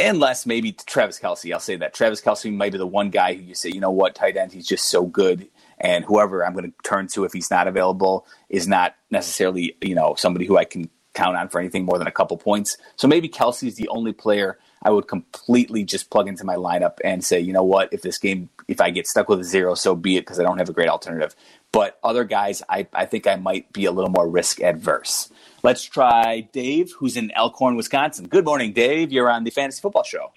Unless 0.00 0.46
maybe 0.46 0.72
Travis 0.72 1.20
Kelce, 1.20 1.52
I'll 1.52 1.60
say 1.60 1.76
that. 1.76 1.94
Travis 1.94 2.20
Kelce 2.20 2.52
might 2.52 2.72
be 2.72 2.78
the 2.78 2.86
one 2.86 3.10
guy 3.10 3.34
who 3.34 3.42
you 3.42 3.54
say, 3.54 3.70
you 3.70 3.80
know 3.80 3.90
what, 3.90 4.14
tight 4.14 4.36
end, 4.36 4.52
he's 4.52 4.66
just 4.66 4.86
so 4.88 5.04
good. 5.04 5.48
And 5.78 6.04
whoever 6.04 6.44
I'm 6.44 6.52
going 6.52 6.70
to 6.70 6.76
turn 6.82 7.08
to 7.08 7.24
if 7.24 7.32
he's 7.32 7.50
not 7.50 7.68
available 7.68 8.26
is 8.48 8.68
not 8.68 8.96
necessarily 9.10 9.76
you 9.80 9.94
know 9.94 10.14
somebody 10.16 10.46
who 10.46 10.58
I 10.58 10.64
can 10.64 10.90
count 11.14 11.36
on 11.36 11.48
for 11.48 11.60
anything 11.60 11.84
more 11.84 11.98
than 11.98 12.06
a 12.06 12.12
couple 12.12 12.36
points. 12.36 12.76
So 12.96 13.08
maybe 13.08 13.28
Kelce's 13.28 13.76
the 13.76 13.88
only 13.88 14.12
player 14.12 14.58
I 14.82 14.90
would 14.90 15.08
completely 15.08 15.84
just 15.84 16.10
plug 16.10 16.28
into 16.28 16.44
my 16.44 16.56
lineup 16.56 16.98
and 17.04 17.24
say, 17.24 17.40
you 17.40 17.52
know 17.52 17.64
what, 17.64 17.92
if 17.92 18.02
this 18.02 18.18
game, 18.18 18.48
if 18.68 18.80
I 18.80 18.90
get 18.90 19.06
stuck 19.06 19.28
with 19.28 19.40
a 19.40 19.44
zero, 19.44 19.74
so 19.74 19.94
be 19.94 20.16
it, 20.16 20.22
because 20.22 20.40
I 20.40 20.42
don't 20.42 20.58
have 20.58 20.68
a 20.68 20.72
great 20.72 20.88
alternative. 20.88 21.34
But 21.72 21.98
other 22.02 22.24
guys, 22.24 22.62
I, 22.68 22.86
I 22.92 23.06
think 23.06 23.26
I 23.26 23.36
might 23.36 23.72
be 23.72 23.84
a 23.84 23.92
little 23.92 24.10
more 24.10 24.28
risk 24.28 24.60
adverse. 24.60 25.30
Let's 25.62 25.84
try 25.84 26.40
Dave, 26.52 26.92
who's 26.98 27.16
in 27.16 27.30
Elkhorn, 27.32 27.76
Wisconsin. 27.76 28.26
Good 28.26 28.44
morning, 28.44 28.72
Dave. 28.72 29.12
You're 29.12 29.30
on 29.30 29.44
the 29.44 29.50
Fantasy 29.50 29.80
Football 29.80 30.02
Show. 30.02 30.32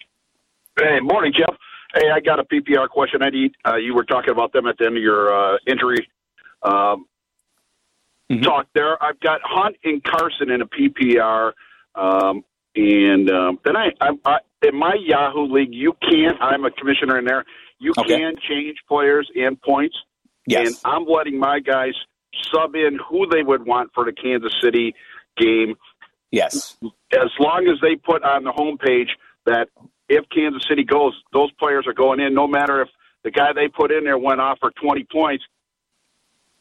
Hey, 0.77 0.99
morning, 1.01 1.33
Jeff. 1.35 1.55
Hey, 1.95 2.09
I 2.13 2.19
got 2.19 2.39
a 2.39 2.43
PPR 2.43 2.87
question. 2.89 3.21
I 3.23 3.29
need. 3.29 3.53
Uh, 3.65 3.77
you 3.77 3.95
were 3.95 4.03
talking 4.03 4.31
about 4.31 4.53
them 4.53 4.67
at 4.67 4.77
the 4.77 4.85
end 4.85 4.97
of 4.97 5.03
your 5.03 5.33
uh, 5.33 5.57
injury 5.67 6.07
um, 6.63 7.05
Mm-hmm. 8.31 8.43
talk 8.43 8.67
there. 8.73 9.01
I've 9.03 9.19
got 9.19 9.41
Hunt 9.43 9.75
and 9.83 10.01
Carson 10.01 10.49
in 10.49 10.61
a 10.61 10.65
PPR, 10.65 11.51
um, 11.93 12.43
and 12.73 13.29
um, 13.29 13.59
then 13.65 13.75
I, 13.75 13.89
I, 13.99 14.11
I 14.25 14.37
in 14.65 14.75
my 14.79 14.95
Yahoo 14.97 15.53
league, 15.53 15.73
you 15.73 15.93
can't. 16.01 16.41
I'm 16.41 16.63
a 16.63 16.71
commissioner 16.71 17.19
in 17.19 17.25
there. 17.25 17.43
You 17.79 17.91
Okay. 17.99 18.17
can 18.17 18.33
change 18.49 18.77
players 18.87 19.29
and 19.35 19.61
points. 19.61 19.95
Yes. 20.47 20.67
And 20.67 20.75
I'm 20.85 21.05
letting 21.05 21.39
my 21.39 21.59
guys 21.59 21.93
sub 22.53 22.75
in 22.75 22.99
who 23.09 23.27
they 23.27 23.43
would 23.43 23.65
want 23.65 23.91
for 23.93 24.05
the 24.05 24.11
Kansas 24.11 24.53
City 24.61 24.93
game. 25.37 25.75
Yes. 26.31 26.77
As 27.13 27.29
long 27.39 27.67
as 27.67 27.79
they 27.81 27.95
put 27.95 28.23
on 28.23 28.43
the 28.43 28.51
homepage 28.51 29.09
that 29.45 29.69
if 30.09 30.25
Kansas 30.29 30.63
City 30.67 30.83
goes, 30.83 31.13
those 31.31 31.51
players 31.53 31.85
are 31.87 31.93
going 31.93 32.19
in, 32.19 32.33
no 32.33 32.47
matter 32.47 32.81
if 32.81 32.89
the 33.23 33.31
guy 33.31 33.53
they 33.53 33.67
put 33.67 33.91
in 33.91 34.03
there 34.03 34.17
went 34.17 34.41
off 34.41 34.57
for 34.59 34.71
20 34.81 35.05
points, 35.11 35.43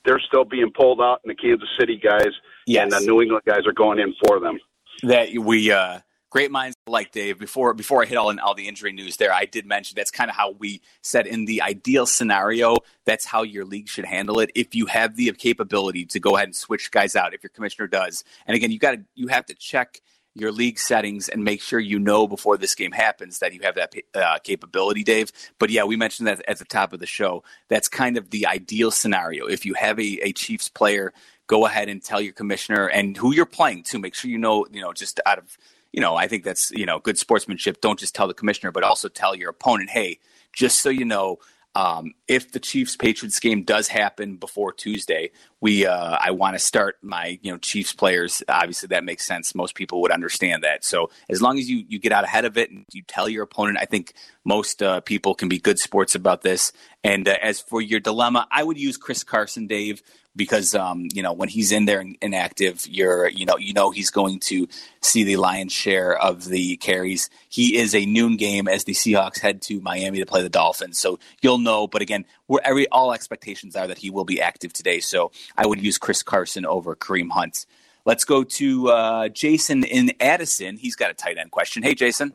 they're 0.05 0.21
still 0.21 0.45
being 0.45 0.71
pulled 0.73 1.01
out, 1.01 1.21
and 1.25 1.31
the 1.31 1.35
Kansas 1.35 1.69
City 1.79 1.97
guys 2.03 2.29
Yes. 2.67 2.83
and 2.83 2.93
the 2.93 3.07
New 3.07 3.23
England 3.23 3.45
guys 3.47 3.67
are 3.67 3.73
going 3.73 3.99
in 3.99 4.15
for 4.27 4.41
them. 4.41 4.59
that 5.05 5.31
we 5.39 5.71
uh 5.73 5.99
great 6.33 6.51
minds 6.51 6.75
like 6.87 7.13
Dave 7.13 7.39
before 7.39 7.75
before 7.75 8.03
I 8.03 8.07
hit 8.07 8.17
all 8.17 8.31
in 8.31 8.39
all 8.39 8.55
the 8.55 8.67
injury 8.67 8.91
news 8.91 9.19
there 9.19 9.33
I 9.33 9.45
did 9.45 9.67
mention 9.67 9.95
that's 9.95 10.11
kind 10.11 10.31
of 10.31 10.35
how 10.35 10.53
we 10.53 10.81
said 11.03 11.27
in 11.27 11.45
the 11.45 11.61
ideal 11.61 12.07
scenario 12.07 12.79
that's 13.05 13.27
how 13.27 13.43
your 13.43 13.67
league 13.67 13.87
should 13.87 14.07
handle 14.07 14.41
it 14.41 14.51
if 14.55 14.75
you 14.75 14.87
have 14.87 15.17
the 15.17 15.31
capability 15.33 16.07
to 16.07 16.19
go 16.19 16.35
ahead 16.37 16.49
and 16.49 16.57
switch 16.57 16.91
guys 16.91 17.15
out 17.15 17.35
if 17.35 17.43
your 17.43 17.51
commissioner 17.51 17.87
does 17.87 18.25
and 18.47 18.57
again 18.57 18.71
you 18.71 18.79
got 18.79 18.93
to 18.93 19.05
you 19.15 19.29
have 19.29 19.45
to 19.45 19.55
check 19.55 20.01
your 20.35 20.51
league 20.51 20.79
settings 20.79 21.29
and 21.29 21.45
make 21.45 21.61
sure 21.61 21.79
you 21.79 21.99
know 21.99 22.27
before 22.27 22.57
this 22.57 22.75
game 22.75 22.93
happens 22.93 23.41
that 23.41 23.53
you 23.53 23.61
have 23.63 23.75
that 23.75 23.93
uh, 24.15 24.39
capability, 24.39 25.05
Dave. 25.05 25.31
But 25.59 25.69
yeah, 25.69 25.85
we 25.85 25.95
mentioned 25.95 26.27
that 26.27 26.43
at 26.49 26.59
the 26.59 26.65
top 26.65 26.95
of 26.95 27.01
the 27.01 27.07
show. 27.07 27.45
That's 27.69 27.87
kind 27.87 28.17
of 28.17 28.31
the 28.31 28.47
ideal 28.47 28.91
scenario. 28.91 29.45
If 29.47 29.67
you 29.67 29.75
have 29.75 29.99
a, 29.99 30.21
a 30.23 30.33
Chiefs 30.33 30.71
player, 30.71 31.13
go 31.49 31.67
ahead 31.67 31.91
and 31.91 32.03
tell 32.03 32.19
your 32.19 32.33
commissioner 32.33 32.87
and 32.87 33.15
who 33.15 33.35
you're 33.35 33.45
playing 33.45 33.83
to. 33.85 33.99
Make 33.99 34.15
sure 34.15 34.31
you 34.31 34.39
know, 34.39 34.67
you 34.73 34.81
know, 34.81 34.95
just 34.95 35.21
out 35.27 35.39
of, 35.39 35.59
you 35.93 36.01
know, 36.01 36.17
I 36.17 36.27
think 36.27 36.45
that's, 36.45 36.71
you 36.71 36.87
know, 36.87 36.99
good 36.99 37.19
sportsmanship. 37.19 37.81
Don't 37.81 37.99
just 37.99 38.15
tell 38.15 38.29
the 38.29 38.35
commissioner, 38.35 38.73
but 38.73 38.83
also 38.83 39.09
tell 39.09 39.35
your 39.35 39.51
opponent, 39.51 39.91
hey, 39.91 40.19
just 40.53 40.81
so 40.81 40.89
you 40.89 41.05
know, 41.05 41.39
um, 41.75 42.13
if 42.29 42.53
the 42.53 42.61
Chiefs 42.61 42.97
Patriots 42.97 43.41
game 43.41 43.63
does 43.63 43.89
happen 43.89 44.37
before 44.37 44.73
Tuesday, 44.73 45.31
we 45.63 45.87
uh, 45.87 46.19
I 46.21 46.33
want 46.33 46.57
to 46.57 46.59
start 46.59 46.99
my 47.03 47.39
you 47.41 47.53
know 47.53 47.57
Chiefs 47.57 47.93
players. 47.93 48.43
Obviously, 48.49 48.89
that 48.89 49.05
makes 49.05 49.25
sense. 49.25 49.55
Most 49.55 49.77
people 49.77 50.03
would 50.03 50.11
understand 50.11 50.65
that. 50.65 50.85
So 50.85 51.09
as 51.31 51.41
long 51.41 51.57
as 51.57 51.71
you 51.71 51.85
you 51.89 52.01
get 52.01 52.11
out 52.11 52.25
ahead 52.25 52.45
of 52.45 52.59
it 52.59 52.71
and 52.71 52.85
you 52.93 53.03
tell 53.07 53.29
your 53.29 53.45
opponent, 53.45 53.79
I 53.81 53.85
think 53.85 54.13
most 54.45 54.83
uh, 54.83 55.01
people 55.01 55.37
can 55.37 55.49
be 55.49 55.59
good 55.59 55.79
sports 55.79 56.17
about 56.17 56.43
this. 56.43 56.73
And 57.05 57.29
uh, 57.29 57.37
as 57.41 57.61
for 57.61 57.81
your 57.81 58.01
dilemma, 58.01 58.49
I 58.51 58.65
would 58.65 58.77
use 58.77 58.97
Chris 58.97 59.23
Carson, 59.23 59.69
Dave, 59.69 60.03
because 60.35 60.75
um, 60.75 61.07
you 61.13 61.23
know 61.23 61.33
when 61.33 61.49
he's 61.49 61.71
in 61.73 61.85
there 61.85 62.01
and 62.01 62.17
inactive, 62.21 62.85
you're 62.89 63.29
you 63.29 63.47
know 63.47 63.57
you 63.57 63.73
know 63.73 63.93
he's 63.93 64.11
going 64.11 64.41
to 64.41 64.67
see 65.01 65.23
the 65.23 65.37
lion's 65.37 65.73
share 65.73 66.17
of 66.19 66.45
the 66.45 66.77
carries. 66.79 67.31
He 67.49 67.77
is 67.77 67.95
a 67.95 68.05
noon 68.05 68.37
game 68.37 68.67
as 68.67 68.83
the 68.85 68.95
Seahawks 68.95 69.39
head 69.39 69.63
to 69.63 69.81
Miami 69.81 70.19
to 70.19 70.27
play 70.27 70.43
the 70.43 70.49
Dolphins, 70.49 70.99
so 70.99 71.19
you'll 71.41 71.59
know. 71.59 71.87
But 71.87 72.03
again, 72.03 72.25
where 72.53 72.61
every 72.67 72.87
all 72.89 73.15
expectations 73.15 73.75
are 73.75 73.87
that 73.87 73.97
he 73.97 74.11
will 74.11 74.27
be 74.27 74.39
active 74.39 74.75
today, 74.75 75.01
so 75.01 75.33
I 75.57 75.67
would 75.67 75.83
use 75.83 75.97
Chris 75.97 76.23
Carson 76.23 76.67
over 76.67 76.95
Kareem 76.95 77.31
Hunt. 77.31 77.65
Let's 78.05 78.27
go 78.27 78.45
to 78.45 78.91
uh, 78.91 79.29
Jason 79.31 79.85
in 79.85 80.13
Addison. 80.21 80.77
He's 80.77 80.95
got 80.95 81.11
a 81.11 81.15
tight 81.15 81.39
end 81.39 81.51
question. 81.51 81.83
Hey, 81.83 81.95
Jason. 81.95 82.35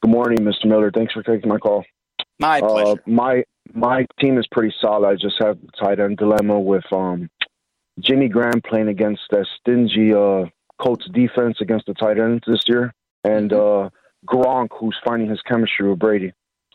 Good 0.00 0.12
morning, 0.12 0.38
Mr. 0.38 0.66
Miller. 0.66 0.92
Thanks 0.92 1.12
for 1.12 1.24
taking 1.24 1.48
my 1.48 1.58
call. 1.58 1.84
My 2.38 2.60
pleasure. 2.60 2.92
Uh, 2.92 2.94
my 3.06 3.42
my 3.72 4.06
team 4.20 4.38
is 4.38 4.46
pretty 4.52 4.72
solid. 4.80 5.08
I 5.08 5.14
just 5.16 5.42
have 5.42 5.58
a 5.58 5.84
tight 5.84 5.98
end 5.98 6.18
dilemma 6.18 6.60
with 6.60 6.84
um, 6.92 7.28
Jimmy 7.98 8.28
Graham 8.28 8.60
playing 8.64 8.86
against 8.86 9.22
that 9.30 9.46
stingy 9.58 10.14
uh, 10.14 10.44
Colts 10.80 11.08
defense 11.12 11.56
against 11.60 11.86
the 11.86 11.94
tight 11.94 12.20
ends 12.20 12.44
this 12.46 12.62
year, 12.68 12.94
and 13.24 13.52
uh, 13.52 13.90
Gronk, 14.24 14.68
who's 14.78 14.96
finding 15.04 15.30
his 15.30 15.42
chemistry 15.42 15.90
with 15.90 15.98
Brady. 15.98 16.32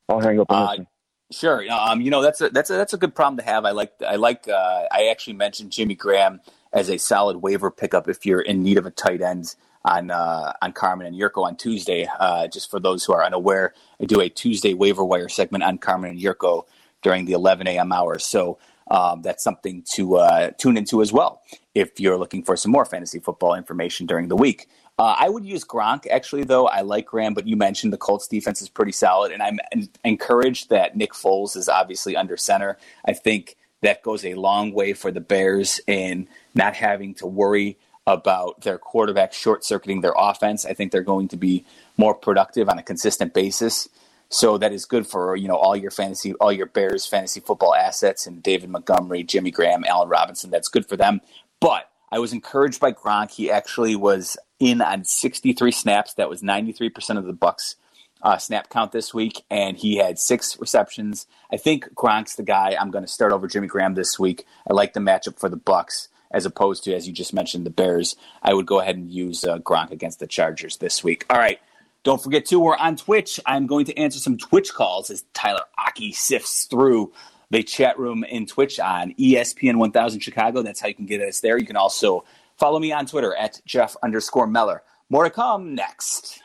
I'll 0.09 0.19
hang 0.19 0.41
up 0.41 0.47
and 0.49 0.57
Uh, 0.57 0.69
listen. 0.71 0.87
Sure. 1.31 1.63
Um, 1.71 2.01
you 2.01 2.09
know 2.09 2.21
that's 2.21 2.41
a 2.41 2.49
that's 2.49 2.69
a 2.69 2.73
that's 2.73 2.93
a 2.93 2.97
good 2.97 3.13
problem 3.13 3.37
to 3.37 3.43
have. 3.43 3.65
I 3.65 3.71
like 3.71 3.93
I 4.05 4.15
like 4.15 4.47
uh, 4.47 4.85
I 4.91 5.09
actually 5.11 5.33
mentioned 5.33 5.71
Jimmy 5.71 5.95
Graham 5.95 6.41
as 6.73 6.89
a 6.89 6.97
solid 6.97 7.37
waiver 7.37 7.69
pickup 7.69 8.09
if 8.09 8.25
you're 8.25 8.41
in 8.41 8.63
need 8.63 8.77
of 8.77 8.85
a 8.87 8.91
tight 8.91 9.21
end 9.21 9.55
on 9.85 10.09
uh, 10.09 10.53
on 10.61 10.73
Carmen 10.73 11.05
and 11.05 11.15
Yurko 11.15 11.43
on 11.43 11.55
Tuesday. 11.55 12.07
Uh, 12.19 12.47
just 12.47 12.71
for 12.71 12.79
those 12.79 13.05
who 13.05 13.13
are 13.13 13.23
unaware, 13.23 13.73
I 14.01 14.05
do 14.05 14.21
a 14.21 14.29
Tuesday 14.29 14.73
waiver 14.73 15.05
wire 15.05 15.29
segment 15.29 15.63
on 15.63 15.77
Carmen 15.77 16.11
and 16.11 16.19
Yurko 16.19 16.63
during 17.03 17.25
the 17.25 17.33
11 17.33 17.67
a.m. 17.67 17.91
hours. 17.91 18.25
So 18.25 18.57
um, 18.89 19.21
that's 19.21 19.43
something 19.43 19.83
to 19.93 20.17
uh, 20.17 20.51
tune 20.57 20.77
into 20.77 21.01
as 21.01 21.13
well 21.13 21.41
if 21.75 21.99
you're 21.99 22.17
looking 22.17 22.43
for 22.43 22.57
some 22.57 22.71
more 22.71 22.85
fantasy 22.85 23.19
football 23.19 23.53
information 23.53 24.07
during 24.07 24.29
the 24.29 24.35
week. 24.35 24.67
Uh, 24.99 25.15
I 25.17 25.29
would 25.29 25.45
use 25.45 25.63
Gronk 25.63 26.07
actually, 26.11 26.43
though. 26.43 26.67
I 26.67 26.81
like 26.81 27.05
Graham, 27.05 27.33
but 27.33 27.47
you 27.47 27.55
mentioned 27.55 27.93
the 27.93 27.97
Colts 27.97 28.27
defense 28.27 28.61
is 28.61 28.67
pretty 28.67 28.91
solid, 28.91 29.31
and 29.31 29.41
I'm 29.41 29.57
en- 29.71 29.87
encouraged 30.03 30.69
that 30.71 30.97
Nick 30.97 31.13
Foles 31.13 31.55
is 31.55 31.69
obviously 31.69 32.17
under 32.17 32.35
center. 32.35 32.77
I 33.05 33.13
think 33.13 33.55
that 33.81 34.03
goes 34.03 34.25
a 34.25 34.33
long 34.33 34.73
way 34.73 34.91
for 34.91 35.09
the 35.09 35.21
Bears 35.21 35.79
in 35.87 36.27
not 36.53 36.75
having 36.75 37.13
to 37.15 37.27
worry 37.27 37.77
about 38.05 38.61
their 38.61 38.77
quarterback 38.77 39.31
short 39.31 39.63
circuiting 39.63 40.01
their 40.01 40.15
offense. 40.17 40.65
I 40.65 40.73
think 40.73 40.91
they're 40.91 41.01
going 41.01 41.29
to 41.29 41.37
be 41.37 41.63
more 41.95 42.13
productive 42.13 42.67
on 42.67 42.77
a 42.77 42.83
consistent 42.83 43.33
basis. 43.33 43.87
So 44.29 44.57
that 44.57 44.73
is 44.73 44.83
good 44.83 45.07
for 45.07 45.37
you 45.37 45.47
know 45.47 45.55
all 45.55 45.77
your 45.77 45.91
fantasy, 45.91 46.33
all 46.35 46.51
your 46.51 46.65
Bears 46.65 47.05
fantasy 47.05 47.39
football 47.39 47.73
assets, 47.73 48.27
and 48.27 48.43
David 48.43 48.69
Montgomery, 48.69 49.23
Jimmy 49.23 49.51
Graham, 49.51 49.85
Allen 49.85 50.09
Robinson. 50.09 50.49
That's 50.49 50.67
good 50.67 50.85
for 50.85 50.97
them. 50.97 51.21
But 51.61 51.89
I 52.11 52.19
was 52.19 52.33
encouraged 52.33 52.81
by 52.81 52.91
Gronk. 52.91 53.31
He 53.31 53.49
actually 53.49 53.95
was 53.95 54.37
in 54.59 54.81
on 54.81 55.03
63 55.03 55.71
snaps. 55.71 56.13
That 56.13 56.29
was 56.29 56.41
93% 56.41 57.17
of 57.17 57.25
the 57.25 57.33
Bucs 57.33 57.75
uh, 58.21 58.37
snap 58.37 58.69
count 58.69 58.91
this 58.91 59.13
week, 59.13 59.43
and 59.49 59.77
he 59.77 59.97
had 59.97 60.19
six 60.19 60.59
receptions. 60.59 61.25
I 61.51 61.57
think 61.57 61.93
Gronk's 61.95 62.35
the 62.35 62.43
guy 62.43 62.75
I'm 62.79 62.91
going 62.91 63.05
to 63.05 63.11
start 63.11 63.31
over 63.31 63.47
Jimmy 63.47 63.67
Graham 63.67 63.95
this 63.95 64.19
week. 64.19 64.45
I 64.69 64.73
like 64.73 64.93
the 64.93 64.99
matchup 64.99 65.39
for 65.39 65.49
the 65.49 65.57
Bucs 65.57 66.09
as 66.31 66.45
opposed 66.45 66.83
to, 66.83 66.93
as 66.93 67.07
you 67.07 67.13
just 67.13 67.33
mentioned, 67.33 67.65
the 67.65 67.71
Bears. 67.71 68.15
I 68.43 68.53
would 68.53 68.65
go 68.65 68.79
ahead 68.79 68.97
and 68.97 69.09
use 69.09 69.43
uh, 69.43 69.57
Gronk 69.59 69.91
against 69.91 70.19
the 70.19 70.27
Chargers 70.27 70.77
this 70.77 71.03
week. 71.03 71.25
All 71.29 71.39
right. 71.39 71.59
Don't 72.03 72.21
forget 72.21 72.45
to 72.45 72.59
we're 72.59 72.77
on 72.77 72.95
Twitch. 72.95 73.39
I'm 73.45 73.67
going 73.67 73.85
to 73.85 73.97
answer 73.97 74.19
some 74.19 74.37
Twitch 74.37 74.73
calls 74.73 75.09
as 75.09 75.25
Tyler 75.33 75.63
Aki 75.77 76.13
sifts 76.13 76.65
through 76.65 77.11
the 77.49 77.63
chat 77.63 77.97
room 77.99 78.23
in 78.23 78.45
Twitch 78.45 78.79
on 78.79 79.13
ESPN 79.15 79.77
1000 79.77 80.19
Chicago. 80.21 80.61
That's 80.61 80.79
how 80.79 80.87
you 80.87 80.93
can 80.93 81.07
get 81.07 81.21
us 81.21 81.39
there. 81.39 81.57
You 81.57 81.65
can 81.65 81.75
also 81.75 82.23
follow 82.59 82.79
me 82.79 82.91
on 82.91 83.05
Twitter 83.05 83.33
at 83.35 83.61
Jeff 83.65 83.95
underscore 84.03 84.47
Meller. 84.47 84.83
More 85.09 85.23
to 85.23 85.29
come 85.29 85.73
next. 85.73 86.41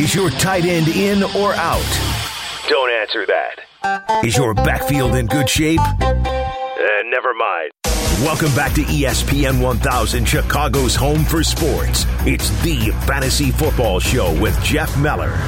Is 0.00 0.14
your 0.14 0.30
tight 0.30 0.64
end 0.64 0.88
in 0.88 1.22
or 1.22 1.54
out? 1.54 1.84
Don't 2.68 2.90
answer 2.90 3.26
that. 3.26 4.24
Is 4.24 4.36
your 4.36 4.54
backfield 4.54 5.14
in 5.14 5.26
good 5.26 5.48
shape? 5.48 5.80
Uh, 5.80 6.12
never 7.04 7.32
mind. 7.34 7.70
Welcome 8.24 8.52
back 8.56 8.72
to 8.74 8.82
ESPN 8.82 9.62
1000, 9.62 10.24
Chicago's 10.26 10.96
home 10.96 11.24
for 11.24 11.44
sports. 11.44 12.04
It's 12.26 12.50
the 12.62 12.90
Fantasy 13.06 13.52
Football 13.52 14.00
Show 14.00 14.38
with 14.40 14.60
Jeff 14.64 14.98
Meller. 14.98 15.38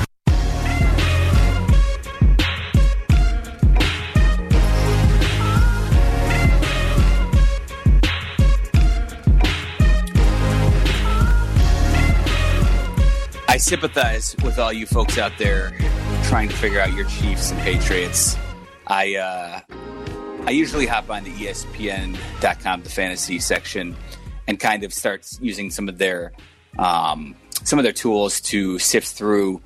Sympathize 13.61 14.35
with 14.43 14.59
all 14.59 14.73
you 14.73 14.87
folks 14.87 15.19
out 15.19 15.33
there 15.39 15.73
trying 16.25 16.49
to 16.49 16.57
figure 16.57 16.81
out 16.81 16.93
your 16.95 17.07
Chiefs 17.07 17.51
and 17.51 17.61
Patriots. 17.61 18.37
I 18.87 19.17
uh, 19.17 19.61
I 20.47 20.51
usually 20.51 20.87
hop 20.87 21.11
on 21.11 21.25
the 21.25 21.31
ESPN.com, 21.31 22.83
the 22.83 22.89
fantasy 22.89 23.39
section, 23.39 23.97
and 24.49 24.59
kind 24.59 24.83
of 24.83 24.93
start 24.93 25.27
using 25.41 25.71
some 25.71 25.89
of 25.89 25.99
their 25.99 26.33
um, 26.79 27.37
some 27.63 27.79
of 27.79 27.83
their 27.83 27.93
tools 27.93 28.41
to 28.43 28.79
sift 28.79 29.09
through 29.09 29.61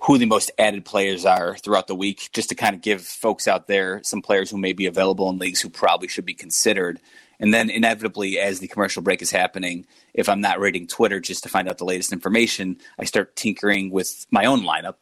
who 0.00 0.18
the 0.18 0.26
most 0.26 0.50
added 0.58 0.84
players 0.84 1.24
are 1.24 1.56
throughout 1.56 1.86
the 1.86 1.94
week, 1.94 2.28
just 2.32 2.48
to 2.48 2.54
kind 2.54 2.74
of 2.74 2.82
give 2.82 3.02
folks 3.02 3.46
out 3.46 3.68
there 3.68 4.00
some 4.02 4.20
players 4.20 4.50
who 4.50 4.58
may 4.58 4.72
be 4.72 4.86
available 4.86 5.30
in 5.30 5.38
leagues 5.38 5.60
who 5.60 5.70
probably 5.70 6.08
should 6.08 6.26
be 6.26 6.34
considered. 6.34 7.00
And 7.42 7.52
then 7.52 7.70
inevitably, 7.70 8.38
as 8.38 8.60
the 8.60 8.68
commercial 8.68 9.02
break 9.02 9.20
is 9.20 9.32
happening, 9.32 9.84
if 10.14 10.28
I'm 10.28 10.40
not 10.40 10.60
reading 10.60 10.86
Twitter 10.86 11.18
just 11.18 11.42
to 11.42 11.48
find 11.48 11.68
out 11.68 11.76
the 11.76 11.84
latest 11.84 12.12
information, 12.12 12.76
I 13.00 13.04
start 13.04 13.34
tinkering 13.34 13.90
with 13.90 14.26
my 14.30 14.44
own 14.44 14.60
lineup. 14.60 14.98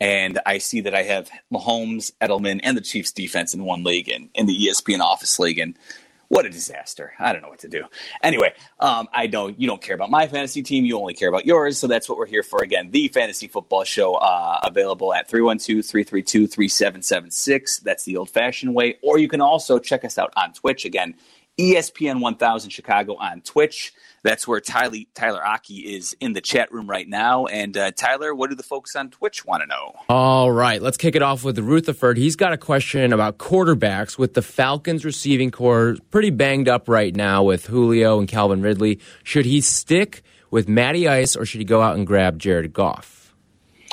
And 0.00 0.40
I 0.44 0.58
see 0.58 0.80
that 0.80 0.94
I 0.94 1.04
have 1.04 1.30
Mahomes, 1.52 2.10
Edelman, 2.20 2.58
and 2.64 2.76
the 2.76 2.80
Chiefs 2.80 3.12
defense 3.12 3.54
in 3.54 3.64
one 3.64 3.84
league 3.84 4.08
and 4.08 4.28
in 4.34 4.46
the 4.46 4.66
ESPN 4.66 4.98
Office 4.98 5.38
League. 5.38 5.60
And 5.60 5.78
what 6.26 6.44
a 6.44 6.50
disaster. 6.50 7.12
I 7.20 7.32
don't 7.32 7.42
know 7.42 7.48
what 7.48 7.60
to 7.60 7.68
do. 7.68 7.84
Anyway, 8.24 8.54
um, 8.80 9.06
I 9.12 9.28
know 9.28 9.46
you 9.46 9.68
don't 9.68 9.80
care 9.80 9.94
about 9.94 10.10
my 10.10 10.26
fantasy 10.26 10.64
team. 10.64 10.84
You 10.84 10.98
only 10.98 11.14
care 11.14 11.28
about 11.28 11.46
yours. 11.46 11.78
So 11.78 11.86
that's 11.86 12.08
what 12.08 12.18
we're 12.18 12.26
here 12.26 12.42
for. 12.42 12.60
Again, 12.60 12.90
the 12.90 13.06
Fantasy 13.06 13.46
Football 13.46 13.84
Show, 13.84 14.14
uh, 14.14 14.58
available 14.64 15.14
at 15.14 15.28
312 15.28 15.86
332 15.86 16.48
3776. 16.48 17.78
That's 17.78 18.02
the 18.02 18.16
old 18.16 18.30
fashioned 18.30 18.74
way. 18.74 18.96
Or 19.00 19.18
you 19.18 19.28
can 19.28 19.40
also 19.40 19.78
check 19.78 20.04
us 20.04 20.18
out 20.18 20.32
on 20.36 20.52
Twitch. 20.54 20.84
Again, 20.84 21.14
ESPN 21.58 22.20
1000 22.20 22.70
Chicago 22.70 23.16
on 23.16 23.40
Twitch. 23.42 23.92
That's 24.22 24.48
where 24.48 24.60
Tyler, 24.60 24.98
Tyler 25.14 25.46
Aki 25.46 25.80
is 25.96 26.16
in 26.18 26.32
the 26.32 26.40
chat 26.40 26.72
room 26.72 26.88
right 26.88 27.06
now. 27.06 27.46
And 27.46 27.76
uh, 27.76 27.90
Tyler, 27.92 28.34
what 28.34 28.50
do 28.50 28.56
the 28.56 28.62
folks 28.62 28.96
on 28.96 29.10
Twitch 29.10 29.44
want 29.44 29.62
to 29.62 29.66
know? 29.66 29.92
All 30.08 30.50
right, 30.50 30.80
let's 30.80 30.96
kick 30.96 31.14
it 31.14 31.22
off 31.22 31.44
with 31.44 31.58
Rutherford. 31.58 32.16
He's 32.16 32.34
got 32.34 32.52
a 32.52 32.56
question 32.56 33.12
about 33.12 33.38
quarterbacks 33.38 34.18
with 34.18 34.34
the 34.34 34.42
Falcons 34.42 35.04
receiving 35.04 35.50
corps 35.50 35.96
pretty 36.10 36.30
banged 36.30 36.68
up 36.68 36.88
right 36.88 37.14
now 37.14 37.42
with 37.42 37.66
Julio 37.66 38.18
and 38.18 38.26
Calvin 38.26 38.62
Ridley. 38.62 38.98
Should 39.22 39.44
he 39.44 39.60
stick 39.60 40.22
with 40.50 40.68
Matty 40.68 41.06
Ice 41.06 41.36
or 41.36 41.44
should 41.44 41.60
he 41.60 41.64
go 41.64 41.82
out 41.82 41.96
and 41.96 42.06
grab 42.06 42.38
Jared 42.38 42.72
Goff? 42.72 43.34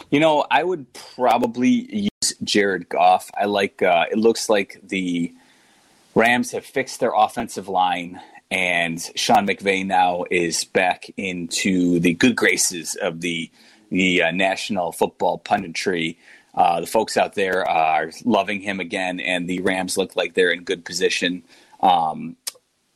You 0.10 0.20
know, 0.20 0.46
I 0.50 0.64
would 0.64 0.92
probably 0.94 2.10
use 2.22 2.34
Jared 2.44 2.90
Goff. 2.90 3.30
I 3.38 3.46
like. 3.46 3.82
Uh, 3.82 4.06
it 4.12 4.18
looks 4.18 4.50
like 4.50 4.80
the 4.84 5.34
Rams 6.14 6.52
have 6.52 6.66
fixed 6.66 7.00
their 7.00 7.14
offensive 7.16 7.70
line, 7.70 8.20
and 8.50 9.00
Sean 9.16 9.48
McVay 9.48 9.86
now 9.86 10.26
is 10.30 10.66
back 10.66 11.10
into 11.16 12.00
the 12.00 12.14
good 12.14 12.36
graces 12.36 12.96
of 12.96 13.22
the 13.22 13.50
the 13.90 14.24
uh, 14.24 14.32
national 14.32 14.92
football 14.92 15.40
punditry. 15.40 16.18
Uh, 16.54 16.82
the 16.82 16.88
folks 16.88 17.18
out 17.18 17.36
there 17.36 17.68
are 17.68 18.12
loving 18.26 18.62
him 18.62 18.80
again, 18.80 19.20
and 19.20 19.50
the 19.50 19.62
Rams 19.62 19.98
look 19.98 20.16
like 20.16 20.34
they're 20.34 20.52
in 20.52 20.64
good 20.64 20.84
position 20.84 21.44
um, 21.80 22.36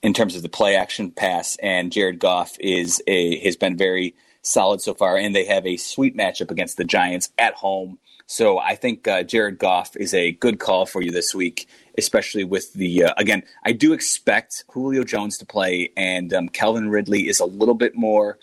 in 0.01 0.13
terms 0.13 0.35
of 0.35 0.41
the 0.41 0.49
play 0.49 0.75
action 0.75 1.11
pass. 1.11 1.57
And 1.61 1.91
Jared 1.91 2.19
Goff 2.19 2.57
is 2.59 3.01
a 3.07 3.39
has 3.39 3.55
been 3.55 3.77
very 3.77 4.13
solid 4.41 4.81
so 4.81 4.93
far, 4.93 5.17
and 5.17 5.33
they 5.33 5.45
have 5.45 5.65
a 5.65 5.77
sweet 5.77 6.17
matchup 6.17 6.51
against 6.51 6.75
the 6.75 6.83
Giants 6.83 7.29
at 7.37 7.53
home. 7.53 7.97
So 8.27 8.57
I 8.57 8.75
think 8.75 9.07
uh, 9.07 9.23
Jared 9.23 9.59
Goff 9.59 9.95
is 9.95 10.13
a 10.13 10.31
good 10.31 10.59
call 10.59 10.85
for 10.85 11.01
you 11.01 11.11
this 11.11 11.35
week, 11.35 11.67
especially 11.97 12.43
with 12.43 12.73
the 12.73 13.05
uh, 13.05 13.13
again. 13.17 13.43
I 13.63 13.71
do 13.71 13.93
expect 13.93 14.63
Julio 14.69 15.03
Jones 15.03 15.37
to 15.39 15.45
play, 15.45 15.91
and 15.95 16.33
um, 16.33 16.49
Calvin 16.49 16.89
Ridley 16.89 17.27
is 17.27 17.39
a 17.39 17.45
little 17.45 17.75
bit 17.75 17.95
more, 17.95 18.37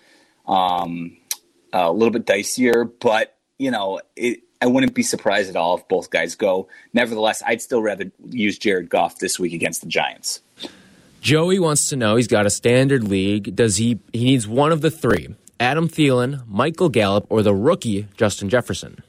um, 0.46 1.16
a 1.72 1.92
little 1.92 2.12
bit 2.12 2.26
dicier, 2.26 2.90
but 3.00 3.36
you 3.58 3.70
know 3.70 4.00
it, 4.16 4.40
I 4.60 4.66
wouldn't 4.66 4.94
be 4.94 5.02
surprised 5.02 5.50
at 5.50 5.56
all 5.56 5.78
if 5.78 5.88
both 5.88 6.10
guys 6.10 6.36
go. 6.36 6.68
Nevertheless, 6.92 7.42
I'd 7.44 7.60
still 7.60 7.82
rather 7.82 8.12
use 8.30 8.58
Jared 8.58 8.88
Goff 8.88 9.18
this 9.18 9.38
week 9.38 9.52
against 9.52 9.80
the 9.80 9.88
Giants. 9.88 10.40
Joey 11.20 11.58
wants 11.58 11.88
to 11.88 11.96
know 11.96 12.16
he's 12.16 12.28
got 12.28 12.46
a 12.46 12.50
standard 12.50 13.04
league. 13.04 13.54
Does 13.56 13.76
he 13.76 13.98
he 14.12 14.24
needs 14.24 14.46
one 14.46 14.72
of 14.72 14.80
the 14.80 14.90
three? 14.90 15.34
Adam 15.58 15.88
Thielen, 15.88 16.42
Michael 16.48 16.88
Gallup, 16.88 17.26
or 17.28 17.42
the 17.42 17.54
rookie 17.54 18.08
Justin 18.16 18.48
Jefferson? 18.48 19.02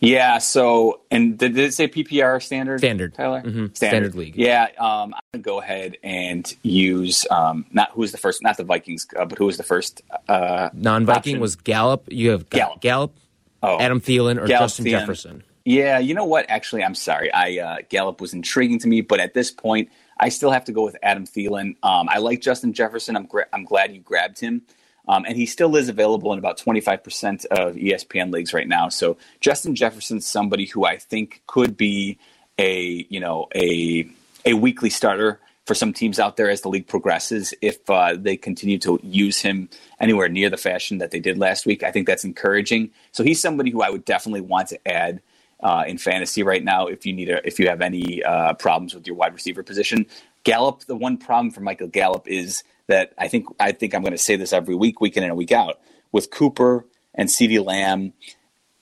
Yeah. 0.00 0.38
So, 0.38 1.00
and 1.10 1.36
did, 1.38 1.54
did 1.54 1.64
it 1.64 1.74
say 1.74 1.88
PPR 1.88 2.42
standard? 2.42 2.78
Standard, 2.78 3.14
Tyler. 3.14 3.40
Mm-hmm. 3.40 3.50
Standard. 3.50 3.74
standard. 3.74 4.14
league. 4.14 4.36
Yeah. 4.36 4.68
Um, 4.78 5.14
I'm 5.14 5.20
gonna 5.32 5.42
go 5.42 5.60
ahead 5.60 5.96
and 6.02 6.52
use 6.62 7.26
um, 7.30 7.66
not 7.72 7.90
who 7.92 8.00
was 8.02 8.12
the 8.12 8.18
first, 8.18 8.42
not 8.42 8.56
the 8.56 8.64
Vikings, 8.64 9.06
uh, 9.18 9.24
but 9.24 9.38
who 9.38 9.46
was 9.46 9.56
the 9.56 9.62
first 9.62 10.02
uh, 10.28 10.70
non-Viking 10.72 11.40
was 11.40 11.56
Gallup. 11.56 12.04
You 12.08 12.30
have 12.30 12.48
Gallup, 12.50 12.80
Gallup, 12.80 13.16
oh, 13.62 13.78
Adam 13.80 14.00
Thielen, 14.00 14.40
or 14.40 14.46
Gallup, 14.46 14.64
Justin 14.64 14.84
Thielen. 14.86 14.90
Jefferson. 14.90 15.42
Yeah. 15.64 15.98
You 15.98 16.14
know 16.14 16.24
what? 16.24 16.46
Actually, 16.48 16.84
I'm 16.84 16.94
sorry. 16.94 17.32
I 17.32 17.58
uh, 17.58 17.76
Gallup 17.88 18.20
was 18.20 18.32
intriguing 18.34 18.78
to 18.80 18.88
me, 18.88 19.00
but 19.00 19.20
at 19.20 19.34
this 19.34 19.50
point, 19.50 19.90
I 20.20 20.28
still 20.28 20.50
have 20.50 20.64
to 20.66 20.72
go 20.72 20.84
with 20.84 20.96
Adam 21.02 21.26
Thielen. 21.26 21.76
Um, 21.82 22.08
I 22.08 22.18
like 22.18 22.40
Justin 22.40 22.72
Jefferson. 22.72 23.16
I'm 23.16 23.26
gra- 23.26 23.46
I'm 23.52 23.64
glad 23.64 23.92
you 23.94 24.00
grabbed 24.00 24.38
him. 24.40 24.62
Um, 25.08 25.24
and 25.26 25.36
he 25.36 25.46
still 25.46 25.74
is 25.76 25.88
available 25.88 26.32
in 26.32 26.38
about 26.38 26.58
25% 26.58 27.46
of 27.46 27.74
ESPN 27.76 28.32
leagues 28.32 28.52
right 28.52 28.68
now. 28.68 28.88
So 28.90 29.16
Justin 29.40 29.74
Jefferson's 29.74 30.26
somebody 30.26 30.66
who 30.66 30.84
I 30.84 30.98
think 30.98 31.42
could 31.46 31.76
be 31.76 32.18
a 32.58 33.06
you 33.08 33.20
know 33.20 33.48
a 33.54 34.08
a 34.44 34.54
weekly 34.54 34.90
starter 34.90 35.40
for 35.64 35.74
some 35.74 35.92
teams 35.92 36.18
out 36.18 36.36
there 36.36 36.50
as 36.50 36.62
the 36.62 36.68
league 36.68 36.86
progresses. 36.86 37.54
If 37.60 37.88
uh, 37.88 38.16
they 38.18 38.36
continue 38.36 38.78
to 38.78 38.98
use 39.02 39.40
him 39.40 39.68
anywhere 40.00 40.28
near 40.28 40.50
the 40.50 40.56
fashion 40.56 40.98
that 40.98 41.10
they 41.10 41.20
did 41.20 41.38
last 41.38 41.66
week, 41.66 41.82
I 41.82 41.90
think 41.90 42.06
that's 42.06 42.24
encouraging. 42.24 42.90
So 43.12 43.22
he's 43.22 43.40
somebody 43.40 43.70
who 43.70 43.82
I 43.82 43.90
would 43.90 44.04
definitely 44.04 44.42
want 44.42 44.68
to 44.68 44.88
add. 44.88 45.22
Uh, 45.60 45.82
in 45.88 45.98
fantasy 45.98 46.44
right 46.44 46.62
now, 46.62 46.86
if 46.86 47.04
you 47.04 47.12
need 47.12 47.28
a, 47.28 47.44
if 47.44 47.58
you 47.58 47.66
have 47.66 47.80
any 47.80 48.22
uh, 48.22 48.54
problems 48.54 48.94
with 48.94 49.08
your 49.08 49.16
wide 49.16 49.34
receiver 49.34 49.64
position, 49.64 50.06
Gallup. 50.44 50.84
The 50.84 50.94
one 50.94 51.16
problem 51.16 51.50
for 51.50 51.62
Michael 51.62 51.88
Gallup 51.88 52.28
is 52.28 52.62
that 52.88 53.12
I 53.16 53.28
think 53.28 53.46
I 53.60 53.72
think 53.72 53.94
I'm 53.94 54.02
going 54.02 54.12
to 54.12 54.18
say 54.18 54.36
this 54.36 54.52
every 54.52 54.74
week, 54.74 55.00
week 55.00 55.16
in 55.16 55.22
and 55.22 55.36
week 55.36 55.52
out, 55.52 55.80
with 56.10 56.30
Cooper 56.30 56.86
and 57.14 57.28
CeeDee 57.28 57.64
Lamb, 57.64 58.12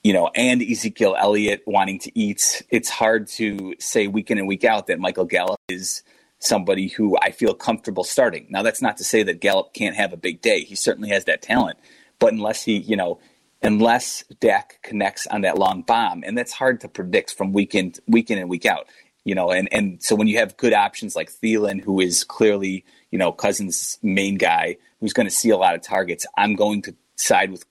you 0.03 0.13
know, 0.13 0.31
and 0.33 0.61
Ezekiel 0.61 1.15
Elliott 1.17 1.63
wanting 1.67 1.99
to 1.99 2.19
eat. 2.19 2.63
It's 2.69 2.89
hard 2.89 3.27
to 3.29 3.75
say 3.79 4.07
week 4.07 4.31
in 4.31 4.37
and 4.37 4.47
week 4.47 4.63
out 4.63 4.87
that 4.87 4.99
Michael 4.99 5.25
Gallup 5.25 5.59
is 5.67 6.03
somebody 6.39 6.87
who 6.87 7.17
I 7.21 7.31
feel 7.31 7.53
comfortable 7.53 8.03
starting. 8.03 8.47
Now, 8.49 8.61
that's 8.61 8.81
not 8.81 8.97
to 8.97 9.03
say 9.03 9.23
that 9.23 9.41
Gallup 9.41 9.73
can't 9.73 9.95
have 9.95 10.13
a 10.13 10.17
big 10.17 10.41
day. 10.41 10.61
He 10.61 10.75
certainly 10.75 11.09
has 11.09 11.25
that 11.25 11.41
talent, 11.41 11.77
but 12.19 12.31
unless 12.31 12.63
he, 12.63 12.77
you 12.77 12.95
know, 12.95 13.19
unless 13.61 14.23
Dak 14.39 14.79
connects 14.83 15.27
on 15.27 15.41
that 15.41 15.57
long 15.57 15.81
bomb, 15.81 16.23
and 16.25 16.37
that's 16.37 16.53
hard 16.53 16.79
to 16.81 16.87
predict 16.87 17.33
from 17.33 17.53
week 17.53 17.73
in, 17.75 17.93
week 18.07 18.29
in 18.29 18.37
and 18.37 18.49
week 18.49 18.65
out. 18.65 18.87
You 19.23 19.35
know, 19.35 19.51
and, 19.51 19.67
and 19.73 20.01
so 20.01 20.15
when 20.15 20.27
you 20.27 20.37
have 20.37 20.55
good 20.55 20.73
options 20.73 21.13
like 21.13 21.29
Thielen, 21.29 21.81
who 21.81 21.99
is 21.99 22.23
clearly 22.23 22.85
you 23.11 23.19
know, 23.19 23.31
Cousins' 23.31 23.99
main 24.01 24.37
guy 24.37 24.77
who's 24.99 25.13
going 25.13 25.27
to 25.27 25.33
see 25.33 25.49
a 25.49 25.57
lot 25.57 25.75
of 25.75 25.81
targets, 25.81 26.25
I'm 26.37 26.55
going 26.55 26.81
to 26.83 26.95
side 27.15 27.51
with 27.51 27.65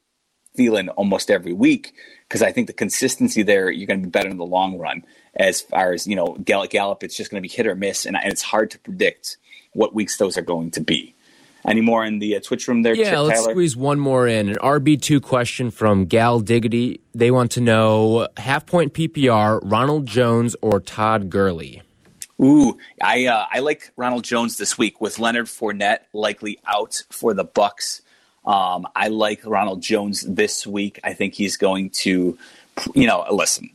Thielen 0.57 0.89
almost 0.97 1.31
every 1.31 1.53
week 1.53 1.95
because 2.29 2.43
I 2.43 2.53
think 2.53 2.67
the 2.67 2.73
consistency 2.73 3.43
there, 3.43 3.71
you're 3.71 3.87
going 3.87 4.01
to 4.01 4.07
be 4.07 4.11
better 4.11 4.29
in 4.29 4.39
the 4.39 4.45
long 4.45 4.79
run. 4.79 5.05
As 5.35 5.61
far 5.61 5.93
as, 5.93 6.07
you 6.07 6.17
know, 6.17 6.37
Gallup, 6.43 6.71
Gallup 6.71 7.05
it's 7.05 7.17
just 7.17 7.31
going 7.31 7.43
to 7.43 7.47
be 7.47 7.55
hit 7.55 7.67
or 7.67 7.75
miss, 7.75 8.07
and, 8.07 8.17
and 8.17 8.33
it's 8.33 8.43
hard 8.43 8.71
to 8.71 8.79
predict 8.79 9.37
what 9.73 9.95
weeks 9.95 10.17
those 10.17 10.39
are 10.39 10.43
going 10.43 10.71
to 10.73 10.81
be. 10.81 11.15
Any 11.67 11.81
more 11.81 12.05
in 12.05 12.21
the 12.21 12.37
uh, 12.37 12.41
Twitch 12.41 12.69
room 12.69 12.83
there? 12.83 12.95
Yeah, 12.95 13.11
Chip, 13.11 13.19
let's 13.19 13.41
Tyler? 13.41 13.53
squeeze 13.53 13.77
one 13.77 13.99
more 13.99 14.27
in. 14.29 14.49
An 14.49 14.57
RB2 14.57 15.21
question 15.21 15.71
from 15.71 16.05
Gal 16.05 16.39
Diggity. 16.39 17.01
They 17.13 17.33
want 17.33 17.51
to 17.53 17.61
know 17.61 18.29
half 18.37 18.67
point 18.67 18.95
PPR, 18.95 19.61
Ronald 19.65 20.07
Jones 20.07 20.55
or 20.63 20.81
Todd 20.81 21.29
Gurley? 21.29 21.83
Ooh, 22.43 22.77
I 23.01 23.27
uh, 23.27 23.47
I 23.51 23.61
like 23.61 23.93
Ronald 23.97 24.25
Jones 24.25 24.59
this 24.59 24.77
week 24.77 25.01
with 25.01 25.19
Leonard 25.19 25.47
Fournette 25.47 26.01
likely 26.13 26.59
out 26.67 27.03
for 27.11 27.33
the 27.33 27.45
Bucs. 27.45 28.03
Um, 28.45 28.87
I 28.95 29.09
like 29.09 29.41
Ronald 29.45 29.81
Jones 29.81 30.21
this 30.23 30.67
week. 30.67 31.01
I 31.03 31.15
think 31.15 31.35
he's 31.35 31.57
going 31.57 31.91
to, 31.91 32.39
you 32.95 33.07
know, 33.07 33.27
listen. 33.31 33.71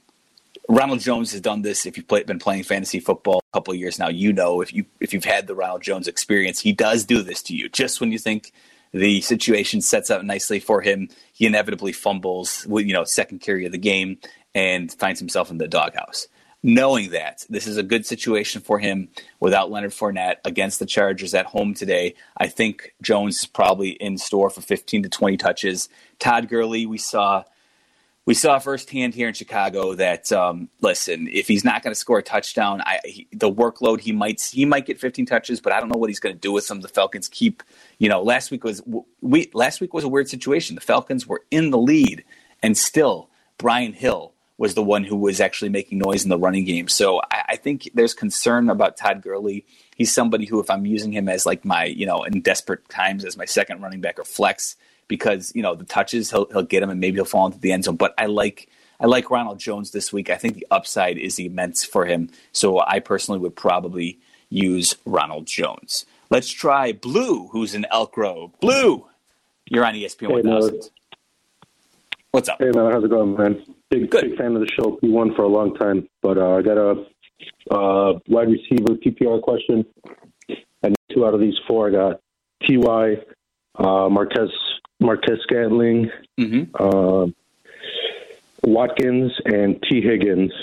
Ronald 0.69 0.99
Jones 0.99 1.31
has 1.31 1.41
done 1.41 1.63
this. 1.63 1.85
If 1.85 1.97
you've 1.97 2.07
play, 2.07 2.23
been 2.23 2.39
playing 2.39 2.63
fantasy 2.63 2.99
football 2.99 3.41
a 3.51 3.57
couple 3.57 3.73
of 3.73 3.79
years 3.79 3.99
now, 3.99 4.09
you 4.09 4.31
know 4.31 4.61
if 4.61 4.73
you 4.73 4.85
if 4.99 5.11
you've 5.11 5.25
had 5.25 5.47
the 5.47 5.55
Ronald 5.55 5.81
Jones 5.81 6.07
experience, 6.07 6.59
he 6.59 6.71
does 6.71 7.03
do 7.03 7.23
this 7.23 7.41
to 7.43 7.55
you. 7.55 7.67
Just 7.67 7.99
when 7.99 8.11
you 8.11 8.19
think 8.19 8.53
the 8.91 9.21
situation 9.21 9.81
sets 9.81 10.11
up 10.11 10.23
nicely 10.23 10.59
for 10.59 10.81
him, 10.81 11.09
he 11.33 11.47
inevitably 11.47 11.93
fumbles. 11.93 12.67
You 12.69 12.93
know, 12.93 13.05
second 13.05 13.39
carry 13.39 13.65
of 13.65 13.71
the 13.71 13.79
game 13.79 14.19
and 14.53 14.91
finds 14.93 15.19
himself 15.19 15.49
in 15.49 15.57
the 15.57 15.67
doghouse 15.67 16.27
knowing 16.63 17.09
that 17.11 17.45
this 17.49 17.65
is 17.65 17.77
a 17.77 17.83
good 17.83 18.05
situation 18.05 18.61
for 18.61 18.79
him 18.79 19.09
without 19.39 19.71
Leonard 19.71 19.91
Fournette 19.91 20.37
against 20.45 20.79
the 20.79 20.85
Chargers 20.85 21.33
at 21.33 21.47
home 21.47 21.73
today. 21.73 22.15
I 22.37 22.47
think 22.47 22.93
Jones 23.01 23.39
is 23.39 23.45
probably 23.45 23.91
in 23.91 24.17
store 24.17 24.49
for 24.49 24.61
15 24.61 25.03
to 25.03 25.09
20 25.09 25.37
touches. 25.37 25.89
Todd 26.19 26.47
Gurley, 26.47 26.85
we 26.85 26.97
saw. 26.97 27.43
We 28.23 28.35
saw 28.35 28.59
firsthand 28.59 29.15
here 29.15 29.27
in 29.27 29.33
Chicago 29.33 29.95
that 29.95 30.31
um, 30.31 30.69
listen, 30.79 31.27
if 31.27 31.47
he's 31.47 31.65
not 31.65 31.81
going 31.81 31.91
to 31.91 31.99
score 31.99 32.19
a 32.19 32.23
touchdown, 32.23 32.79
I, 32.81 32.99
he, 33.03 33.27
the 33.33 33.51
workload 33.51 33.99
he 33.99 34.11
might 34.11 34.39
he 34.39 34.63
might 34.63 34.85
get 34.85 34.99
15 34.99 35.25
touches, 35.25 35.59
but 35.59 35.73
I 35.73 35.79
don't 35.79 35.89
know 35.89 35.97
what 35.97 36.11
he's 36.11 36.19
going 36.19 36.35
to 36.35 36.39
do 36.39 36.51
with 36.51 36.67
them. 36.67 36.81
The 36.81 36.87
Falcons 36.87 37.27
keep, 37.27 37.63
you 37.97 38.07
know, 38.07 38.21
last 38.21 38.51
week 38.51 38.63
was 38.63 38.83
we 39.21 39.49
last 39.55 39.81
week 39.81 39.91
was 39.95 40.03
a 40.03 40.07
weird 40.07 40.29
situation. 40.29 40.75
The 40.75 40.81
Falcons 40.81 41.25
were 41.25 41.41
in 41.49 41.71
the 41.71 41.79
lead, 41.79 42.23
and 42.61 42.77
still 42.77 43.31
Brian 43.57 43.91
Hill 43.91 44.35
was 44.61 44.75
the 44.75 44.83
one 44.83 45.03
who 45.03 45.15
was 45.15 45.41
actually 45.41 45.69
making 45.69 45.97
noise 45.97 46.23
in 46.23 46.29
the 46.29 46.37
running 46.37 46.63
game. 46.63 46.87
So 46.87 47.19
I, 47.31 47.43
I, 47.49 47.55
think 47.55 47.89
there's 47.95 48.13
concern 48.13 48.69
about 48.69 48.95
Todd 48.95 49.23
Gurley. 49.23 49.65
He's 49.95 50.13
somebody 50.13 50.45
who, 50.45 50.59
if 50.59 50.69
I'm 50.69 50.85
using 50.85 51.11
him 51.11 51.27
as 51.27 51.47
like 51.47 51.65
my, 51.65 51.85
you 51.85 52.05
know, 52.05 52.21
in 52.21 52.41
desperate 52.41 52.87
times 52.87 53.25
as 53.25 53.35
my 53.35 53.45
second 53.45 53.81
running 53.81 54.01
back 54.01 54.19
or 54.19 54.23
flex, 54.23 54.75
because 55.07 55.51
you 55.55 55.63
know 55.63 55.73
the 55.73 55.83
touches 55.83 56.29
he'll 56.29 56.45
he'll 56.51 56.61
get 56.61 56.83
him 56.83 56.91
and 56.91 56.99
maybe 56.99 57.15
he'll 57.15 57.25
fall 57.25 57.47
into 57.47 57.57
the 57.57 57.71
end 57.71 57.85
zone. 57.85 57.95
But 57.95 58.13
I 58.19 58.27
like 58.27 58.69
I 58.99 59.07
like 59.07 59.31
Ronald 59.31 59.57
Jones 59.57 59.89
this 59.89 60.13
week. 60.13 60.29
I 60.29 60.35
think 60.35 60.53
the 60.53 60.67
upside 60.69 61.17
is 61.17 61.39
immense 61.39 61.83
for 61.83 62.05
him. 62.05 62.29
So 62.51 62.81
I 62.81 62.99
personally 62.99 63.39
would 63.39 63.55
probably 63.55 64.19
use 64.49 64.95
Ronald 65.05 65.47
Jones. 65.47 66.05
Let's 66.29 66.51
try 66.51 66.93
Blue, 66.93 67.47
who's 67.47 67.73
in 67.73 67.87
Elk 67.89 68.13
Grove. 68.13 68.51
Blue, 68.59 69.07
you're 69.65 69.83
on 69.83 69.95
ESPN 69.95 70.27
hey, 70.27 70.47
1000. 70.47 70.91
What's 72.29 72.47
up? 72.47 72.59
Hey 72.59 72.69
man, 72.75 72.91
how's 72.91 73.03
it 73.03 73.09
going, 73.09 73.35
man? 73.35 73.65
Big 73.91 74.09
Good. 74.09 74.21
big 74.21 74.37
fan 74.37 74.55
of 74.55 74.61
the 74.61 74.67
show. 74.67 74.97
We 75.01 75.09
won 75.09 75.35
for 75.35 75.43
a 75.43 75.49
long 75.49 75.75
time, 75.75 76.07
but 76.21 76.37
uh, 76.37 76.55
I 76.55 76.61
got 76.61 76.77
a 76.77 77.05
uh, 77.69 78.19
wide 78.27 78.47
receiver 78.47 78.95
PPR 78.95 79.41
question. 79.41 79.85
And 80.81 80.95
two 81.11 81.25
out 81.25 81.33
of 81.33 81.41
these 81.41 81.55
four, 81.67 81.89
I 81.89 81.91
got 81.91 82.21
Ty, 82.65 83.17
uh, 83.75 84.09
Marquez 84.09 84.49
Marquez 85.01 85.39
Scantling, 85.43 86.09
mm-hmm. 86.39 86.73
Uh, 86.73 87.27
Watkins, 88.63 89.33
and 89.45 89.83
Tee 89.83 90.01
Higgins. 90.01 90.53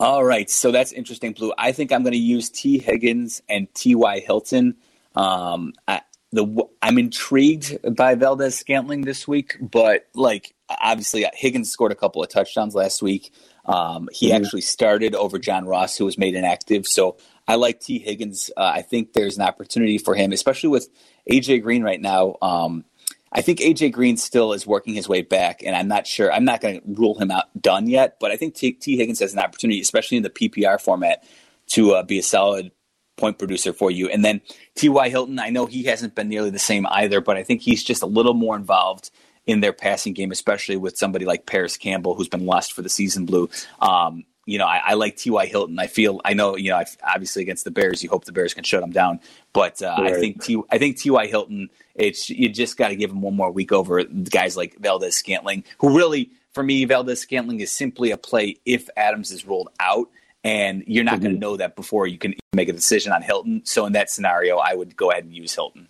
All 0.00 0.24
right, 0.24 0.50
so 0.50 0.72
that's 0.72 0.92
interesting, 0.92 1.32
Blue. 1.34 1.52
I 1.56 1.72
think 1.72 1.92
I'm 1.92 2.02
going 2.02 2.14
to 2.14 2.18
use 2.18 2.48
Tee 2.48 2.78
Higgins 2.78 3.42
and 3.48 3.72
T.Y. 3.74 4.20
Hilton. 4.20 4.76
Um, 5.14 5.74
I, 5.86 6.00
the 6.32 6.64
I'm 6.80 6.96
intrigued 6.98 7.76
by 7.96 8.14
Valdes 8.14 8.56
Scantling 8.56 9.02
this 9.02 9.28
week, 9.28 9.56
but 9.60 10.06
like 10.14 10.54
obviously 10.80 11.26
Higgins 11.34 11.70
scored 11.70 11.92
a 11.92 11.96
couple 11.96 12.22
of 12.22 12.28
touchdowns 12.28 12.74
last 12.74 13.02
week. 13.02 13.32
Um, 13.64 14.08
he 14.12 14.30
mm-hmm. 14.30 14.42
actually 14.42 14.60
started 14.62 15.14
over 15.14 15.38
John 15.38 15.66
Ross, 15.66 15.96
who 15.96 16.04
was 16.04 16.18
made 16.18 16.34
inactive. 16.34 16.86
So 16.86 17.16
I 17.46 17.56
like 17.56 17.80
Tee 17.80 17.98
Higgins. 17.98 18.50
Uh, 18.56 18.72
I 18.74 18.82
think 18.82 19.12
there's 19.12 19.36
an 19.36 19.42
opportunity 19.42 19.98
for 19.98 20.14
him, 20.14 20.32
especially 20.32 20.70
with 20.70 20.88
AJ 21.30 21.62
Green 21.62 21.82
right 21.82 22.00
now. 22.00 22.36
Um, 22.40 22.84
I 23.32 23.42
think 23.42 23.60
AJ 23.60 23.92
Green 23.92 24.16
still 24.16 24.52
is 24.52 24.66
working 24.66 24.94
his 24.94 25.08
way 25.08 25.22
back, 25.22 25.62
and 25.64 25.76
I'm 25.76 25.86
not 25.86 26.06
sure. 26.06 26.32
I'm 26.32 26.44
not 26.44 26.60
going 26.60 26.80
to 26.80 26.86
rule 26.86 27.18
him 27.18 27.30
out 27.30 27.44
done 27.60 27.86
yet, 27.86 28.16
but 28.18 28.32
I 28.32 28.36
think 28.36 28.54
T, 28.54 28.72
Tee 28.72 28.96
Higgins 28.96 29.20
has 29.20 29.32
an 29.32 29.38
opportunity, 29.38 29.80
especially 29.80 30.16
in 30.16 30.24
the 30.24 30.30
PPR 30.30 30.80
format, 30.80 31.24
to 31.68 31.92
uh, 31.92 32.02
be 32.02 32.18
a 32.18 32.22
solid 32.22 32.72
point 33.16 33.38
producer 33.38 33.72
for 33.72 33.90
you. 33.90 34.08
And 34.08 34.24
then 34.24 34.40
T.Y. 34.74 35.08
Hilton, 35.10 35.38
I 35.38 35.50
know 35.50 35.66
he 35.66 35.84
hasn't 35.84 36.16
been 36.16 36.28
nearly 36.28 36.50
the 36.50 36.58
same 36.58 36.86
either, 36.86 37.20
but 37.20 37.36
I 37.36 37.44
think 37.44 37.60
he's 37.60 37.84
just 37.84 38.02
a 38.02 38.06
little 38.06 38.34
more 38.34 38.56
involved 38.56 39.10
in 39.50 39.60
their 39.60 39.72
passing 39.72 40.12
game, 40.12 40.30
especially 40.30 40.76
with 40.76 40.96
somebody 40.96 41.24
like 41.24 41.44
Parris 41.44 41.76
Campbell, 41.76 42.14
who's 42.14 42.28
been 42.28 42.46
lost 42.46 42.72
for 42.72 42.82
the 42.82 42.88
season 42.88 43.26
blue. 43.26 43.50
Um, 43.80 44.24
you 44.46 44.58
know, 44.58 44.64
I, 44.64 44.80
I 44.86 44.94
like 44.94 45.16
T.Y. 45.16 45.46
Hilton. 45.46 45.78
I 45.78 45.88
feel, 45.88 46.20
I 46.24 46.34
know, 46.34 46.56
you 46.56 46.70
know, 46.70 46.76
i 46.76 46.84
obviously 47.04 47.42
against 47.42 47.64
the 47.64 47.72
Bears, 47.72 48.02
you 48.02 48.08
hope 48.08 48.24
the 48.24 48.32
Bears 48.32 48.54
can 48.54 48.62
shut 48.62 48.80
them 48.80 48.92
down. 48.92 49.18
But 49.52 49.82
uh, 49.82 49.96
right. 49.98 50.14
I 50.14 50.20
think 50.20 50.44
T, 50.44 50.62
I 50.70 50.78
think 50.78 50.98
T.Y. 50.98 51.26
Hilton, 51.26 51.68
it's 51.96 52.30
you 52.30 52.48
just 52.48 52.76
got 52.76 52.88
to 52.88 52.96
give 52.96 53.10
him 53.10 53.22
one 53.22 53.34
more 53.34 53.50
week 53.50 53.72
over 53.72 54.04
guys 54.04 54.56
like 54.56 54.78
Valdes 54.78 55.16
Scantling, 55.16 55.64
who 55.78 55.96
really, 55.96 56.30
for 56.52 56.62
me, 56.62 56.84
Valdes 56.84 57.20
Scantling 57.20 57.58
is 57.58 57.72
simply 57.72 58.12
a 58.12 58.16
play 58.16 58.56
if 58.64 58.88
Adams 58.96 59.32
is 59.32 59.44
rolled 59.44 59.68
out 59.80 60.08
and 60.44 60.84
you're 60.86 61.04
not 61.04 61.14
mm-hmm. 61.14 61.22
going 61.24 61.34
to 61.34 61.40
know 61.40 61.56
that 61.56 61.76
before 61.76 62.06
you 62.06 62.18
can 62.18 62.34
make 62.52 62.68
a 62.68 62.72
decision 62.72 63.12
on 63.12 63.22
Hilton. 63.22 63.62
So 63.64 63.84
in 63.86 63.92
that 63.94 64.10
scenario, 64.10 64.58
I 64.58 64.74
would 64.74 64.96
go 64.96 65.10
ahead 65.10 65.24
and 65.24 65.34
use 65.34 65.54
Hilton. 65.54 65.88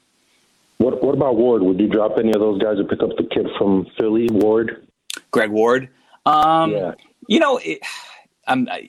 What 0.81 1.03
What 1.05 1.14
about 1.14 1.37
Ward? 1.37 1.62
Would 1.62 1.78
you 1.78 1.89
drop 1.89 2.12
any 2.18 2.33
of 2.33 2.41
those 2.41 2.59
guys 2.59 2.78
or 2.78 2.85
pick 2.85 3.03
up 3.03 3.11
the 3.18 3.24
kid 3.24 3.47
from 3.59 3.87
Philly, 3.99 4.28
Ward? 4.31 4.89
Greg 5.31 5.51
Ward. 5.51 5.91
Um, 6.24 6.72
yeah. 6.72 6.95
You 7.28 7.39
know, 7.39 7.59
it, 7.59 7.81
I'm. 8.47 8.66
I, 8.66 8.89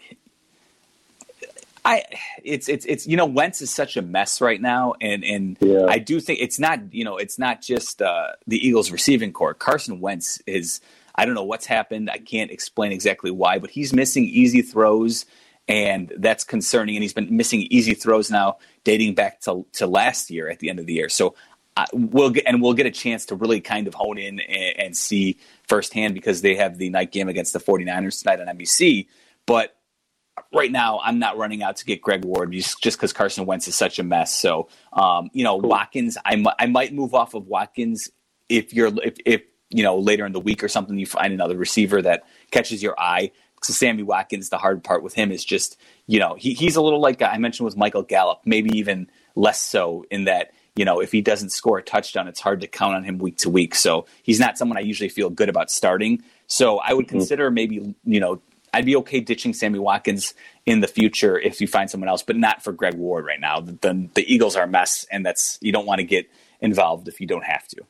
I 1.83 2.03
it's 2.45 2.69
it's 2.69 2.85
it's 2.85 3.07
you 3.07 3.17
know 3.17 3.25
Wentz 3.25 3.61
is 3.61 3.71
such 3.73 3.97
a 3.97 4.01
mess 4.01 4.39
right 4.39 4.61
now, 4.61 4.93
and 5.01 5.25
and 5.25 5.57
yeah. 5.59 5.87
I 5.89 5.99
do 5.99 6.21
think 6.21 6.39
it's 6.39 6.59
not 6.59 6.93
you 6.93 7.03
know 7.03 7.17
it's 7.17 7.37
not 7.37 7.61
just 7.61 8.01
uh, 8.01 8.27
the 8.47 8.65
Eagles 8.65 8.89
receiving 8.89 9.33
corps. 9.33 9.53
Carson 9.53 9.99
Wentz 9.99 10.41
is 10.47 10.79
I 11.13 11.25
don't 11.25 11.35
know 11.35 11.43
what's 11.43 11.65
happened. 11.65 12.09
I 12.09 12.19
can't 12.19 12.51
explain 12.51 12.93
exactly 12.93 13.31
why, 13.31 13.59
but 13.59 13.69
he's 13.69 13.91
missing 13.91 14.23
easy 14.23 14.61
throws 14.61 15.25
and 15.67 16.11
that's 16.17 16.43
concerning. 16.43 16.95
And 16.95 17.03
he's 17.03 17.13
been 17.13 17.35
missing 17.35 17.61
easy 17.69 17.93
throws 17.93 18.29
now, 18.29 18.57
dating 18.83 19.15
back 19.15 19.41
to 19.41 19.65
to 19.73 19.87
last 19.87 20.29
year 20.29 20.49
at 20.49 20.59
the 20.59 20.69
end 20.69 20.79
of 20.79 20.85
the 20.85 20.93
year. 20.93 21.09
So 21.09 21.35
we'll 21.93 22.29
get 22.29 22.45
and 22.45 22.61
we'll 22.61 22.73
get 22.73 22.85
a 22.85 22.91
chance 22.91 23.25
to 23.27 23.35
really 23.35 23.61
kind 23.61 23.87
of 23.87 23.93
hone 23.93 24.17
in 24.17 24.39
and, 24.39 24.79
and, 24.79 24.97
see 24.97 25.39
firsthand 25.67 26.13
because 26.13 26.41
they 26.41 26.55
have 26.55 26.77
the 26.77 26.89
night 26.89 27.11
game 27.11 27.29
against 27.29 27.53
the 27.53 27.59
49ers 27.59 28.21
tonight 28.21 28.41
on 28.41 28.57
NBC. 28.57 29.07
But 29.45 29.75
right 30.53 30.71
now, 30.71 30.99
I'm 31.03 31.19
not 31.19 31.37
running 31.37 31.63
out 31.63 31.77
to 31.77 31.85
get 31.85 32.01
Greg 32.01 32.25
Ward 32.25 32.51
just 32.51 32.81
because 32.81 33.13
Carson 33.13 33.45
Wentz 33.45 33.67
is 33.67 33.75
such 33.75 33.99
a 33.99 34.03
mess. 34.03 34.35
So 34.35 34.67
um, 34.93 35.29
you 35.33 35.43
know, 35.43 35.59
cool. 35.59 35.69
Watkins, 35.69 36.17
I, 36.25 36.43
I 36.59 36.65
might 36.65 36.93
move 36.93 37.13
off 37.13 37.33
of 37.33 37.47
Watkins 37.47 38.09
if 38.49 38.73
you're 38.73 38.91
if, 39.03 39.15
if 39.25 39.41
you 39.69 39.83
know 39.83 39.97
later 39.97 40.25
in 40.25 40.33
the 40.33 40.39
week 40.39 40.63
or 40.63 40.67
something 40.67 40.97
you 40.97 41.05
find 41.05 41.33
another 41.33 41.55
receiver 41.55 42.01
that 42.01 42.23
catches 42.51 42.83
your 42.83 42.99
eye 42.99 43.31
so 43.63 43.73
Sammy 43.73 44.03
Watkins, 44.03 44.49
the 44.49 44.57
hard 44.57 44.83
part 44.83 45.03
with 45.03 45.13
him 45.13 45.31
is 45.31 45.45
just, 45.45 45.77
you 46.07 46.19
know, 46.19 46.33
he, 46.33 46.53
he's 46.53 46.75
a 46.75 46.81
little 46.81 46.99
like 46.99 47.21
I 47.21 47.37
mentioned 47.37 47.65
with 47.65 47.77
Michael 47.77 48.01
Gallup, 48.01 48.41
maybe 48.45 48.75
even 48.77 49.09
less 49.35 49.61
so 49.61 50.03
in 50.09 50.25
that, 50.25 50.51
you 50.75 50.85
know, 50.85 50.99
if 51.01 51.11
he 51.11 51.21
doesn't 51.21 51.49
score 51.49 51.77
a 51.77 51.83
touchdown, 51.83 52.27
it's 52.27 52.39
hard 52.39 52.61
to 52.61 52.67
count 52.67 52.95
on 52.95 53.03
him 53.03 53.17
week 53.17 53.37
to 53.39 53.49
week. 53.49 53.75
So 53.75 54.05
he's 54.23 54.39
not 54.39 54.57
someone 54.57 54.77
I 54.77 54.81
usually 54.81 55.09
feel 55.09 55.29
good 55.29 55.49
about 55.49 55.69
starting. 55.69 56.23
So 56.47 56.79
I 56.79 56.93
would 56.93 57.07
mm-hmm. 57.07 57.17
consider 57.17 57.51
maybe, 57.51 57.95
you 58.05 58.19
know, 58.19 58.41
I'd 58.73 58.85
be 58.85 58.95
okay 58.97 59.19
ditching 59.19 59.53
Sammy 59.53 59.79
Watkins 59.79 60.33
in 60.65 60.79
the 60.79 60.87
future 60.87 61.37
if 61.37 61.59
you 61.59 61.67
find 61.67 61.89
someone 61.89 62.07
else, 62.07 62.23
but 62.23 62.37
not 62.37 62.63
for 62.63 62.71
Greg 62.71 62.95
Ward 62.95 63.25
right 63.25 63.39
now. 63.39 63.59
The, 63.59 63.73
the, 63.73 64.09
the 64.13 64.33
Eagles 64.33 64.55
are 64.55 64.63
a 64.63 64.67
mess, 64.67 65.05
and 65.11 65.25
that's 65.25 65.57
you 65.61 65.73
don't 65.73 65.85
want 65.85 65.99
to 65.99 66.05
get 66.05 66.29
involved 66.61 67.09
if 67.09 67.19
you 67.19 67.27
don't 67.27 67.43
have 67.43 67.67
to. 67.69 67.81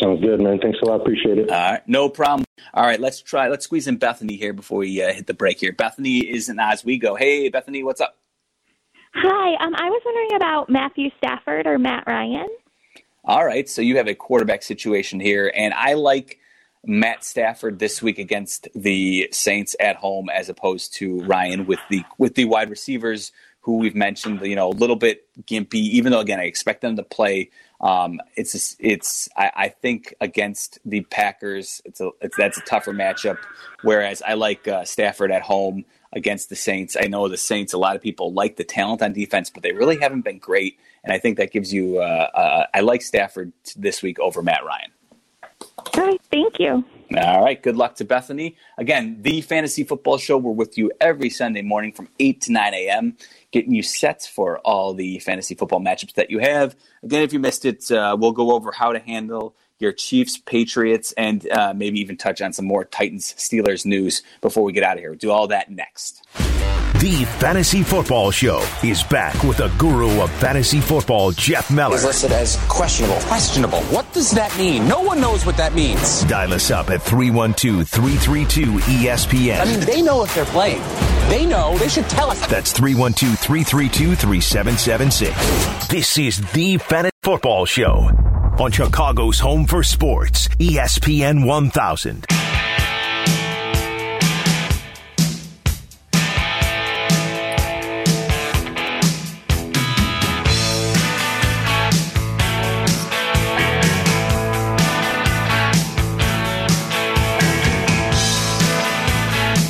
Sounds 0.00 0.20
good, 0.20 0.40
man. 0.40 0.58
Thanks 0.60 0.78
a 0.82 0.86
lot. 0.86 1.00
Appreciate 1.00 1.38
it. 1.38 1.50
All 1.50 1.70
right, 1.72 1.88
no 1.88 2.08
problem. 2.08 2.44
All 2.74 2.84
right, 2.84 2.98
let's 2.98 3.22
try. 3.22 3.48
Let's 3.48 3.64
squeeze 3.64 3.86
in 3.86 3.96
Bethany 3.96 4.36
here 4.36 4.52
before 4.52 4.78
we 4.78 5.00
uh, 5.02 5.12
hit 5.12 5.26
the 5.26 5.34
break. 5.34 5.60
Here, 5.60 5.72
Bethany 5.72 6.18
is 6.18 6.48
an 6.48 6.58
as 6.58 6.84
we 6.84 6.98
go. 6.98 7.14
Hey, 7.14 7.48
Bethany, 7.48 7.84
what's 7.84 8.00
up? 8.00 8.16
Hi, 9.18 9.54
um, 9.64 9.74
I 9.74 9.88
was 9.88 10.02
wondering 10.04 10.34
about 10.36 10.68
Matthew 10.68 11.08
Stafford 11.16 11.66
or 11.66 11.78
Matt 11.78 12.04
Ryan. 12.06 12.48
All 13.24 13.46
right, 13.46 13.66
so 13.66 13.80
you 13.80 13.96
have 13.96 14.08
a 14.08 14.14
quarterback 14.14 14.62
situation 14.62 15.20
here, 15.20 15.50
and 15.56 15.72
I 15.72 15.94
like 15.94 16.38
Matt 16.84 17.24
Stafford 17.24 17.78
this 17.78 18.02
week 18.02 18.18
against 18.18 18.68
the 18.74 19.30
Saints 19.32 19.74
at 19.80 19.96
home 19.96 20.28
as 20.28 20.50
opposed 20.50 20.92
to 20.96 21.22
Ryan 21.22 21.64
with 21.64 21.80
the 21.88 22.04
with 22.18 22.34
the 22.34 22.44
wide 22.44 22.68
receivers 22.68 23.32
who 23.60 23.78
we've 23.78 23.94
mentioned. 23.94 24.42
You 24.42 24.54
know, 24.54 24.68
a 24.68 24.76
little 24.76 24.96
bit 24.96 25.26
gimpy, 25.44 25.76
even 25.76 26.12
though 26.12 26.20
again 26.20 26.38
I 26.38 26.44
expect 26.44 26.82
them 26.82 26.96
to 26.96 27.02
play 27.02 27.50
um, 27.80 28.20
it's 28.36 28.76
it's 28.78 29.28
I, 29.36 29.50
I, 29.54 29.68
think 29.68 30.14
against 30.20 30.78
the 30.84 31.02
Packers, 31.02 31.82
it's 31.84 32.00
a 32.00 32.10
it's, 32.22 32.36
that's 32.36 32.56
a 32.56 32.62
tougher 32.62 32.92
matchup. 32.92 33.38
Whereas 33.82 34.22
I 34.22 34.34
like 34.34 34.66
uh, 34.66 34.84
Stafford 34.84 35.30
at 35.30 35.42
home 35.42 35.84
against 36.12 36.48
the 36.48 36.56
Saints. 36.56 36.96
I 36.98 37.06
know 37.06 37.28
the 37.28 37.36
Saints. 37.36 37.72
A 37.72 37.78
lot 37.78 37.96
of 37.96 38.02
people 38.02 38.32
like 38.32 38.56
the 38.56 38.64
talent 38.64 39.02
on 39.02 39.12
defense, 39.12 39.50
but 39.50 39.62
they 39.62 39.72
really 39.72 39.98
haven't 39.98 40.22
been 40.22 40.38
great. 40.38 40.78
And 41.04 41.12
I 41.12 41.18
think 41.18 41.36
that 41.38 41.52
gives 41.52 41.72
you. 41.72 41.98
Uh, 41.98 42.28
uh, 42.34 42.66
I 42.74 42.80
like 42.80 43.02
Stafford 43.02 43.52
this 43.76 44.02
week 44.02 44.18
over 44.18 44.42
Matt 44.42 44.64
Ryan. 44.64 44.90
All 45.78 46.04
right, 46.04 46.20
thank 46.30 46.58
you. 46.58 46.84
All 47.16 47.44
right, 47.44 47.62
good 47.62 47.76
luck 47.76 47.94
to 47.96 48.04
Bethany. 48.04 48.56
Again, 48.78 49.18
the 49.22 49.40
Fantasy 49.40 49.84
Football 49.84 50.18
Show. 50.18 50.38
We're 50.38 50.50
with 50.50 50.76
you 50.76 50.90
every 51.00 51.30
Sunday 51.30 51.62
morning 51.62 51.92
from 51.92 52.08
8 52.18 52.40
to 52.42 52.52
9 52.52 52.74
a.m., 52.74 53.16
getting 53.52 53.72
you 53.72 53.82
set 53.82 54.22
for 54.22 54.58
all 54.58 54.92
the 54.92 55.20
fantasy 55.20 55.54
football 55.54 55.80
matchups 55.80 56.14
that 56.14 56.30
you 56.30 56.40
have. 56.40 56.74
Again, 57.04 57.22
if 57.22 57.32
you 57.32 57.38
missed 57.38 57.64
it, 57.64 57.90
uh, 57.92 58.16
we'll 58.18 58.32
go 58.32 58.50
over 58.50 58.72
how 58.72 58.92
to 58.92 58.98
handle 58.98 59.54
your 59.78 59.92
Chiefs, 59.92 60.38
Patriots, 60.38 61.12
and 61.12 61.48
uh, 61.50 61.74
maybe 61.74 62.00
even 62.00 62.16
touch 62.16 62.40
on 62.40 62.52
some 62.52 62.64
more 62.64 62.84
Titans, 62.84 63.34
Steelers 63.34 63.84
news 63.84 64.22
before 64.40 64.64
we 64.64 64.72
get 64.72 64.82
out 64.82 64.94
of 64.94 65.00
here. 65.00 65.10
We'll 65.10 65.18
do 65.18 65.30
all 65.30 65.48
that 65.48 65.70
next. 65.70 66.26
The 67.00 67.26
Fantasy 67.38 67.82
Football 67.82 68.30
Show 68.30 68.66
is 68.82 69.02
back 69.02 69.40
with 69.44 69.58
the 69.58 69.68
guru 69.78 70.22
of 70.22 70.30
fantasy 70.32 70.80
football, 70.80 71.30
Jeff 71.30 71.70
Meller. 71.70 71.96
Is 71.96 72.04
listed 72.04 72.32
as 72.32 72.56
questionable. 72.68 73.20
Questionable. 73.20 73.80
What 73.82 74.10
does 74.14 74.30
that 74.30 74.56
mean? 74.56 74.88
No 74.88 75.02
one 75.02 75.20
knows 75.20 75.44
what 75.44 75.58
that 75.58 75.74
means. 75.74 76.24
Dial 76.24 76.54
us 76.54 76.70
up 76.70 76.88
at 76.88 77.02
312 77.02 77.86
332 77.86 78.78
ESPN. 78.78 79.60
I 79.60 79.64
mean, 79.66 79.80
they 79.80 80.00
know 80.00 80.24
if 80.24 80.34
they're 80.34 80.46
playing. 80.46 80.80
They 81.28 81.44
know. 81.44 81.76
They 81.76 81.88
should 81.88 82.08
tell 82.08 82.30
us. 82.30 82.44
That's 82.46 82.72
312 82.72 83.38
332 83.38 84.14
3776. 84.14 85.86
This 85.88 86.16
is 86.16 86.40
the 86.52 86.78
Fantasy 86.78 87.12
Football 87.22 87.66
Show 87.66 88.25
on 88.60 88.70
Chicago's 88.70 89.38
home 89.38 89.66
for 89.66 89.82
sports, 89.82 90.48
ESPN 90.58 91.46
1000. 91.46 92.26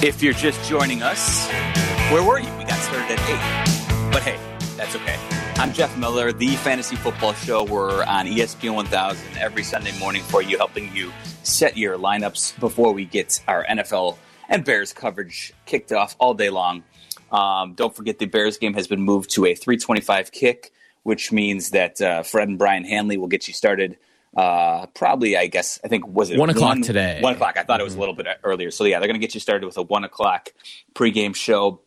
If 0.02 0.22
you're 0.22 0.34
just 0.34 0.62
joining 0.68 1.02
us, 1.02 1.48
where 2.12 2.22
were 2.22 2.38
you? 2.38 2.48
We 2.58 2.64
got 2.64 2.78
started 2.78 3.18
at 3.18 4.10
8. 4.10 4.12
But 4.12 4.22
hey, 4.22 4.38
that's 4.76 4.94
okay. 4.94 5.35
I'm 5.58 5.72
Jeff 5.72 5.96
Meller, 5.96 6.32
the 6.32 6.54
Fantasy 6.56 6.96
Football 6.96 7.32
Show. 7.32 7.64
We're 7.64 8.04
on 8.04 8.26
ESPN 8.26 8.74
1000 8.74 9.38
every 9.38 9.62
Sunday 9.62 9.98
morning 9.98 10.22
for 10.22 10.42
you, 10.42 10.58
helping 10.58 10.94
you 10.94 11.10
set 11.44 11.78
your 11.78 11.96
lineups 11.96 12.60
before 12.60 12.92
we 12.92 13.06
get 13.06 13.42
our 13.48 13.64
NFL 13.64 14.18
and 14.50 14.66
Bears 14.66 14.92
coverage 14.92 15.54
kicked 15.64 15.92
off 15.92 16.14
all 16.18 16.34
day 16.34 16.50
long. 16.50 16.84
Um, 17.32 17.72
don't 17.72 17.96
forget 17.96 18.18
the 18.18 18.26
Bears 18.26 18.58
game 18.58 18.74
has 18.74 18.86
been 18.86 19.00
moved 19.00 19.30
to 19.30 19.46
a 19.46 19.54
325 19.54 20.30
kick, 20.30 20.72
which 21.04 21.32
means 21.32 21.70
that 21.70 22.02
uh, 22.02 22.22
Fred 22.22 22.48
and 22.48 22.58
Brian 22.58 22.84
Hanley 22.84 23.16
will 23.16 23.26
get 23.26 23.48
you 23.48 23.54
started 23.54 23.96
uh, 24.36 24.84
probably, 24.88 25.38
I 25.38 25.46
guess, 25.46 25.80
I 25.82 25.88
think, 25.88 26.06
was 26.06 26.30
it 26.30 26.38
one 26.38 26.50
o'clock 26.50 26.68
one, 26.68 26.82
today? 26.82 27.18
One 27.22 27.32
o'clock. 27.32 27.56
I 27.56 27.62
thought 27.62 27.76
mm-hmm. 27.76 27.80
it 27.80 27.84
was 27.84 27.94
a 27.94 27.96
mm-hmm. 27.96 28.00
little 28.00 28.14
bit 28.14 28.26
earlier. 28.44 28.70
So, 28.70 28.84
yeah, 28.84 28.98
they're 28.98 29.08
going 29.08 29.18
to 29.18 29.26
get 29.26 29.32
you 29.32 29.40
started 29.40 29.64
with 29.64 29.78
a 29.78 29.82
one 29.82 30.04
o'clock 30.04 30.50
pregame 30.94 31.34
show. 31.34 31.80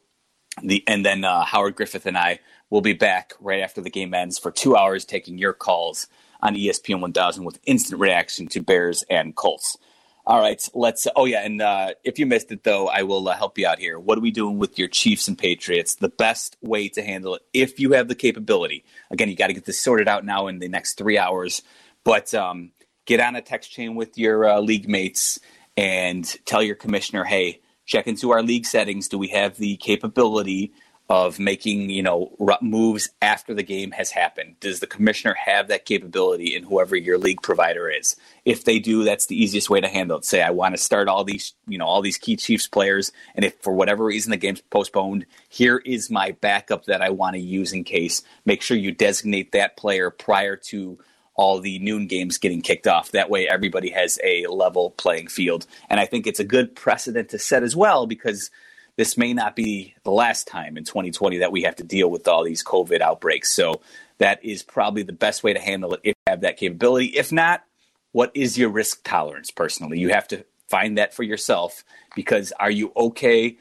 The, 0.63 0.84
and 0.88 1.05
then 1.05 1.24
uh, 1.24 1.43
Howard 1.43 1.76
Griffith 1.76 2.07
and 2.07 2.17
I 2.17 2.39
will 2.70 2.82
be 2.82 2.93
back 2.93 3.34
right 3.39 3.61
after 3.61 3.82
the 3.82 3.89
game 3.89 4.13
ends 4.13 4.38
for 4.38 4.51
two 4.51 4.76
hours 4.76 5.05
taking 5.05 5.38
your 5.38 5.53
calls 5.53 6.07
on 6.41 6.55
ESPN 6.55 7.01
1000 7.01 7.43
with 7.43 7.59
instant 7.65 7.99
reaction 7.99 8.47
to 8.47 8.61
Bears 8.61 9.03
and 9.09 9.36
Colts. 9.36 9.78
All 10.26 10.39
right, 10.39 10.63
let's. 10.76 11.07
Oh 11.15 11.26
yeah, 11.26 11.43
and 11.43 11.59
uh, 11.59 11.93
if 12.03 12.20
you 12.20 12.28
missed 12.28 12.51
it 12.51 12.63
though, 12.63 12.88
I 12.88 13.01
will 13.01 13.28
uh, 13.28 13.36
help 13.36 13.57
you 13.57 13.65
out 13.65 13.80
here. 13.80 13.97
What 13.97 14.15
are 14.15 14.22
we 14.22 14.30
doing 14.30 14.59
with 14.59 14.78
your 14.78 14.88
Chiefs 14.88 15.28
and 15.28 15.36
Patriots? 15.36 15.95
The 15.95 16.09
best 16.09 16.55
way 16.61 16.88
to 16.89 17.01
handle 17.01 17.34
it, 17.36 17.41
if 17.51 17.80
you 17.80 17.93
have 17.93 18.07
the 18.07 18.15
capability. 18.15 18.86
Again, 19.09 19.30
you 19.30 19.36
got 19.36 19.47
to 19.47 19.53
get 19.53 19.65
this 19.65 19.82
sorted 19.82 20.07
out 20.07 20.24
now 20.24 20.45
in 20.45 20.59
the 20.59 20.67
next 20.67 20.99
three 20.99 21.17
hours. 21.17 21.63
But 22.03 22.34
um, 22.36 22.72
get 23.07 23.20
on 23.20 23.36
a 23.36 23.41
text 23.41 23.72
chain 23.72 23.95
with 23.95 24.20
your 24.20 24.47
uh, 24.47 24.59
league 24.59 24.88
mates 24.88 25.39
and 25.76 26.26
tell 26.45 26.61
your 26.61 26.76
commissioner, 26.76 27.24
hey, 27.24 27.61
check 27.86 28.05
into 28.05 28.30
our 28.30 28.43
league 28.43 28.67
settings. 28.67 29.07
Do 29.07 29.17
we 29.17 29.30
have 29.30 29.57
the 29.57 29.78
capability 29.78 30.74
of 31.10 31.39
making 31.39 31.89
you 31.89 32.03
know 32.03 32.32
moves 32.62 33.10
after 33.22 33.53
the 33.53 33.64
game 33.64 33.91
has 33.91 34.12
happened. 34.12 34.55
Does 34.60 34.80
the 34.80 34.88
commissioner 34.88 35.36
have 35.45 35.68
that 35.68 35.86
capability 35.86 36.55
in 36.55 36.64
whoever 36.64 36.95
your 36.95 37.18
league 37.18 37.41
provider 37.41 37.89
is? 37.89 38.16
If 38.45 38.64
they 38.64 38.78
do, 38.78 39.03
that's 39.03 39.26
the 39.26 39.41
easiest 39.41 39.72
way 39.72 39.82
to 39.82 39.88
handle 39.88 40.20
it. 40.20 40.26
Say 40.26 40.41
I 40.41 40.51
want 40.51 40.76
to 40.76 40.82
start 40.82 41.07
all 41.07 41.24
these 41.24 41.53
you 41.68 41.80
know 41.80 41.86
all 41.86 42.01
these 42.01 42.20
key 42.20 42.36
Chiefs 42.36 42.68
players, 42.68 43.12
and 43.34 43.43
if 43.43 43.60
for 43.60 43.74
whatever 43.74 44.05
reason 44.05 44.30
the 44.30 44.38
game's 44.38 44.62
postponed, 44.62 45.26
here 45.49 45.78
is 45.78 46.12
my 46.12 46.32
backup 46.32 46.86
that 46.86 47.01
I 47.01 47.10
want 47.10 47.36
to 47.36 47.41
use 47.41 47.74
in 47.74 47.84
case. 47.84 48.22
Make 48.45 48.62
sure 48.62 48.78
you 48.78 48.91
designate 48.91 49.51
that 49.53 49.78
player 49.78 50.12
prior 50.12 50.55
to 50.55 50.99
all 51.34 51.60
the 51.60 51.80
noon 51.80 52.05
games 52.05 52.38
getting 52.38 52.62
kicked 52.62 52.86
off. 52.86 53.12
That 53.14 53.30
way, 53.30 53.47
everybody 53.47 53.89
has 53.91 54.20
a 54.24 54.45
level 54.47 54.91
playing 54.91 55.30
field, 55.30 55.66
and 55.89 55.99
I 55.99 56.05
think 56.05 56.28
it's 56.28 56.39
a 56.39 56.43
good 56.43 56.76
precedent 56.76 57.30
to 57.30 57.39
set 57.39 57.64
as 57.64 57.76
well 57.76 58.05
because 58.05 58.51
this 59.00 59.18
may 59.18 59.34
not 59.34 59.56
be 59.56 59.95
the 60.04 60.12
last 60.12 60.45
time 60.45 60.76
in 60.76 60.84
2020 60.84 61.38
that 61.38 61.54
we 61.54 61.62
have 61.62 61.78
to 61.78 61.86
deal 61.86 62.12
with 62.12 62.28
all 62.28 62.43
these 62.43 62.62
COVID 62.62 63.00
outbreaks. 63.00 63.50
So 63.50 63.80
that 64.18 64.43
is 64.43 64.62
probably 64.62 65.04
the 65.04 65.14
best 65.14 65.41
way 65.41 65.54
to 65.54 65.60
handle 65.60 65.93
it 65.93 66.02
if 66.04 66.16
you 66.18 66.32
have 66.32 66.41
that 66.41 66.58
capability. 66.58 67.06
If 67.06 67.32
not, 67.32 67.64
what 68.12 68.30
is 68.34 68.58
your 68.58 68.68
risk 68.68 69.06
tolerance 69.06 69.52
personally? 69.52 70.00
You 70.00 70.10
have 70.10 70.28
to 70.28 70.43
find 70.68 70.97
that 70.97 71.14
for 71.14 71.24
yourself 71.24 71.86
because 72.14 72.52
are 72.60 72.70
you 72.70 72.91
okay 72.97 73.58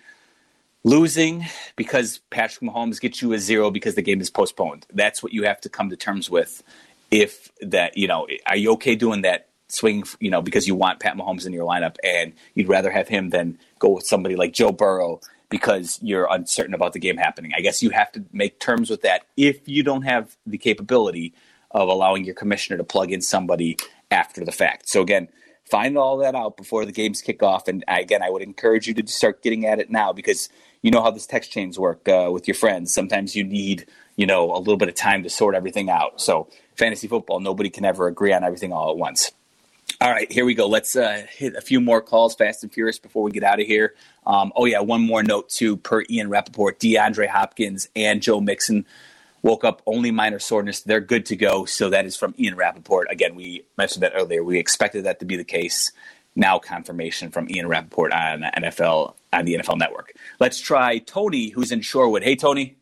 losing 0.82 1.46
because 1.76 2.18
Patrick 2.30 2.68
Mahomes 2.68 3.00
gets 3.00 3.22
you 3.22 3.32
a 3.32 3.38
zero 3.38 3.70
because 3.70 3.94
the 3.94 4.02
game 4.02 4.20
is 4.20 4.30
postponed? 4.30 4.86
That's 4.92 5.22
what 5.22 5.32
you 5.32 5.44
have 5.44 5.60
to 5.60 5.68
come 5.68 5.88
to 5.90 5.96
terms 5.96 6.28
with. 6.28 6.64
If 7.12 7.52
that, 7.60 7.96
you 7.96 8.08
know, 8.08 8.26
are 8.44 8.56
you 8.56 8.72
okay 8.72 8.96
doing 8.96 9.22
that 9.22 9.47
swing, 9.68 10.04
you 10.20 10.30
know, 10.30 10.42
because 10.42 10.66
you 10.66 10.74
want 10.74 11.00
Pat 11.00 11.16
Mahomes 11.16 11.46
in 11.46 11.52
your 11.52 11.66
lineup 11.66 11.96
and 12.02 12.32
you'd 12.54 12.68
rather 12.68 12.90
have 12.90 13.08
him 13.08 13.30
than 13.30 13.58
go 13.78 13.90
with 13.90 14.06
somebody 14.06 14.36
like 14.36 14.52
Joe 14.52 14.72
Burrow 14.72 15.20
because 15.50 15.98
you're 16.02 16.28
uncertain 16.30 16.74
about 16.74 16.92
the 16.92 16.98
game 16.98 17.16
happening. 17.16 17.52
I 17.56 17.60
guess 17.60 17.82
you 17.82 17.90
have 17.90 18.12
to 18.12 18.24
make 18.32 18.60
terms 18.60 18.90
with 18.90 19.02
that 19.02 19.22
if 19.36 19.66
you 19.66 19.82
don't 19.82 20.02
have 20.02 20.36
the 20.46 20.58
capability 20.58 21.34
of 21.70 21.88
allowing 21.88 22.24
your 22.24 22.34
commissioner 22.34 22.76
to 22.78 22.84
plug 22.84 23.12
in 23.12 23.20
somebody 23.20 23.76
after 24.10 24.44
the 24.44 24.52
fact. 24.52 24.88
So 24.88 25.02
again, 25.02 25.28
find 25.70 25.98
all 25.98 26.18
that 26.18 26.34
out 26.34 26.56
before 26.56 26.84
the 26.84 26.92
games 26.92 27.20
kick 27.20 27.42
off. 27.42 27.68
And 27.68 27.84
again, 27.88 28.22
I 28.22 28.30
would 28.30 28.42
encourage 28.42 28.86
you 28.86 28.94
to 28.94 29.06
start 29.06 29.42
getting 29.42 29.66
at 29.66 29.78
it 29.78 29.90
now 29.90 30.12
because 30.12 30.48
you 30.82 30.90
know 30.90 31.02
how 31.02 31.10
this 31.10 31.26
text 31.26 31.50
chains 31.50 31.78
work 31.78 32.08
uh, 32.08 32.30
with 32.32 32.46
your 32.46 32.54
friends. 32.54 32.92
Sometimes 32.92 33.34
you 33.34 33.44
need, 33.44 33.86
you 34.16 34.26
know, 34.26 34.54
a 34.54 34.58
little 34.58 34.76
bit 34.76 34.88
of 34.88 34.94
time 34.94 35.22
to 35.24 35.30
sort 35.30 35.54
everything 35.54 35.90
out. 35.90 36.20
So 36.20 36.48
fantasy 36.76 37.08
football, 37.08 37.40
nobody 37.40 37.68
can 37.68 37.84
ever 37.84 38.06
agree 38.06 38.32
on 38.32 38.44
everything 38.44 38.72
all 38.72 38.90
at 38.90 38.96
once. 38.96 39.32
All 40.00 40.10
right, 40.10 40.30
here 40.30 40.44
we 40.44 40.54
go. 40.54 40.68
Let's 40.68 40.94
uh, 40.94 41.26
hit 41.28 41.56
a 41.56 41.60
few 41.60 41.80
more 41.80 42.00
calls 42.00 42.36
fast 42.36 42.62
and 42.62 42.72
furious 42.72 43.00
before 43.00 43.24
we 43.24 43.32
get 43.32 43.42
out 43.42 43.60
of 43.60 43.66
here. 43.66 43.94
Um, 44.24 44.52
oh, 44.54 44.64
yeah, 44.64 44.78
one 44.78 45.00
more 45.00 45.24
note, 45.24 45.48
too, 45.48 45.76
per 45.76 46.04
Ian 46.08 46.28
Rapoport. 46.28 46.78
DeAndre 46.78 47.26
Hopkins 47.26 47.88
and 47.96 48.22
Joe 48.22 48.40
Mixon 48.40 48.86
woke 49.42 49.64
up 49.64 49.82
only 49.86 50.12
minor 50.12 50.38
soreness. 50.38 50.82
They're 50.82 51.00
good 51.00 51.26
to 51.26 51.36
go. 51.36 51.64
So 51.64 51.90
that 51.90 52.06
is 52.06 52.16
from 52.16 52.32
Ian 52.38 52.54
Rapoport. 52.54 53.08
Again, 53.10 53.34
we 53.34 53.64
mentioned 53.76 54.04
that 54.04 54.12
earlier. 54.14 54.44
We 54.44 54.60
expected 54.60 55.04
that 55.04 55.18
to 55.18 55.24
be 55.24 55.36
the 55.36 55.42
case. 55.42 55.90
Now 56.36 56.60
confirmation 56.60 57.30
from 57.30 57.50
Ian 57.50 57.66
Rapoport 57.66 58.12
on 58.12 58.42
NFL 58.42 59.14
on 59.32 59.44
the 59.44 59.54
NFL 59.56 59.78
Network. 59.78 60.12
Let's 60.38 60.60
try 60.60 60.98
Tony, 60.98 61.48
who's 61.48 61.72
in 61.72 61.80
Shorewood. 61.80 62.22
Hey, 62.22 62.36
Tony. 62.36 62.76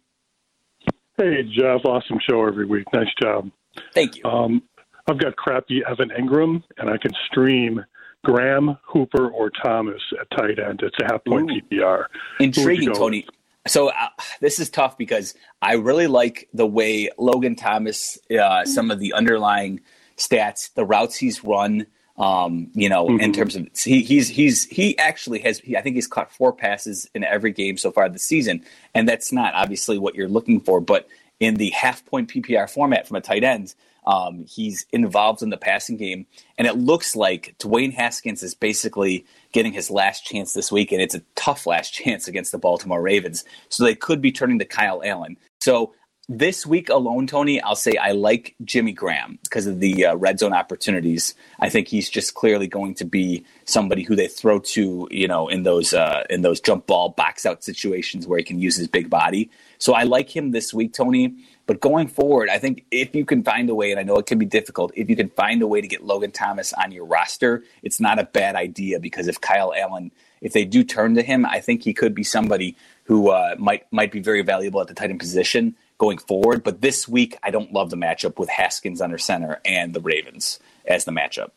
Hey, 1.17 1.43
Jeff. 1.45 1.81
Awesome 1.87 2.19
show 2.29 2.47
every 2.47 2.67
week. 2.67 2.85
Nice 2.93 3.13
job. 3.21 3.51
Thank 3.95 4.17
you. 4.17 4.25
Um, 4.25 4.63
I've 5.09 5.19
got 5.19 5.37
crappy 5.37 5.83
Evan 5.87 6.11
Engram, 6.11 6.63
and 6.79 6.91
I 6.91 6.99
can 6.99 7.13
stream 7.27 7.85
Graham, 8.25 8.77
Hooper, 8.85 9.29
or 9.29 9.51
Thomas 9.51 10.03
at 10.21 10.29
tight 10.37 10.59
end. 10.59 10.81
It's 10.83 10.97
a 11.01 11.05
half 11.05 11.25
point 11.25 11.51
Ooh. 11.51 11.61
PPR. 11.61 12.07
Intriguing, 12.41 12.93
Tony. 12.93 13.27
So 13.69 13.89
uh, 13.89 14.09
this 14.41 14.59
is 14.59 14.71
tough 14.71 14.99
because 14.99 15.35
I 15.63 15.75
really 15.75 16.07
like 16.07 16.49
the 16.53 16.67
way 16.67 17.11
Logan 17.19 17.57
Thomas, 17.57 18.19
uh, 18.37 18.65
some 18.65 18.91
of 18.91 18.99
the 18.99 19.13
underlying 19.13 19.81
stats, 20.17 20.73
the 20.75 20.85
routes 20.85 21.17
he's 21.17 21.45
run. 21.45 21.87
Um, 22.19 22.71
you 22.73 22.89
know, 22.89 23.07
mm-hmm. 23.07 23.21
in 23.21 23.33
terms 23.35 23.57
of 23.57 23.69
he, 23.77 24.03
he's 24.03 24.29
he's 24.29 24.65
he 24.65 24.97
actually 24.99 25.41
has 25.41 25.59
he, 25.59 25.77
I 25.77 25.83
think 25.83 25.97
he's 25.97 26.07
caught 26.07 26.33
four 26.33 26.53
passes 26.53 27.11
in 27.15 27.23
every 27.25 27.53
game 27.53 27.77
so 27.77 27.93
far 27.93 28.09
this 28.09 28.23
season, 28.23 28.65
and 28.95 29.07
that's 29.07 29.33
not 29.33 29.53
obviously 29.55 29.99
what 29.99 30.15
you're 30.15 30.29
looking 30.29 30.61
for. 30.61 30.81
But 30.81 31.09
in 31.41 31.57
the 31.57 31.71
half 31.71 32.07
point 32.07 32.33
PPR 32.33 32.71
format 32.71 33.07
from 33.07 33.17
a 33.17 33.21
tight 33.21 33.45
end, 33.45 33.75
um, 34.07 34.45
he's 34.49 34.87
involved 34.93 35.43
in 35.43 35.51
the 35.51 35.57
passing 35.57 35.97
game, 35.97 36.27
and 36.57 36.67
it 36.67 36.77
looks 36.77 37.17
like 37.17 37.57
Dwayne 37.59 37.93
Haskins 37.93 38.43
is 38.43 38.55
basically 38.55 39.27
getting 39.53 39.73
his 39.73 39.91
last 39.91 40.25
chance 40.25 40.53
this 40.53 40.71
week, 40.71 40.93
and 40.93 41.03
it's 41.03 41.15
a 41.15 41.23
tough 41.35 41.67
last 41.67 41.93
chance 41.95 42.29
against 42.29 42.53
the 42.53 42.59
Baltimore 42.59 43.03
Ravens. 43.03 43.45
So 43.69 43.85
they 43.85 43.95
could 43.95 44.21
be 44.21 44.33
turning 44.33 44.59
to 44.61 44.65
Kyle 44.65 45.03
Allen. 45.05 45.37
So 45.61 45.95
this 46.29 46.67
week 46.67 46.89
alone, 46.89 47.29
Tony, 47.29 47.61
I'll 47.61 47.77
say 47.77 47.97
I 47.97 48.11
like 48.11 48.57
Jimmy 48.65 48.93
Graham 48.93 49.39
because 49.45 49.67
of 49.67 49.79
the 49.79 50.07
uh, 50.07 50.17
red 50.17 50.41
zone 50.41 50.53
opportunities. 50.53 51.35
I 51.61 51.69
think 51.69 51.87
he's 51.87 52.11
just 52.11 52.35
clearly 52.35 52.67
going 52.67 52.95
to 52.95 53.05
be 53.05 53.45
somebody 53.65 54.03
who 54.03 54.17
they 54.17 54.27
throw 54.27 54.59
to, 54.59 55.07
you 55.11 55.29
know, 55.29 55.47
in 55.47 55.63
those 55.63 55.95
uh, 55.95 56.25
in 56.29 56.43
those 56.43 56.61
jump 56.61 56.87
ball 56.87 57.11
box 57.11 57.47
out 57.47 57.63
situations 57.63 58.27
where 58.27 58.39
he 58.39 58.45
can 58.45 58.59
use 58.59 58.77
his 58.77 58.89
big 58.89 59.09
body. 59.09 59.51
So 59.79 59.95
I 59.95 60.03
like 60.03 60.35
him 60.35 60.51
this 60.51 60.75
week, 60.75 60.93
Tony. 60.95 61.37
But 61.67 61.81
going 61.81 62.09
forward, 62.09 62.49
I 62.49 62.59
think 62.59 62.85
if 62.91 63.15
you 63.15 63.25
can 63.25 63.43
find 63.43 63.69
a 63.71 63.75
way, 63.75 63.91
and 63.91 63.99
I 63.99 64.05
know 64.05 64.17
it 64.19 64.27
can 64.27 64.39
be 64.39 64.47
difficult, 64.47 64.93
if 64.95 65.11
you 65.11 65.17
can 65.17 65.31
find 65.31 65.63
a 65.63 65.67
way 65.67 65.81
to 65.81 65.89
get 65.89 66.05
Logan 66.05 66.31
Thomas 66.31 66.73
on 66.73 66.93
your 66.93 67.05
roster, 67.05 67.65
it's 67.83 68.01
not 68.01 68.19
a 68.21 68.25
bad 68.25 68.55
idea 68.55 69.01
because 69.01 69.27
if 69.29 69.41
Kyle 69.41 69.73
Allen, 69.77 70.13
if 70.41 70.53
they 70.53 70.65
do 70.65 70.85
turn 70.85 71.15
to 71.17 71.23
him, 71.23 71.45
I 71.45 71.61
think 71.61 71.83
he 71.83 71.93
could 71.93 72.15
be 72.15 72.23
somebody 72.23 72.77
who 73.05 73.31
uh, 73.31 73.55
might 73.59 73.91
might 73.93 74.11
be 74.11 74.21
very 74.21 74.43
valuable 74.43 74.81
at 74.81 74.89
the 74.89 74.95
tight 74.95 75.11
end 75.11 75.21
position 75.21 75.77
going 75.99 76.19
forward. 76.19 76.63
But 76.63 76.81
this 76.81 77.09
week, 77.09 77.37
I 77.43 77.51
don't 77.51 77.73
love 77.73 77.91
the 77.91 77.97
matchup 77.97 78.39
with 78.39 78.49
Haskins 78.49 79.01
under 79.01 79.19
center 79.19 79.61
and 79.65 79.95
the 79.95 80.01
Ravens 80.01 80.61
as 80.87 81.05
the 81.05 81.13
matchup. 81.13 81.51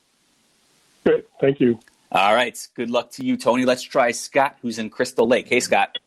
Great, 1.06 1.26
thank 1.40 1.60
you. 1.60 1.80
All 2.12 2.34
right, 2.34 2.68
good 2.76 2.90
luck 2.90 3.12
to 3.12 3.26
you, 3.26 3.38
Tony. 3.38 3.66
Let's 3.66 3.84
try 3.84 4.12
Scott, 4.12 4.58
who's 4.62 4.80
in 4.80 4.90
Crystal 4.90 5.28
Lake. 5.28 5.48
Hey, 5.48 5.60
Scott. 5.60 5.98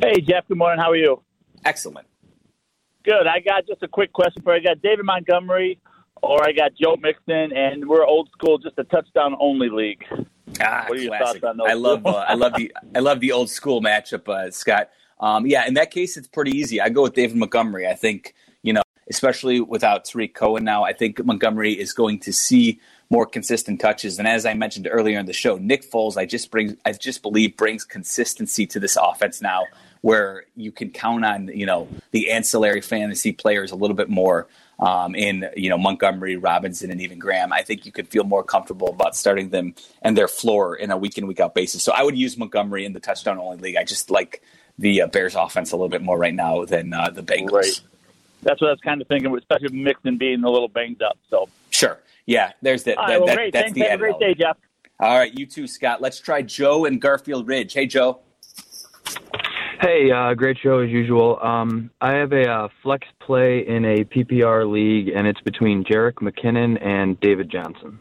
Hey, 0.00 0.20
Jeff. 0.20 0.46
Good 0.46 0.58
morning. 0.58 0.78
How 0.78 0.90
are 0.90 0.96
you? 0.96 1.22
Excellent. 1.64 2.06
Good. 3.02 3.26
I 3.26 3.40
got 3.40 3.66
just 3.66 3.82
a 3.82 3.88
quick 3.88 4.12
question 4.12 4.42
for 4.42 4.54
you. 4.54 4.60
I 4.60 4.74
got 4.74 4.82
David 4.82 5.04
Montgomery 5.04 5.80
or 6.22 6.46
I 6.46 6.52
got 6.52 6.72
Joe 6.80 6.96
Mixon, 7.00 7.56
and 7.56 7.88
we're 7.88 8.04
old 8.04 8.30
school, 8.32 8.58
just 8.58 8.78
a 8.78 8.84
touchdown 8.84 9.34
only 9.40 9.68
league. 9.68 10.04
Ah, 10.60 10.84
what 10.86 10.98
are 10.98 11.00
your 11.00 11.16
classic. 11.16 11.40
thoughts 11.40 11.50
on 11.50 11.56
those? 11.56 11.66
I 11.68 11.74
love, 11.74 12.06
uh, 12.06 12.10
I 12.10 12.34
love 12.34 12.54
the, 12.54 12.74
I 12.94 12.98
love 12.98 13.20
the 13.20 13.32
old 13.32 13.48
school 13.48 13.80
matchup, 13.80 14.28
uh, 14.28 14.50
Scott. 14.50 14.90
Um, 15.20 15.46
yeah, 15.46 15.66
in 15.66 15.74
that 15.74 15.90
case, 15.90 16.16
it's 16.16 16.28
pretty 16.28 16.56
easy. 16.56 16.80
I 16.80 16.88
go 16.88 17.02
with 17.02 17.14
David 17.14 17.36
Montgomery. 17.36 17.86
I 17.86 17.94
think 17.94 18.34
you 18.62 18.72
know, 18.72 18.82
especially 19.08 19.60
without 19.60 20.04
Tarik 20.04 20.34
Cohen 20.34 20.64
now, 20.64 20.84
I 20.84 20.92
think 20.92 21.24
Montgomery 21.24 21.72
is 21.72 21.92
going 21.92 22.20
to 22.20 22.32
see 22.32 22.80
more 23.10 23.26
consistent 23.26 23.80
touches. 23.80 24.18
And 24.18 24.28
as 24.28 24.46
I 24.46 24.54
mentioned 24.54 24.88
earlier 24.90 25.18
in 25.18 25.26
the 25.26 25.32
show, 25.32 25.56
Nick 25.56 25.88
Foles, 25.90 26.16
I 26.16 26.26
just 26.26 26.50
bring, 26.50 26.76
I 26.84 26.92
just 26.92 27.22
believe 27.22 27.56
brings 27.56 27.84
consistency 27.84 28.66
to 28.68 28.78
this 28.78 28.96
offense 29.00 29.42
now 29.42 29.64
where 30.02 30.44
you 30.56 30.72
can 30.72 30.90
count 30.90 31.24
on 31.24 31.48
you 31.48 31.66
know 31.66 31.88
the 32.10 32.30
ancillary 32.30 32.80
fantasy 32.80 33.32
players 33.32 33.70
a 33.70 33.76
little 33.76 33.96
bit 33.96 34.08
more 34.08 34.46
um, 34.78 35.14
in 35.14 35.48
you 35.56 35.68
know 35.68 35.78
Montgomery, 35.78 36.36
Robinson, 36.36 36.90
and 36.90 37.00
even 37.00 37.18
Graham. 37.18 37.52
I 37.52 37.62
think 37.62 37.84
you 37.84 37.92
could 37.92 38.08
feel 38.08 38.24
more 38.24 38.42
comfortable 38.42 38.88
about 38.88 39.14
starting 39.14 39.50
them 39.50 39.74
and 40.02 40.16
their 40.16 40.28
floor 40.28 40.74
in 40.74 40.90
a 40.90 40.96
week 40.96 41.18
in 41.18 41.26
week 41.26 41.40
out 41.40 41.54
basis. 41.54 41.82
So 41.82 41.92
I 41.92 42.02
would 42.02 42.16
use 42.16 42.38
Montgomery 42.38 42.84
in 42.84 42.92
the 42.92 43.00
touchdown 43.00 43.38
only 43.38 43.58
league. 43.58 43.76
I 43.76 43.84
just 43.84 44.10
like 44.10 44.42
the 44.80 45.02
uh, 45.02 45.06
Bears 45.06 45.34
offense 45.34 45.72
a 45.72 45.76
little 45.76 45.88
bit 45.88 46.02
more 46.02 46.18
right 46.18 46.34
now 46.34 46.64
than 46.64 46.92
uh, 46.92 47.10
the 47.10 47.22
Bengals. 47.22 47.52
Right. 47.52 47.80
That's 48.42 48.60
what 48.60 48.68
I 48.68 48.70
was 48.70 48.80
kind 48.80 49.00
of 49.02 49.06
thinking, 49.06 49.36
especially 49.36 49.64
with 49.64 49.74
Mixon 49.74 50.16
being 50.16 50.42
a 50.42 50.50
little 50.50 50.68
banged 50.68 51.02
up. 51.02 51.18
So 51.28 51.48
sure, 51.70 51.98
yeah. 52.26 52.52
There's 52.62 52.84
that. 52.84 52.96
that, 52.96 53.20
well, 53.20 53.26
that 53.26 53.36
great. 53.36 53.52
That's 53.52 53.72
Thanks. 53.72 53.78
the 53.78 53.84
Have 53.84 54.00
a 54.00 54.12
great 54.12 54.18
day, 54.18 54.34
Jeff. 54.34 54.56
All 54.98 55.16
right, 55.16 55.32
you 55.38 55.46
too, 55.46 55.66
Scott. 55.66 56.00
Let's 56.00 56.20
try 56.20 56.42
Joe 56.42 56.86
and 56.86 57.00
Garfield 57.00 57.46
Ridge. 57.46 57.72
Hey, 57.72 57.86
Joe. 57.86 58.20
Hey, 59.80 60.10
uh, 60.10 60.34
great 60.34 60.58
show 60.58 60.80
as 60.80 60.90
usual. 60.90 61.38
Um, 61.42 61.90
I 62.02 62.12
have 62.12 62.32
a 62.32 62.46
uh, 62.46 62.68
flex 62.82 63.06
play 63.18 63.66
in 63.66 63.86
a 63.86 64.04
PPR 64.04 64.70
league, 64.70 65.08
and 65.08 65.26
it's 65.26 65.40
between 65.40 65.84
Jerick 65.84 66.16
McKinnon 66.16 66.84
and 66.84 67.18
David 67.20 67.50
Johnson. 67.50 68.00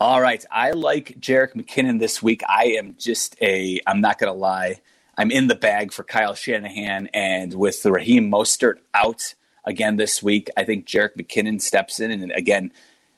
All 0.00 0.22
right, 0.22 0.42
I 0.50 0.70
like 0.70 1.18
Jerick 1.20 1.54
McKinnon 1.54 2.00
this 2.00 2.22
week. 2.22 2.42
I 2.48 2.76
am 2.78 2.96
just 2.98 3.36
a. 3.42 3.80
I'm 3.86 4.00
not 4.00 4.18
going 4.18 4.32
to 4.32 4.38
lie. 4.38 4.80
I'm 5.16 5.30
in 5.30 5.46
the 5.48 5.54
bag 5.54 5.92
for 5.92 6.04
Kyle 6.04 6.34
Shanahan, 6.34 7.08
and 7.14 7.54
with 7.54 7.82
the 7.82 7.92
Raheem 7.92 8.30
Mostert 8.30 8.76
out 8.94 9.34
again 9.64 9.96
this 9.96 10.22
week, 10.22 10.50
I 10.56 10.64
think 10.64 10.86
Jerick 10.86 11.16
McKinnon 11.16 11.60
steps 11.60 12.00
in, 12.00 12.10
and 12.10 12.32
again, 12.32 12.72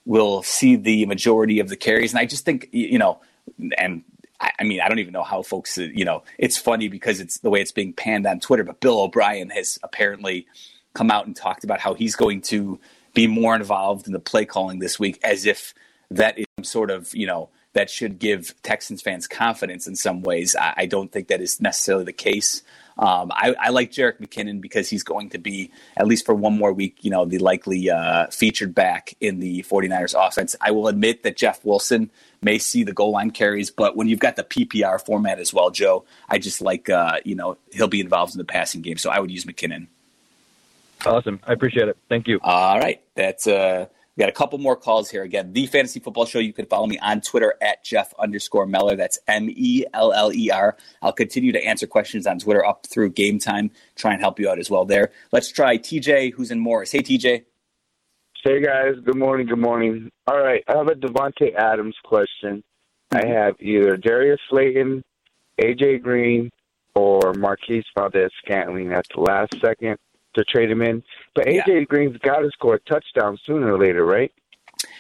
will 0.06 0.42
see 0.42 0.76
the 0.76 1.06
majority 1.06 1.60
of 1.60 1.68
the 1.68 1.76
carries. 1.76 2.12
And 2.12 2.20
I 2.20 2.24
just 2.24 2.44
think 2.44 2.68
you 2.72 2.98
know, 2.98 3.20
and 3.76 4.04
I 4.40 4.64
mean, 4.64 4.80
I 4.80 4.88
don't 4.88 5.00
even 5.00 5.12
know 5.12 5.24
how 5.24 5.42
folks, 5.42 5.76
uh, 5.78 5.82
you 5.82 6.04
know, 6.04 6.22
it's 6.38 6.56
funny 6.56 6.88
because 6.88 7.20
it's 7.20 7.38
the 7.38 7.50
way 7.50 7.60
it's 7.60 7.72
being 7.72 7.92
panned 7.92 8.26
on 8.26 8.40
Twitter, 8.40 8.64
but 8.64 8.80
Bill 8.80 9.00
O'Brien 9.00 9.50
has 9.50 9.78
apparently 9.82 10.46
come 10.94 11.10
out 11.10 11.26
and 11.26 11.34
talked 11.34 11.64
about 11.64 11.80
how 11.80 11.94
he's 11.94 12.14
going 12.14 12.40
to 12.42 12.78
be 13.14 13.26
more 13.26 13.56
involved 13.56 14.06
in 14.06 14.12
the 14.12 14.20
play 14.20 14.44
calling 14.44 14.78
this 14.78 14.98
week 14.98 15.18
as 15.24 15.44
if 15.44 15.74
that 16.10 16.38
is 16.38 16.46
sort 16.62 16.90
of, 16.90 17.12
you 17.14 17.26
know, 17.26 17.48
that 17.78 17.88
should 17.88 18.18
give 18.18 18.60
Texans 18.64 19.00
fans 19.00 19.28
confidence 19.28 19.86
in 19.86 19.94
some 19.94 20.22
ways. 20.22 20.56
I, 20.56 20.74
I 20.78 20.86
don't 20.86 21.12
think 21.12 21.28
that 21.28 21.40
is 21.40 21.60
necessarily 21.60 22.02
the 22.02 22.12
case. 22.12 22.62
Um, 22.98 23.30
I, 23.32 23.54
I, 23.60 23.68
like 23.68 23.92
Jerick 23.92 24.18
McKinnon 24.18 24.60
because 24.60 24.90
he's 24.90 25.04
going 25.04 25.30
to 25.30 25.38
be, 25.38 25.70
at 25.96 26.08
least 26.08 26.26
for 26.26 26.34
one 26.34 26.58
more 26.58 26.72
week, 26.72 26.96
you 27.02 27.12
know, 27.12 27.24
the 27.24 27.38
likely 27.38 27.88
uh, 27.88 28.26
featured 28.32 28.74
back 28.74 29.14
in 29.20 29.38
the 29.38 29.62
49ers 29.62 30.16
offense. 30.18 30.56
I 30.60 30.72
will 30.72 30.88
admit 30.88 31.22
that 31.22 31.36
Jeff 31.36 31.64
Wilson 31.64 32.10
may 32.42 32.58
see 32.58 32.82
the 32.82 32.92
goal 32.92 33.12
line 33.12 33.30
carries, 33.30 33.70
but 33.70 33.94
when 33.94 34.08
you've 34.08 34.18
got 34.18 34.34
the 34.34 34.42
PPR 34.42 35.00
format 35.00 35.38
as 35.38 35.54
well, 35.54 35.70
Joe, 35.70 36.04
I 36.28 36.38
just 36.38 36.60
like, 36.60 36.90
uh, 36.90 37.20
you 37.24 37.36
know, 37.36 37.58
he'll 37.70 37.86
be 37.86 38.00
involved 38.00 38.34
in 38.34 38.38
the 38.38 38.44
passing 38.44 38.82
game. 38.82 38.98
So 38.98 39.08
I 39.10 39.20
would 39.20 39.30
use 39.30 39.44
McKinnon. 39.44 39.86
Awesome. 41.06 41.38
I 41.46 41.52
appreciate 41.52 41.86
it. 41.86 41.96
Thank 42.08 42.26
you. 42.26 42.40
All 42.42 42.80
right. 42.80 43.00
That's, 43.14 43.46
uh, 43.46 43.86
we 44.18 44.22
got 44.22 44.30
a 44.30 44.32
couple 44.32 44.58
more 44.58 44.74
calls 44.74 45.08
here. 45.08 45.22
Again, 45.22 45.52
the 45.52 45.66
Fantasy 45.66 46.00
Football 46.00 46.26
Show. 46.26 46.40
You 46.40 46.52
can 46.52 46.66
follow 46.66 46.88
me 46.88 46.98
on 46.98 47.20
Twitter 47.20 47.54
at 47.62 47.84
Jeff 47.84 48.12
underscore 48.18 48.66
Meller. 48.66 48.96
That's 48.96 49.16
M 49.28 49.48
E 49.48 49.84
L 49.94 50.12
L 50.12 50.32
E 50.32 50.50
R. 50.50 50.76
I'll 51.00 51.12
continue 51.12 51.52
to 51.52 51.64
answer 51.64 51.86
questions 51.86 52.26
on 52.26 52.40
Twitter 52.40 52.66
up 52.66 52.84
through 52.84 53.10
game 53.10 53.38
time. 53.38 53.70
Try 53.94 54.14
and 54.14 54.20
help 54.20 54.40
you 54.40 54.50
out 54.50 54.58
as 54.58 54.68
well 54.68 54.84
there. 54.84 55.12
Let's 55.30 55.52
try 55.52 55.78
TJ, 55.78 56.32
who's 56.32 56.50
in 56.50 56.58
Morris. 56.58 56.90
Hey, 56.90 56.98
TJ. 56.98 57.44
Hey, 58.42 58.60
guys. 58.60 58.94
Good 59.04 59.16
morning. 59.16 59.46
Good 59.46 59.60
morning. 59.60 60.10
All 60.26 60.42
right. 60.42 60.64
I 60.66 60.76
have 60.76 60.88
a 60.88 60.94
Davante 60.94 61.54
Adams 61.54 61.96
question. 62.02 62.64
I 63.12 63.20
mm-hmm. 63.20 63.30
have 63.30 63.54
either 63.60 63.96
Darius 63.96 64.40
Slayton, 64.50 65.04
AJ 65.60 66.02
Green, 66.02 66.50
or 66.96 67.34
Marquez 67.34 67.84
Valdes 67.96 68.32
Scantling 68.44 68.92
at 68.92 69.06
the 69.14 69.20
last 69.20 69.54
second 69.60 69.96
to 70.38 70.44
trade 70.44 70.70
him 70.70 70.82
in. 70.82 71.02
But 71.34 71.46
AJ 71.46 71.66
yeah. 71.66 71.80
Green's 71.80 72.16
got 72.18 72.38
to 72.38 72.50
score 72.50 72.74
a 72.74 72.80
touchdown 72.80 73.38
sooner 73.44 73.72
or 73.72 73.78
later, 73.78 74.04
right? 74.04 74.32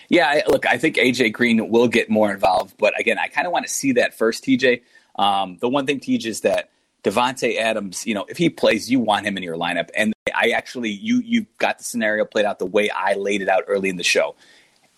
Yeah, 0.08 0.40
look, 0.48 0.66
I 0.66 0.78
think 0.78 0.96
AJ 0.96 1.32
Green 1.32 1.68
will 1.68 1.88
get 1.88 2.10
more 2.10 2.32
involved, 2.32 2.74
but 2.78 2.98
again, 2.98 3.18
I 3.18 3.28
kind 3.28 3.46
of 3.46 3.52
want 3.52 3.66
to 3.66 3.72
see 3.72 3.92
that 3.92 4.14
first, 4.14 4.44
TJ. 4.44 4.82
Um, 5.16 5.58
the 5.60 5.68
one 5.68 5.86
thing, 5.86 6.00
TJ, 6.00 6.26
is 6.26 6.40
that 6.40 6.70
Davante 7.04 7.58
Adams, 7.58 8.06
you 8.06 8.14
know, 8.14 8.24
if 8.28 8.36
he 8.36 8.50
plays, 8.50 8.90
you 8.90 9.00
want 9.00 9.26
him 9.26 9.36
in 9.36 9.42
your 9.42 9.56
lineup. 9.56 9.90
And 9.94 10.12
I 10.34 10.50
actually, 10.50 10.90
you 10.90 11.20
you 11.24 11.46
got 11.58 11.78
the 11.78 11.84
scenario 11.84 12.24
played 12.24 12.44
out 12.44 12.58
the 12.58 12.66
way 12.66 12.90
I 12.90 13.14
laid 13.14 13.42
it 13.42 13.48
out 13.48 13.64
early 13.68 13.88
in 13.88 13.96
the 13.96 14.04
show. 14.04 14.34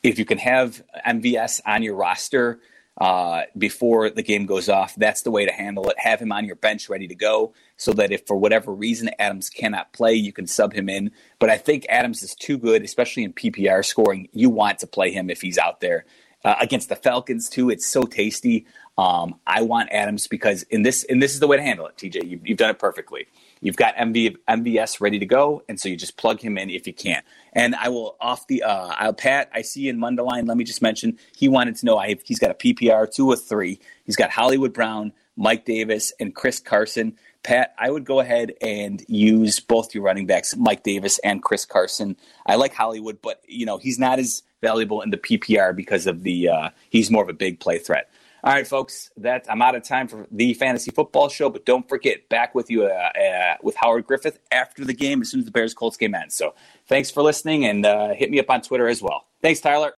If 0.02 0.18
you 0.18 0.24
can 0.24 0.38
have 0.38 0.82
MVS 1.06 1.60
on 1.66 1.82
your 1.82 1.94
roster 1.94 2.60
uh, 3.00 3.42
before 3.56 4.10
the 4.10 4.22
game 4.22 4.46
goes 4.46 4.68
off. 4.68 4.94
That's 4.94 5.22
the 5.22 5.30
way 5.30 5.46
to 5.46 5.52
handle 5.52 5.88
it. 5.88 5.98
Have 5.98 6.20
him 6.20 6.32
on 6.32 6.44
your 6.44 6.56
bench 6.56 6.88
ready 6.88 7.08
to 7.08 7.14
go 7.14 7.54
so 7.80 7.94
that 7.94 8.12
if 8.12 8.26
for 8.26 8.36
whatever 8.36 8.74
reason 8.74 9.08
Adams 9.18 9.48
cannot 9.48 9.90
play, 9.94 10.12
you 10.12 10.34
can 10.34 10.46
sub 10.46 10.74
him 10.74 10.90
in. 10.90 11.10
But 11.38 11.48
I 11.48 11.56
think 11.56 11.86
Adams 11.88 12.22
is 12.22 12.34
too 12.34 12.58
good, 12.58 12.84
especially 12.84 13.24
in 13.24 13.32
PPR 13.32 13.82
scoring. 13.82 14.28
You 14.32 14.50
want 14.50 14.80
to 14.80 14.86
play 14.86 15.10
him 15.10 15.30
if 15.30 15.40
he's 15.40 15.56
out 15.56 15.80
there. 15.80 16.04
Uh, 16.44 16.56
against 16.60 16.90
the 16.90 16.96
Falcons 16.96 17.48
too, 17.48 17.70
it's 17.70 17.86
so 17.86 18.02
tasty. 18.02 18.66
Um, 18.98 19.36
I 19.46 19.62
want 19.62 19.90
Adams 19.92 20.26
because 20.26 20.62
in 20.64 20.82
this 20.82 21.04
and 21.04 21.22
this 21.22 21.32
is 21.32 21.40
the 21.40 21.46
way 21.46 21.56
to 21.56 21.62
handle 21.62 21.86
it. 21.86 21.96
TJ, 21.96 22.28
you, 22.28 22.40
you've 22.44 22.58
done 22.58 22.68
it 22.68 22.78
perfectly. 22.78 23.26
You've 23.62 23.76
got 23.76 23.94
MV, 23.96 24.36
MVS 24.46 25.00
ready 25.00 25.18
to 25.18 25.26
go, 25.26 25.62
and 25.66 25.80
so 25.80 25.88
you 25.88 25.96
just 25.96 26.18
plug 26.18 26.40
him 26.40 26.58
in 26.58 26.68
if 26.68 26.86
you 26.86 26.92
can. 26.92 27.22
And 27.54 27.74
I 27.74 27.88
will 27.88 28.16
off 28.20 28.46
the 28.46 28.62
uh, 28.62 28.92
I'll 28.98 29.14
Pat. 29.14 29.50
I 29.54 29.62
see 29.62 29.88
in 29.88 29.98
Mundelein. 29.98 30.46
Let 30.46 30.58
me 30.58 30.64
just 30.64 30.82
mention 30.82 31.18
he 31.34 31.48
wanted 31.48 31.76
to 31.76 31.86
know 31.86 31.96
I 31.96 32.16
he's 32.24 32.38
got 32.38 32.50
a 32.50 32.54
PPR 32.54 33.10
two 33.10 33.26
or 33.26 33.36
three. 33.36 33.80
He's 34.04 34.16
got 34.16 34.30
Hollywood 34.30 34.74
Brown, 34.74 35.12
Mike 35.36 35.64
Davis, 35.64 36.12
and 36.20 36.34
Chris 36.34 36.60
Carson. 36.60 37.16
Pat, 37.42 37.74
I 37.78 37.90
would 37.90 38.04
go 38.04 38.20
ahead 38.20 38.52
and 38.60 39.02
use 39.08 39.60
both 39.60 39.94
your 39.94 40.04
running 40.04 40.26
backs, 40.26 40.56
Mike 40.56 40.82
Davis 40.82 41.18
and 41.20 41.42
Chris 41.42 41.64
Carson. 41.64 42.16
I 42.46 42.56
like 42.56 42.74
Hollywood, 42.74 43.22
but 43.22 43.40
you 43.46 43.66
know 43.66 43.78
he's 43.78 43.98
not 43.98 44.18
as 44.18 44.42
valuable 44.60 45.00
in 45.00 45.10
the 45.10 45.16
PPR 45.16 45.74
because 45.74 46.06
of 46.06 46.22
the 46.22 46.48
uh, 46.48 46.70
he's 46.90 47.10
more 47.10 47.22
of 47.22 47.28
a 47.28 47.34
big 47.34 47.60
play 47.60 47.78
threat. 47.78 48.10
All 48.42 48.52
right, 48.52 48.66
folks, 48.66 49.10
that 49.18 49.44
I'm 49.50 49.60
out 49.60 49.74
of 49.74 49.82
time 49.82 50.08
for 50.08 50.26
the 50.30 50.54
fantasy 50.54 50.90
football 50.90 51.28
show, 51.28 51.50
but 51.50 51.66
don't 51.66 51.86
forget 51.86 52.28
back 52.30 52.54
with 52.54 52.70
you 52.70 52.84
uh, 52.84 52.88
uh, 52.88 53.56
with 53.62 53.76
Howard 53.76 54.06
Griffith 54.06 54.38
after 54.50 54.84
the 54.84 54.94
game 54.94 55.20
as 55.20 55.30
soon 55.30 55.40
as 55.40 55.46
the 55.46 55.52
Bears 55.52 55.74
Colts 55.74 55.98
game 55.98 56.14
ends. 56.14 56.36
So 56.36 56.54
thanks 56.86 57.10
for 57.10 57.22
listening 57.22 57.66
and 57.66 57.84
uh, 57.84 58.14
hit 58.14 58.30
me 58.30 58.38
up 58.38 58.48
on 58.48 58.62
Twitter 58.62 58.88
as 58.88 59.02
well. 59.02 59.26
Thanks, 59.42 59.60
Tyler. 59.60 59.88